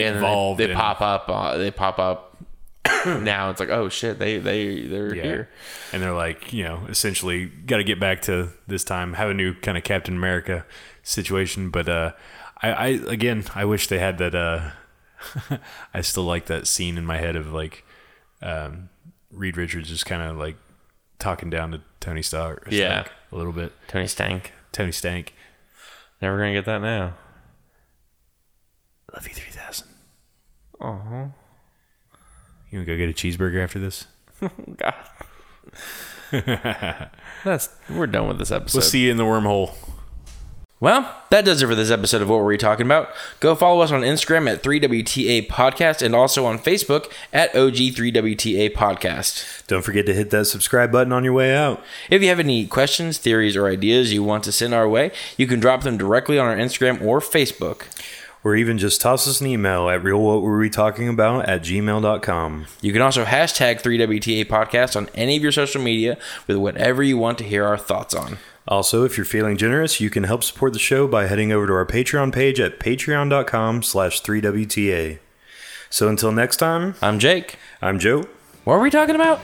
involved. 0.04 0.60
They, 0.60 0.66
they 0.66 0.74
pop 0.74 1.00
up. 1.00 1.28
Uh, 1.28 1.56
they 1.56 1.70
pop 1.70 1.98
up. 1.98 2.36
now 3.06 3.50
it's 3.50 3.58
like, 3.60 3.68
oh 3.70 3.88
shit, 3.88 4.18
they 4.18 4.38
they 4.38 4.82
they're 4.86 5.14
Yeah. 5.14 5.22
here. 5.22 5.48
And 5.92 6.02
they're 6.02 6.12
like, 6.14 6.52
you 6.52 6.62
know, 6.64 6.82
essentially 6.88 7.46
got 7.46 7.78
to 7.78 7.84
get 7.84 7.98
back 7.98 8.22
to 8.22 8.50
this 8.66 8.84
time, 8.84 9.14
have 9.14 9.28
a 9.30 9.34
new 9.34 9.54
kind 9.54 9.76
of 9.76 9.84
Captain 9.84 10.16
America 10.16 10.64
situation. 11.02 11.70
But 11.70 11.88
uh, 11.88 12.12
I, 12.62 12.70
I 12.72 12.86
again, 13.08 13.44
I 13.54 13.64
wish 13.64 13.88
they 13.88 13.98
had 13.98 14.18
that. 14.18 14.34
Uh, 14.34 14.70
I 15.94 16.00
still 16.02 16.24
like 16.24 16.46
that 16.46 16.66
scene 16.66 16.96
in 16.98 17.04
my 17.06 17.16
head 17.16 17.34
of 17.36 17.52
like 17.52 17.84
um, 18.42 18.88
Reed 19.32 19.56
Richards 19.56 19.88
just 19.88 20.06
kind 20.06 20.22
of 20.22 20.36
like 20.36 20.56
talking 21.18 21.50
down 21.50 21.72
to 21.72 21.80
Tony 22.00 22.22
Stark. 22.22 22.68
Yeah. 22.70 23.02
Stark 23.02 23.12
a 23.32 23.36
little 23.36 23.52
bit. 23.52 23.72
Tony 23.88 24.06
Stank. 24.06 24.52
Tony 24.72 24.92
Stank. 24.92 25.34
Never 26.22 26.38
gonna 26.38 26.52
get 26.52 26.66
that 26.66 26.80
now. 26.82 27.14
Love 29.16 29.26
you 29.26 29.34
three 29.34 29.50
thousand. 29.50 29.88
Oh 30.80 31.32
You 32.70 32.78
wanna 32.78 32.84
go 32.84 32.96
get 32.96 33.08
a 33.08 33.14
cheeseburger 33.14 33.62
after 33.64 33.78
this? 33.78 34.06
God. 34.76 34.94
That's 37.44 37.70
we're 37.88 38.06
done 38.06 38.28
with 38.28 38.38
this 38.38 38.50
episode. 38.52 38.76
We'll 38.78 38.82
see 38.82 39.06
you 39.06 39.10
in 39.10 39.16
the 39.16 39.24
wormhole. 39.24 39.74
Well, 40.78 41.10
that 41.30 41.46
does 41.46 41.62
it 41.62 41.66
for 41.66 41.74
this 41.74 41.90
episode 41.90 42.20
of 42.20 42.28
What 42.28 42.36
Were 42.36 42.44
We 42.44 42.58
Talking 42.58 42.84
About? 42.84 43.08
Go 43.40 43.54
follow 43.54 43.80
us 43.80 43.90
on 43.90 44.02
Instagram 44.02 44.52
at 44.52 44.62
3WTA 44.62 45.48
Podcast 45.48 46.02
and 46.02 46.14
also 46.14 46.44
on 46.44 46.58
Facebook 46.58 47.10
at 47.32 47.50
OG3WTA 47.54 48.74
Podcast. 48.74 49.66
Don't 49.68 49.80
forget 49.80 50.04
to 50.04 50.12
hit 50.12 50.28
that 50.30 50.44
subscribe 50.44 50.92
button 50.92 51.14
on 51.14 51.24
your 51.24 51.32
way 51.32 51.56
out. 51.56 51.82
If 52.10 52.20
you 52.20 52.28
have 52.28 52.38
any 52.38 52.66
questions, 52.66 53.16
theories, 53.16 53.56
or 53.56 53.66
ideas 53.66 54.12
you 54.12 54.22
want 54.22 54.44
to 54.44 54.52
send 54.52 54.74
our 54.74 54.86
way, 54.86 55.12
you 55.38 55.46
can 55.46 55.60
drop 55.60 55.82
them 55.82 55.96
directly 55.96 56.38
on 56.38 56.46
our 56.46 56.56
Instagram 56.56 57.00
or 57.00 57.20
Facebook. 57.20 57.84
Or 58.46 58.54
even 58.54 58.78
just 58.78 59.00
toss 59.00 59.26
us 59.26 59.40
an 59.40 59.48
email 59.48 59.88
at 59.88 60.04
real 60.04 60.22
what 60.22 60.40
were 60.40 60.56
we 60.56 60.70
talking 60.70 61.08
about 61.08 61.48
at 61.48 61.62
gmail.com. 61.62 62.66
You 62.80 62.92
can 62.92 63.02
also 63.02 63.24
hashtag 63.24 63.82
3WTA 63.82 64.44
Podcast 64.44 64.94
on 64.94 65.08
any 65.16 65.36
of 65.36 65.42
your 65.42 65.50
social 65.50 65.82
media 65.82 66.16
with 66.46 66.56
whatever 66.56 67.02
you 67.02 67.18
want 67.18 67.38
to 67.38 67.44
hear 67.44 67.64
our 67.64 67.76
thoughts 67.76 68.14
on. 68.14 68.38
Also, 68.68 69.02
if 69.02 69.16
you're 69.16 69.24
feeling 69.24 69.56
generous, 69.56 70.00
you 70.00 70.10
can 70.10 70.22
help 70.22 70.44
support 70.44 70.74
the 70.74 70.78
show 70.78 71.08
by 71.08 71.26
heading 71.26 71.50
over 71.50 71.66
to 71.66 71.72
our 71.72 71.84
Patreon 71.84 72.32
page 72.32 72.60
at 72.60 72.78
patreon.com 72.78 73.82
slash 73.82 74.22
3WTA. 74.22 75.18
So 75.90 76.06
until 76.06 76.30
next 76.30 76.58
time, 76.58 76.94
I'm 77.02 77.18
Jake. 77.18 77.56
I'm 77.82 77.98
Joe. 77.98 78.26
What 78.62 78.74
were 78.74 78.82
we 78.82 78.90
talking 78.90 79.16
about? 79.16 79.40